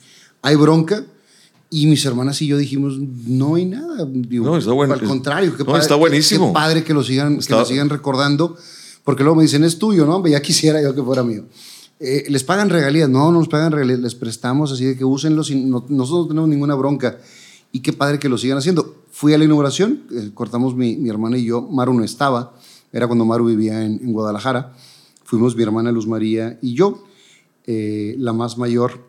[0.42, 1.04] Hay bronca.
[1.70, 4.06] Y mis hermanas y yo dijimos, no hay nada.
[4.08, 4.94] Digo, no, está bueno.
[4.94, 6.46] Al contrario, qué no, padre, está buenísimo.
[6.46, 7.54] Qué, qué padre que lo sigan, está...
[7.54, 8.56] que lo sigan recordando.
[9.02, 10.24] Porque luego me dicen, es tuyo, ¿no?
[10.24, 11.46] Ya quisiera yo que fuera mío.
[12.00, 15.50] Eh, les pagan regalías, no, no nos pagan regalías, les prestamos así de que úsenlos
[15.50, 17.18] y no, nosotros no tenemos ninguna bronca.
[17.72, 19.04] Y qué padre que lo sigan haciendo.
[19.10, 22.54] Fui a la inauguración, eh, cortamos mi, mi, hermana y yo, Maru no estaba,
[22.92, 24.74] era cuando Maru vivía en, en Guadalajara.
[25.24, 27.04] Fuimos mi hermana Luz María y yo,
[27.66, 29.00] eh, la más mayor.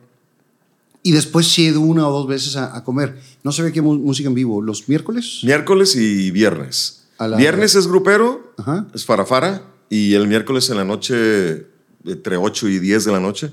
[1.04, 3.20] Y después sí he ido una o dos veces a, a comer.
[3.44, 5.42] No se ve qué música en vivo, los miércoles.
[5.44, 7.04] Miércoles y viernes.
[7.20, 7.38] La...
[7.38, 8.88] Viernes es grupero, Ajá.
[8.94, 11.68] es farafara, y el miércoles en la noche
[12.06, 13.52] entre 8 y 10 de la noche.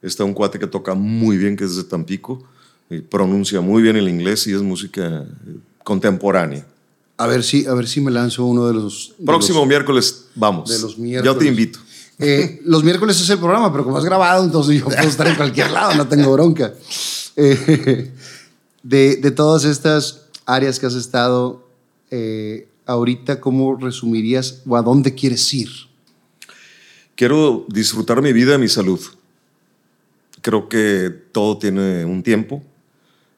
[0.00, 2.42] Está un cuate que toca muy bien, que es de Tampico,
[2.90, 5.24] y pronuncia muy bien el inglés y es música
[5.84, 6.66] contemporánea.
[7.16, 9.14] A ver si, a ver si me lanzo uno de los...
[9.18, 10.68] De Próximo los, miércoles, vamos.
[10.68, 11.32] De los miércoles.
[11.32, 11.78] Yo te invito.
[12.18, 15.36] Eh, los miércoles es el programa, pero como has grabado, entonces yo puedo estar en
[15.36, 16.72] cualquier lado, no tengo bronca.
[17.36, 18.10] Eh,
[18.82, 21.66] de, de, todas estas áreas que has estado,
[22.10, 25.70] eh, ahorita, ¿cómo resumirías o a dónde quieres ir?
[27.16, 29.00] Quiero disfrutar mi vida y mi salud.
[30.40, 32.62] Creo que todo tiene un tiempo.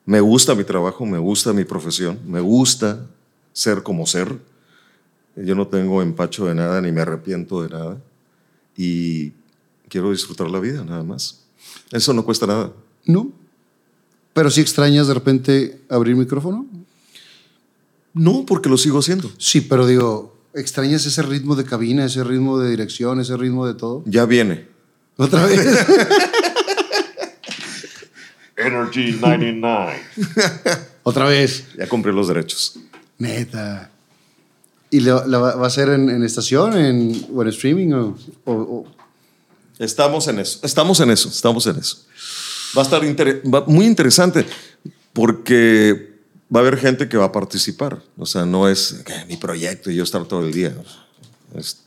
[0.07, 3.07] Me gusta mi trabajo, me gusta mi profesión, me gusta
[3.53, 4.39] ser como ser.
[5.37, 8.01] Yo no tengo empacho de nada ni me arrepiento de nada.
[8.77, 9.33] Y
[9.89, 11.45] quiero disfrutar la vida, nada más.
[11.91, 12.73] Eso no cuesta nada.
[13.05, 13.31] No.
[14.33, 16.67] Pero si extrañas de repente abrir micrófono.
[18.13, 19.31] No, porque lo sigo haciendo.
[19.39, 23.75] Sí, pero digo, ¿extrañas ese ritmo de cabina, ese ritmo de dirección, ese ritmo de
[23.75, 24.03] todo?
[24.07, 24.67] Ya viene.
[25.17, 25.61] ¿Otra vez?
[28.57, 29.93] Energy 99.
[31.03, 31.65] Otra vez.
[31.77, 32.77] Ya compré los derechos.
[33.19, 33.91] Neta.
[34.91, 37.93] ¿Y la, la va va a ser en, en estación en, o en streaming?
[37.93, 38.87] O, o- o-
[39.79, 41.99] Estamos en eso, estamos en eso, estamos en eso.
[42.79, 44.47] Va a estar inter- va- muy interesante
[45.13, 46.14] porque
[46.55, 48.03] va a haber gente que va a participar.
[48.19, 50.75] O sea, no es "Que mi proyecto y yo estar todo el día.
[51.55, 51.79] Es,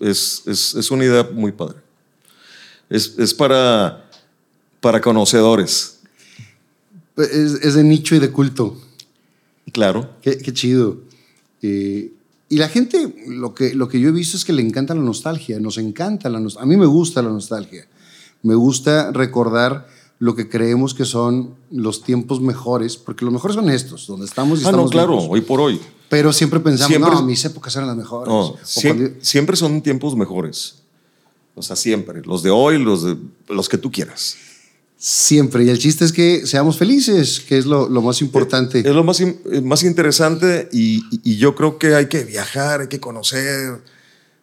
[0.00, 1.76] es, es- es una idea muy padre.
[2.90, 4.08] Es, es para,
[4.80, 6.00] para conocedores,
[7.16, 8.80] es, es de nicho y de culto.
[9.72, 10.10] claro.
[10.22, 10.98] Qué, qué chido.
[11.62, 12.12] Eh,
[12.48, 15.00] y la gente, lo que, lo que yo he visto es que le encanta la
[15.00, 16.64] nostalgia, nos encanta la nostalgia.
[16.64, 17.86] A mí me gusta la nostalgia.
[18.42, 19.88] Me gusta recordar
[20.22, 24.60] lo que creemos que son los tiempos mejores, porque los mejores son estos, donde estamos
[24.60, 25.26] y Ah, no, estamos claro, vivos.
[25.30, 25.80] hoy por hoy.
[26.08, 28.28] Pero siempre pensamos, Siempre- no, mis épocas eran las mejores.
[28.28, 30.76] No, O siem- cuando- siempre son tiempos mejores.
[31.56, 32.22] O sea, siempre.
[32.24, 33.16] Los de hoy, los, de,
[33.48, 34.36] los que tú quieras.
[34.96, 35.64] Siempre.
[35.64, 38.78] Y el chiste es que seamos felices, que es lo, lo más importante.
[38.78, 42.88] Es lo más, eh, más interesante y, y yo creo que hay que viajar, hay
[42.88, 43.82] que conocer,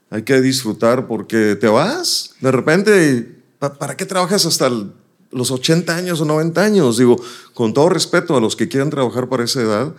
[0.10, 2.92] hay que disfrutar porque te vas de repente.
[3.14, 4.92] y, ¿pa- ¿Para qué trabajas hasta el-
[5.32, 6.98] los 80 años o 90 años?
[6.98, 7.22] Digo,
[7.54, 9.96] con todo respeto a los que quieran trabajar para esa edad,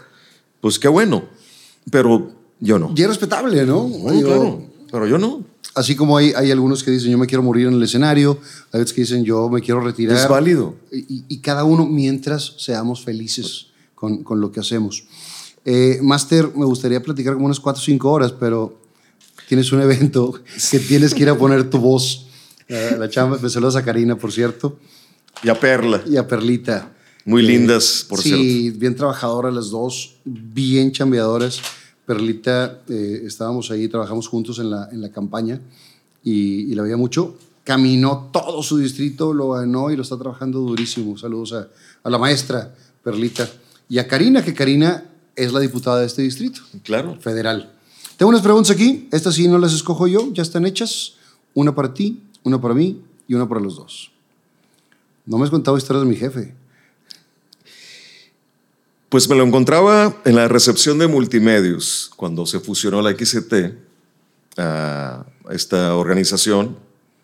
[0.61, 1.24] pues qué bueno,
[1.90, 2.31] pero
[2.61, 2.93] yo no.
[2.94, 3.89] y es respetable, ¿no?
[3.89, 5.44] No, Digo, claro, pero yo no.
[5.74, 8.39] Así como hay, hay algunos que dicen, yo me quiero morir en el escenario,
[8.73, 10.16] hay otros que dicen, yo me quiero retirar.
[10.16, 10.74] Es válido.
[10.90, 15.05] Y, y cada uno mientras seamos felices con, con lo que hacemos.
[15.65, 18.81] Eh, Master, me gustaría platicar como unas 4 o 5 horas, pero
[19.48, 20.32] tienes un evento
[20.70, 22.27] que tienes que ir a poner tu voz.
[22.69, 24.78] La chamba, me saludas a Karina, por cierto,
[25.43, 26.93] Y a Perla, y a Perlita.
[27.24, 28.43] muy lindas, por cierto.
[28.43, 31.61] Sí, bien trabajadoras las dos, bien chambeadoras.
[32.07, 35.61] Perlita, eh, estábamos ahí, trabajamos juntos en la, en la campaña
[36.24, 37.36] y, y la veía mucho.
[37.62, 41.16] Caminó todo su distrito, lo ganó y lo está trabajando durísimo.
[41.16, 41.69] Saludos a,
[42.02, 42.74] a la maestra
[43.05, 43.48] Perlita
[43.89, 45.05] y a Karina, que Karina
[45.36, 47.16] es la diputada de este distrito Claro.
[47.20, 47.73] federal.
[48.16, 51.15] Tengo unas preguntas aquí, estas sí no las escojo yo, ya están hechas.
[51.55, 54.11] Una para ti, una para mí y una para los dos.
[55.31, 56.52] No me has contado historias de mi jefe.
[59.09, 63.55] Pues me lo encontraba en la recepción de multimedios, cuando se fusionó la XT
[64.57, 66.77] a esta organización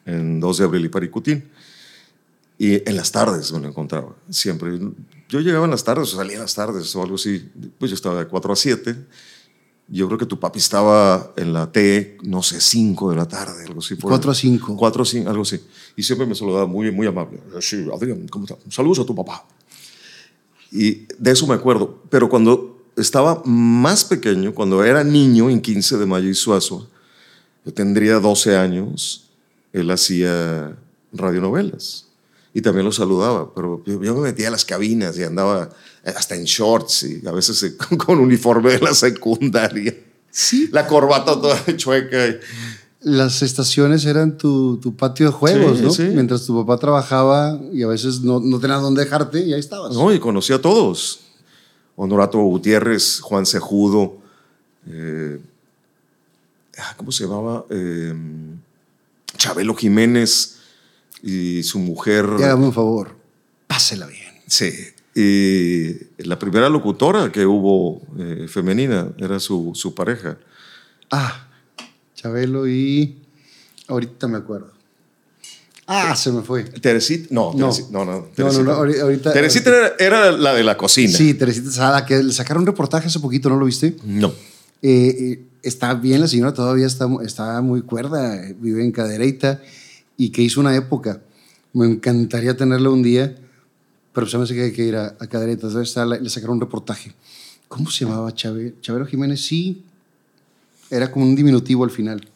[0.04, 1.50] en 2 de abril y Paricutín.
[2.56, 4.78] Y en las tardes me lo encontraba, siempre.
[5.28, 7.50] Yo llegaba en las tardes, o salía en las tardes o algo así.
[7.76, 8.96] Pues yo estaba de 4 a 7.
[9.88, 13.64] Yo creo que tu papi estaba en la T, no sé, 5 de la tarde,
[13.64, 13.94] algo así.
[13.94, 14.18] por ahí.
[14.18, 14.76] 4 a 5.
[14.76, 15.60] 4 a 5, algo así.
[15.96, 17.40] Y siempre me saludaba muy, muy amable.
[17.60, 18.58] Sí, Adrián, ¿cómo estás?
[18.68, 19.46] Saludos a tu papá.
[20.72, 22.02] Y de eso me acuerdo.
[22.10, 26.88] Pero cuando estaba más pequeño, cuando era niño en 15 de mayo y Suazo,
[27.64, 29.30] yo tendría 12 años,
[29.72, 30.76] él hacía
[31.12, 32.05] radionovelas.
[32.56, 35.68] Y también lo saludaba, pero yo, yo me metía a las cabinas y andaba
[36.04, 39.94] hasta en shorts y a veces eh, con, con uniforme de la secundaria.
[40.30, 40.70] Sí.
[40.72, 42.26] La corbata toda chueca.
[42.28, 42.38] y-
[43.02, 45.90] Las estaciones eran tu, tu patio de juegos, Sí, ¿no?
[45.90, 46.02] sí.
[46.04, 49.92] Mientras tu papá trabajaba y a veces no, no tenías dónde dejarte y ahí estabas.
[49.92, 51.20] No, y conocí a todos.
[51.94, 54.16] Honorato Gutiérrez, Juan Cejudo,
[54.88, 55.38] eh,
[56.78, 57.66] ah, ¿cómo se llamaba?
[57.68, 58.14] Eh,
[59.36, 60.55] Chabelo Jiménez
[61.22, 62.26] y su mujer.
[62.38, 63.16] Y hágame un favor,
[63.66, 64.34] pásela bien.
[64.46, 64.70] Sí.
[65.14, 70.36] Y la primera locutora que hubo eh, femenina era su, su pareja.
[71.10, 71.48] Ah,
[72.14, 73.18] Chabelo y...
[73.88, 74.72] Ahorita me acuerdo.
[75.86, 76.64] Ah, se me fue.
[76.64, 77.68] Teresita, no, No.
[77.70, 78.62] Teresita- no, no, No, no, Teresita.
[78.64, 79.32] no, ahori- ahorita...
[79.32, 81.16] Teresita era, era la de la cocina.
[81.16, 83.96] Sí, Teresita Sada, que le sacaron un reportaje hace poquito, ¿no lo viste?
[84.04, 84.28] No.
[84.82, 89.62] Eh, eh, está bien, la señora todavía está, está muy cuerda, eh, vive en Cadereyta
[90.16, 91.22] y que hizo una época.
[91.72, 93.36] Me encantaría tenerla un día,
[94.12, 97.14] pero se me hace que hay que ir a, a la- le sacaron un reportaje.
[97.68, 99.44] ¿Cómo se llamaba Chave- Chavero Jiménez?
[99.44, 99.82] Sí,
[100.90, 102.26] era como un diminutivo al final.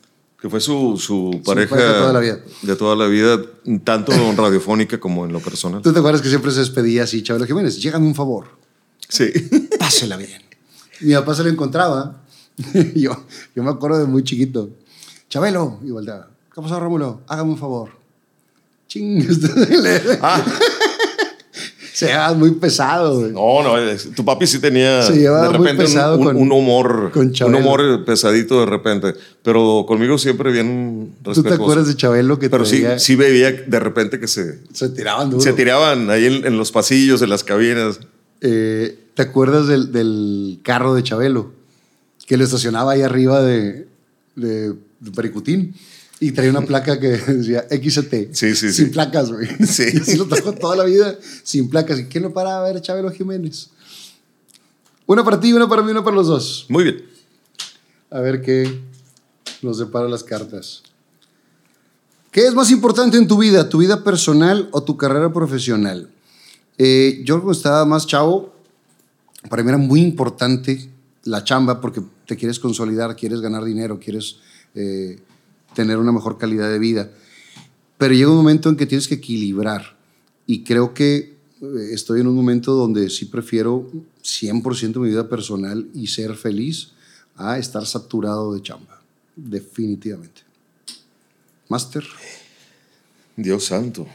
[0.40, 2.40] Que fue su, su pareja, pareja de toda la vida.
[2.62, 3.40] de toda la vida,
[3.84, 5.82] tanto en radiofónica como en lo personal.
[5.82, 7.78] ¿Tú te acuerdas que siempre se despedía así, Chavero Jiménez?
[7.80, 8.46] Llégame un favor,
[9.08, 9.26] Sí.
[9.78, 10.40] pásela bien.
[11.00, 12.22] Mi papá se lo encontraba.
[12.94, 13.24] yo,
[13.54, 14.70] yo me acuerdo de muy chiquito.
[15.28, 16.30] Chabelo, y volteaba.
[16.54, 17.20] ¿Qué pasó, Rómulo?
[17.28, 17.90] Hágame un favor.
[18.88, 19.38] Chingas.
[20.22, 20.44] Ah,
[21.92, 23.32] Se llevaba muy pesado, güey.
[23.32, 23.74] no, no,
[24.16, 27.54] tu papi sí tenía Se de repente un- pesado un, con- un humor, con un
[27.54, 29.12] humor pesadito de repente,
[29.42, 31.56] pero conmigo siempre bien ¿Tú respetuoso.
[31.58, 35.28] te acuerdas de Chabelo que Pero sí, sí veía de repente que se, se tiraban
[35.28, 35.42] duro?
[35.42, 38.00] se tiraban ahí en, en los pasillos, en las cabinas.
[38.40, 41.52] Eh, ¿Te acuerdas del, del carro de Chabelo?
[42.26, 43.86] Que lo estacionaba ahí arriba de,
[44.36, 44.70] de,
[45.00, 45.74] de Pericutín
[46.20, 48.32] y traía una placa que decía XT.
[48.32, 48.84] Sí, sí, Sin sí.
[48.86, 49.48] placas, güey.
[49.66, 49.84] Sí.
[49.94, 51.98] Y así lo trajo toda la vida sin placas.
[51.98, 52.80] ¿Y quién lo paraba a ver?
[52.82, 53.70] Chabelo Jiménez.
[55.06, 56.66] Una para ti, una para mí, una para los dos.
[56.68, 57.04] Muy bien.
[58.10, 58.80] A ver qué
[59.62, 60.82] nos depara las cartas.
[62.30, 66.08] ¿Qué es más importante en tu vida, tu vida personal o tu carrera profesional?
[66.78, 68.54] Eh, yo cuando estaba más chavo,
[69.48, 70.88] para mí era muy importante
[71.24, 74.36] la chamba porque te quieres consolidar, quieres ganar dinero, quieres
[74.74, 75.18] eh,
[75.74, 77.10] tener una mejor calidad de vida.
[77.98, 79.96] Pero llega un momento en que tienes que equilibrar
[80.46, 83.90] y creo que eh, estoy en un momento donde sí prefiero
[84.22, 86.92] 100% mi vida personal y ser feliz
[87.36, 89.02] a estar saturado de chamba.
[89.36, 90.42] Definitivamente.
[91.68, 92.04] Master.
[93.36, 94.06] Dios santo.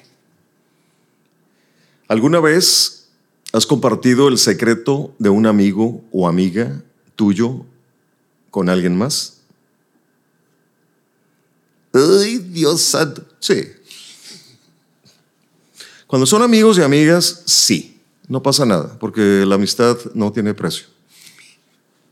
[2.07, 3.07] ¿Alguna vez
[3.53, 6.83] has compartido el secreto de un amigo o amiga
[7.15, 7.65] tuyo
[8.51, 9.41] con alguien más?
[11.93, 13.23] Ay, Dios santo.
[13.39, 13.67] Sí.
[16.07, 17.99] Cuando son amigos y amigas, sí.
[18.27, 20.87] No pasa nada, porque la amistad no tiene precio.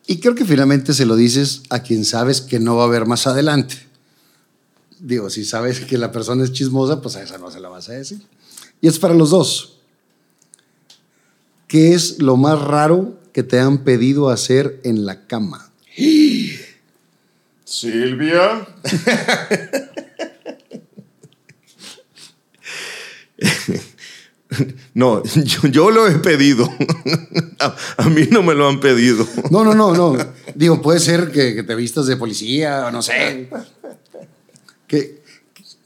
[0.05, 3.05] Y creo que finalmente se lo dices a quien sabes que no va a haber
[3.05, 3.87] más adelante.
[4.99, 7.87] Digo, si sabes que la persona es chismosa, pues a esa no se la vas
[7.89, 8.21] a decir.
[8.81, 9.77] Y es para los dos.
[11.67, 15.71] ¿Qué es lo más raro que te han pedido hacer en la cama?
[17.63, 18.67] Silvia.
[24.93, 26.71] No, yo, yo lo he pedido.
[27.59, 29.27] A, a mí no me lo han pedido.
[29.49, 30.17] No, no, no, no.
[30.55, 33.49] Digo, puede ser que, que te vistas de policía o no sé.
[34.87, 35.21] ¿Qué,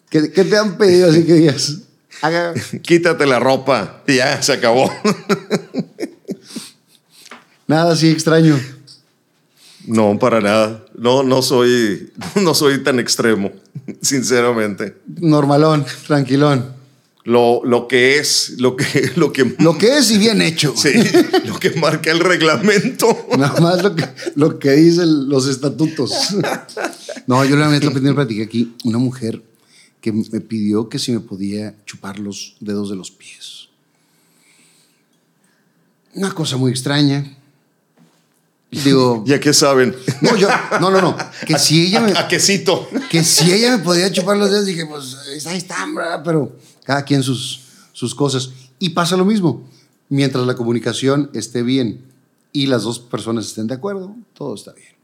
[0.09, 1.77] qué, qué te han pedido así que digas?
[2.21, 2.53] Haga.
[2.81, 4.01] Quítate la ropa.
[4.07, 4.91] y Ya, se acabó.
[7.67, 8.59] Nada así extraño.
[9.85, 10.83] No, para nada.
[10.97, 13.51] No, no soy, no soy tan extremo,
[14.01, 14.97] sinceramente.
[15.05, 16.76] Normalón, tranquilón.
[17.27, 20.73] Lo, lo que es, lo que, lo que, Lo que es y bien hecho.
[20.77, 20.93] sí,
[21.43, 23.27] lo que marca el reglamento.
[23.37, 24.05] Nada más lo que,
[24.35, 26.13] lo que dicen los estatutos.
[27.25, 29.43] No, yo la vez la primera platiqué aquí, una mujer
[29.99, 33.67] que me pidió que si me podía chupar los dedos de los pies.
[36.13, 37.37] Una cosa muy extraña.
[38.71, 39.93] Digo, ¿Ya qué saben?
[40.21, 40.47] no, yo,
[40.79, 41.17] no, no, no.
[41.45, 42.87] Que si ella me, A quesito.
[43.09, 46.21] que si ella me podía chupar los dedos, dije, pues ahí ¿verdad?
[46.23, 46.55] pero
[46.87, 47.59] cada quien sus,
[47.91, 48.51] sus cosas.
[48.79, 49.67] Y pasa lo mismo.
[50.07, 52.05] Mientras la comunicación esté bien
[52.53, 54.95] y las dos personas estén de acuerdo, todo está bien.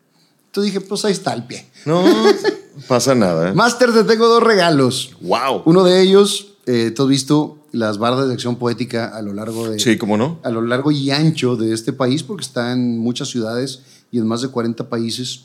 [0.45, 1.67] Entonces dije, pues ahí está el pie.
[1.85, 2.01] No
[2.87, 3.49] pasa nada.
[3.49, 3.53] ¿eh?
[3.53, 5.11] Master, te tengo dos regalos.
[5.19, 5.63] Wow.
[5.65, 9.69] Uno de ellos, eh, tú has visto las bardas de acción poética a lo largo
[9.69, 10.39] de, Sí, ¿cómo no?
[10.43, 14.27] a lo largo y ancho de este país, porque está en muchas ciudades y en
[14.27, 15.41] más de 40 países.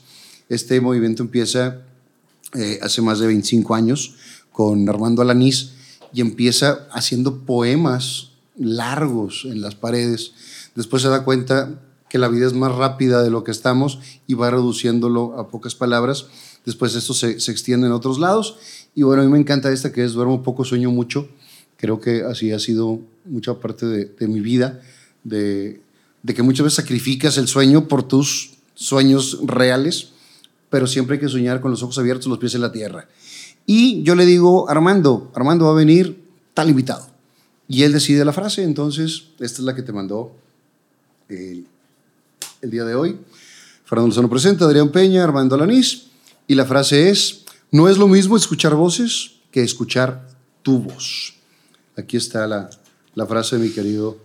[0.47, 1.81] Este movimiento empieza
[2.53, 4.15] eh, hace más de 25 años
[4.53, 5.71] con Armando Alanís
[6.13, 10.33] y empieza haciendo poemas largos en las paredes.
[10.75, 14.33] Después se da cuenta que la vida es más rápida de lo que estamos y
[14.33, 16.27] va reduciéndolo a pocas palabras.
[16.65, 18.57] Después esto se, se extiende en otros lados.
[18.95, 21.29] Y bueno, a mí me encanta esta que es Duermo poco, sueño mucho.
[21.77, 24.81] Creo que así ha sido mucha parte de, de mi vida,
[25.23, 25.81] de,
[26.23, 30.09] de que muchas veces sacrificas el sueño por tus sueños reales,
[30.69, 33.07] pero siempre hay que soñar con los ojos abiertos, los pies en la tierra.
[33.71, 36.19] Y yo le digo, Armando, Armando va a venir
[36.55, 37.07] tal invitado.
[37.67, 40.31] Y él decide la frase, entonces esta es la que te mandó
[41.27, 41.67] el,
[42.63, 43.17] el día de hoy.
[43.85, 46.07] Fernando Lozano presenta, Adrián Peña, Armando Alanís,
[46.47, 50.27] y la frase es, no es lo mismo escuchar voces que escuchar
[50.63, 51.35] tu voz.
[51.95, 52.71] Aquí está la,
[53.13, 54.17] la frase de mi querido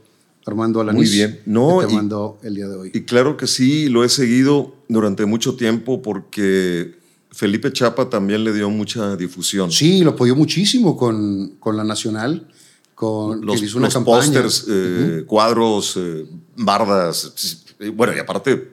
[0.46, 1.10] Armando Alanís.
[1.10, 1.40] Muy bien.
[1.44, 2.90] No, que te y- mandó el día de hoy.
[2.94, 6.94] Y claro que sí, lo he seguido durante mucho tiempo porque
[7.34, 9.70] Felipe Chapa también le dio mucha difusión.
[9.72, 12.48] Sí, lo apoyó muchísimo con, con la Nacional,
[12.94, 14.16] con Los, que le hizo una los campaña.
[14.18, 17.32] pósters, eh, cuadros, eh, bardas.
[17.34, 17.58] sí,
[17.94, 18.70] Bueno, y aparte,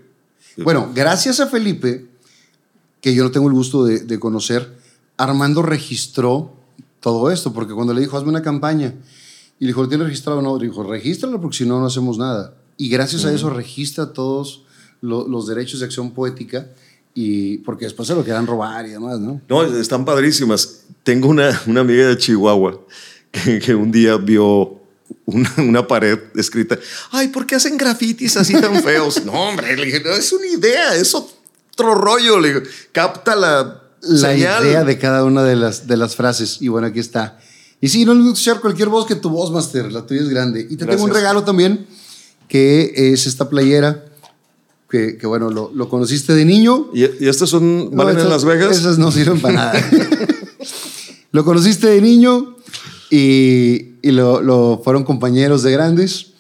[0.57, 2.05] Bueno, gracias a Felipe,
[3.01, 4.77] que yo no tengo el gusto de, de conocer,
[5.17, 6.53] Armando registró
[6.99, 8.93] todo esto, porque cuando le dijo, hazme una campaña,
[9.59, 10.57] y le dijo, ¿lo tienes registrado o no?
[10.59, 12.55] Dijo, regístralo porque si no, no hacemos nada.
[12.77, 14.63] Y gracias a eso registra todos
[15.01, 16.67] lo- los derechos de acción poética,
[17.13, 19.41] y porque después se lo quedan robar y demás, ¿no?
[19.47, 20.81] no, están padrísimas.
[21.03, 22.79] Tengo una, una amiga de Chihuahua
[23.31, 24.79] que, que un día vio
[25.25, 26.77] una, una pared escrita,
[27.11, 29.25] ay, ¿por qué hacen grafitis así tan feos?
[29.25, 32.61] no, hombre, le dije, no, es una idea, es otro rollo, le digo,
[32.91, 34.65] capta la, La señal.
[34.65, 36.57] idea de cada una de las, de las frases.
[36.61, 37.39] Y bueno, aquí está.
[37.79, 39.91] Y sí, no gusta escuchar cualquier voz que tu voz, Master.
[39.91, 40.61] La tuya es grande.
[40.69, 41.15] Y te tengo un Gracias.
[41.15, 41.87] regalo también,
[42.47, 44.05] que es esta playera,
[44.91, 46.89] que, que bueno, lo, lo conociste de niño.
[46.93, 48.77] ¿Y, y estas son, No, en Las Vegas?
[48.77, 49.89] Esas no sirven para nada.
[51.31, 52.57] lo conociste de niño
[53.09, 56.33] y, y lo, lo fueron compañeros de grandes.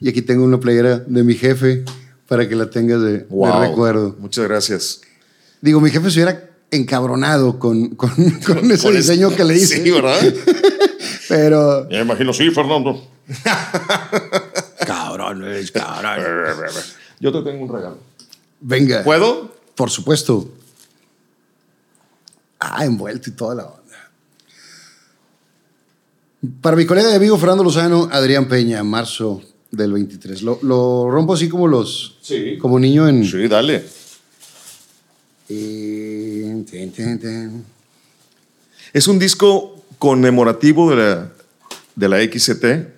[0.00, 1.84] Y aquí tengo una playera de mi jefe
[2.26, 4.16] para que la tengas de, recuerdo.
[4.18, 5.02] Muchas gracias.
[5.60, 8.10] Digo, mi jefe se hubiera encabronado con, con,
[8.46, 9.82] con ese diseño que le hice.
[9.82, 10.18] Sí, ¿verdad?
[11.28, 11.88] Pero.
[11.90, 13.06] Ya imagino, sí, Fernando.
[14.86, 16.24] Cabrón, es cabrón.
[17.20, 17.98] Yo te tengo un regalo.
[18.60, 19.02] Venga.
[19.04, 19.54] ¿Puedo?
[19.74, 20.50] Por supuesto.
[22.60, 24.10] Ah, envuelto y toda la onda.
[26.60, 30.42] Para mi colega y amigo Fernando Lozano, Adrián Peña, marzo del 23.
[30.42, 32.16] Lo, lo rompo así como los.
[32.22, 32.58] Sí.
[32.58, 33.24] Como niño en.
[33.24, 33.84] Sí, dale.
[35.48, 37.64] Eh, ten, ten, ten.
[38.92, 41.32] Es un disco conmemorativo de la,
[41.94, 42.97] de la XT.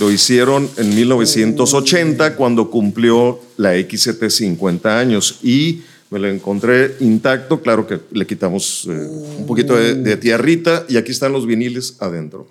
[0.00, 7.60] Lo hicieron en 1980 cuando cumplió la XT 50 años y me lo encontré intacto.
[7.60, 8.92] Claro que le quitamos eh,
[9.38, 12.48] un poquito de, de tierrita y aquí están los viniles adentro.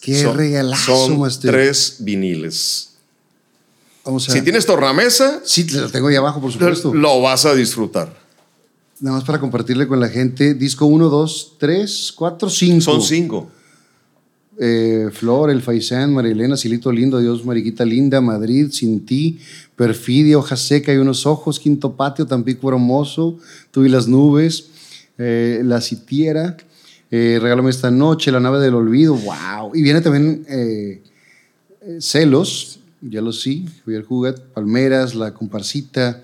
[0.00, 2.88] Qué Son- regalazo, Son tres viniles.
[4.04, 6.92] Vamos a Si tienes tornamesa, Sí, lo tengo ahí abajo, por supuesto.
[6.94, 8.20] lo vas a disfrutar.
[9.00, 10.54] Nada más para compartirle con la gente.
[10.54, 12.80] Disco 1, 2, 3, 4, 5.
[12.80, 13.50] Son cinco.
[14.58, 19.38] Eh, Flor, El Faisán, Marilena, Silito Lindo, Dios, Mariquita Linda, Madrid, Sin Ti,
[19.76, 23.38] Perfidia, Hoja Seca y Unos Ojos, Quinto Patio, Tampico Hermoso,
[23.70, 24.68] Tú las Nubes,
[25.18, 26.56] eh, La Sitiera,
[27.10, 29.74] eh, Regálame esta noche, La Nave del Olvido, wow.
[29.74, 30.46] Y viene también
[31.98, 36.22] Celos, ya lo sí, Javier Jugat, Palmeras, La Comparsita.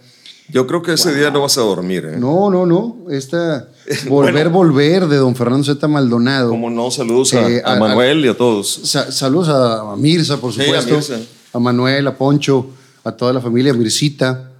[0.50, 2.04] Yo creo que ese día no vas a dormir.
[2.06, 2.16] ¿eh?
[2.18, 3.68] No, no, no, esta
[4.08, 5.86] Volver, Volver de don Fernando Z.
[5.88, 6.50] Maldonado.
[6.50, 8.80] Como no, saludos a, Eh, a a- Manuel y a todos.
[8.84, 10.94] Sa- saludos a, Mirza, por Sí, a supuesto.
[10.94, 11.18] Mirza.
[11.52, 12.66] a Manuel, a Poncho,
[13.04, 14.50] a toda la familia, a Mircita.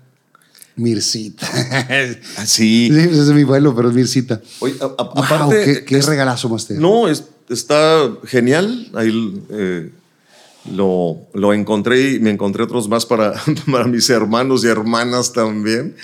[0.77, 1.47] Mircita.
[2.36, 2.89] Así.
[2.93, 4.40] Sí, ese es mi vuelo, pero es Mircita.
[4.60, 6.78] Oye, Wow, aparte, qué, qué es- regalazo, Master.
[6.78, 8.89] No, es- está genial.
[8.94, 9.90] Ahí eh,
[10.74, 13.35] lo, lo encontré y me encontré otros más para,
[13.70, 15.95] para mis hermanos y hermanas también.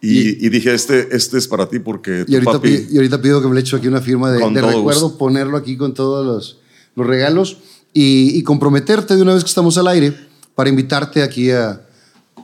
[0.00, 2.68] Y, y dije, este, este es para ti porque y, ahorita papi...
[2.76, 5.18] pi- y ahorita pido que me le echo aquí una firma de, de recuerdo, gusto.
[5.18, 6.58] ponerlo aquí con todos los,
[6.96, 7.58] los regalos
[7.94, 10.12] y, y comprometerte de una vez que estamos al aire
[10.56, 11.82] para invitarte aquí a,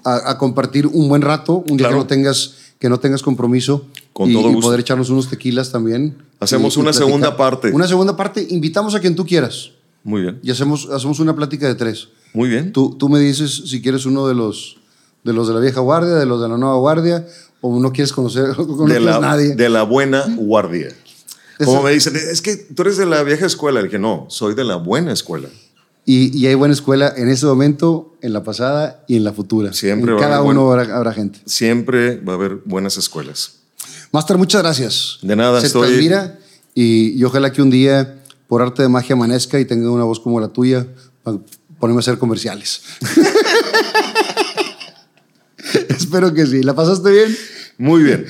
[0.04, 1.94] a- a compartir un buen rato, un día Claro.
[1.96, 5.72] que no tengas que no tengas compromiso Con y, todo y poder echarnos unos tequilas
[5.72, 6.16] también.
[6.38, 7.08] Hacemos y- y una platicar.
[7.08, 7.72] segunda parte.
[7.72, 9.72] Una segunda parte, invitamos a quien tú quieras
[10.04, 12.08] Muy bien, y hacemos, hacemos una plática de tres.
[12.34, 12.72] muy bien.
[12.72, 14.78] Tú, tú me dices si quieres uno de los,
[15.24, 17.26] de los de la vieja guardia, de los de la nueva guardia,
[17.60, 19.54] o no quieres conocer no de, la, nadie.
[19.54, 20.94] de la buena guardia.
[21.64, 23.80] Como me dicen, es que tú eres de la vieja escuela.
[23.80, 25.48] Le dije, no, soy de la buena escuela.
[26.06, 29.72] Y, y hay buena escuela en ese momento, en la pasada y en la futura.
[29.72, 31.40] Siempre En va a cada haber uno buen- habrá, habrá gente.
[31.46, 33.56] Siempre va a haber buenas escuelas.
[34.12, 35.18] Master, muchas gracias.
[35.20, 36.38] De nada, Se estoy- te admira
[36.74, 38.17] y, y ojalá que un día,
[38.48, 40.86] por arte de magia, amanezca y tenga una voz como la tuya
[41.22, 41.38] para
[41.78, 42.82] ponerme a hacer comerciales.
[45.88, 46.62] Espero que sí.
[46.62, 47.36] ¿La pasaste bien?
[47.76, 48.26] Muy bien.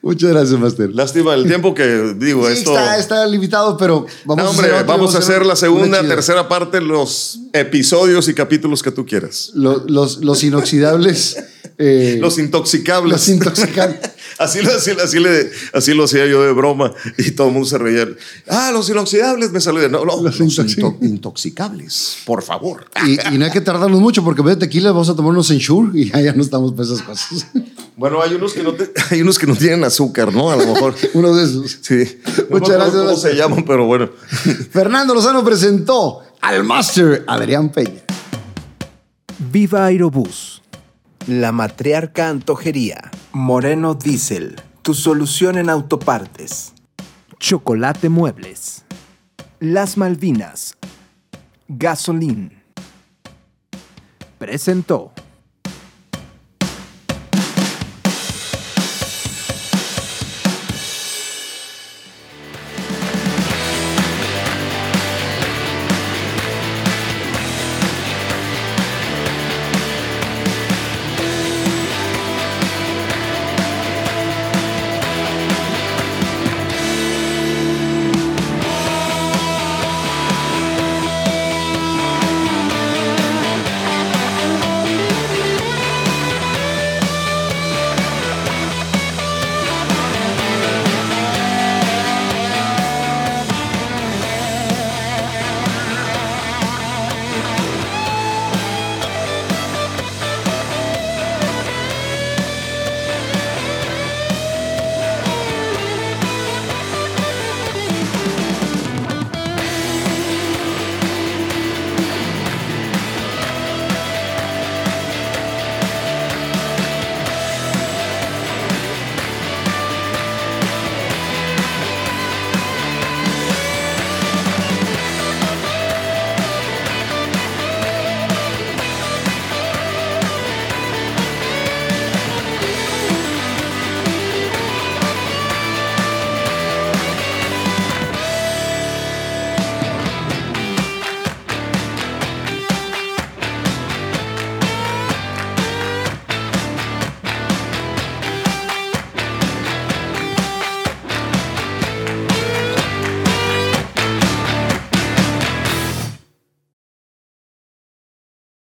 [0.00, 0.90] Muchas gracias, Master.
[0.94, 2.70] Lástima el tiempo que digo Sí, esto.
[2.70, 6.00] está, está limitado, pero vamos No, a hombre, hacer otro, vamos a hacer la segunda,
[6.02, 9.50] tercera parte, los episodios y capítulos que tú quieras.
[9.54, 11.36] Lo- Los, los inoxidables.
[11.78, 13.12] eh, Los intoxicables.
[13.12, 13.98] los intoxicables.
[14.38, 17.68] así, lo- así, así, le- así lo hacía yo de broma y todo el mundo
[17.68, 18.06] se reía.
[18.48, 19.88] Ah, los inoxidables me saludé.
[19.88, 22.86] No, no, Los los, intoxi- into- intoxicables, por favor.
[23.06, 25.50] Y, y no hay que tardarnos mucho porque en vez de tequila vamos a tomarnos
[25.50, 27.46] Ensure y ya, ya no estamos para esas cosas.
[27.96, 30.50] Bueno, hay unos que no, te- hay unos que no tienen azúcar, ¿no?
[30.50, 30.94] A lo mejor.
[31.14, 31.78] Uno de esos.
[31.82, 32.20] Sí.
[32.48, 33.64] No Muchas gracias, ¿Cómo se llaman?
[33.64, 34.08] Pero bueno.
[34.70, 38.02] Fernando Lozano presentó al Master Adrián Peña.
[39.38, 40.62] Viva Aerobús.
[41.26, 43.10] La matriarca antojería.
[43.32, 44.56] Moreno Diesel.
[44.82, 46.72] Tu solución en autopartes.
[47.38, 48.84] Chocolate Muebles.
[49.60, 50.76] Las Malvinas.
[51.68, 52.62] Gasolín.
[54.38, 55.12] Presentó.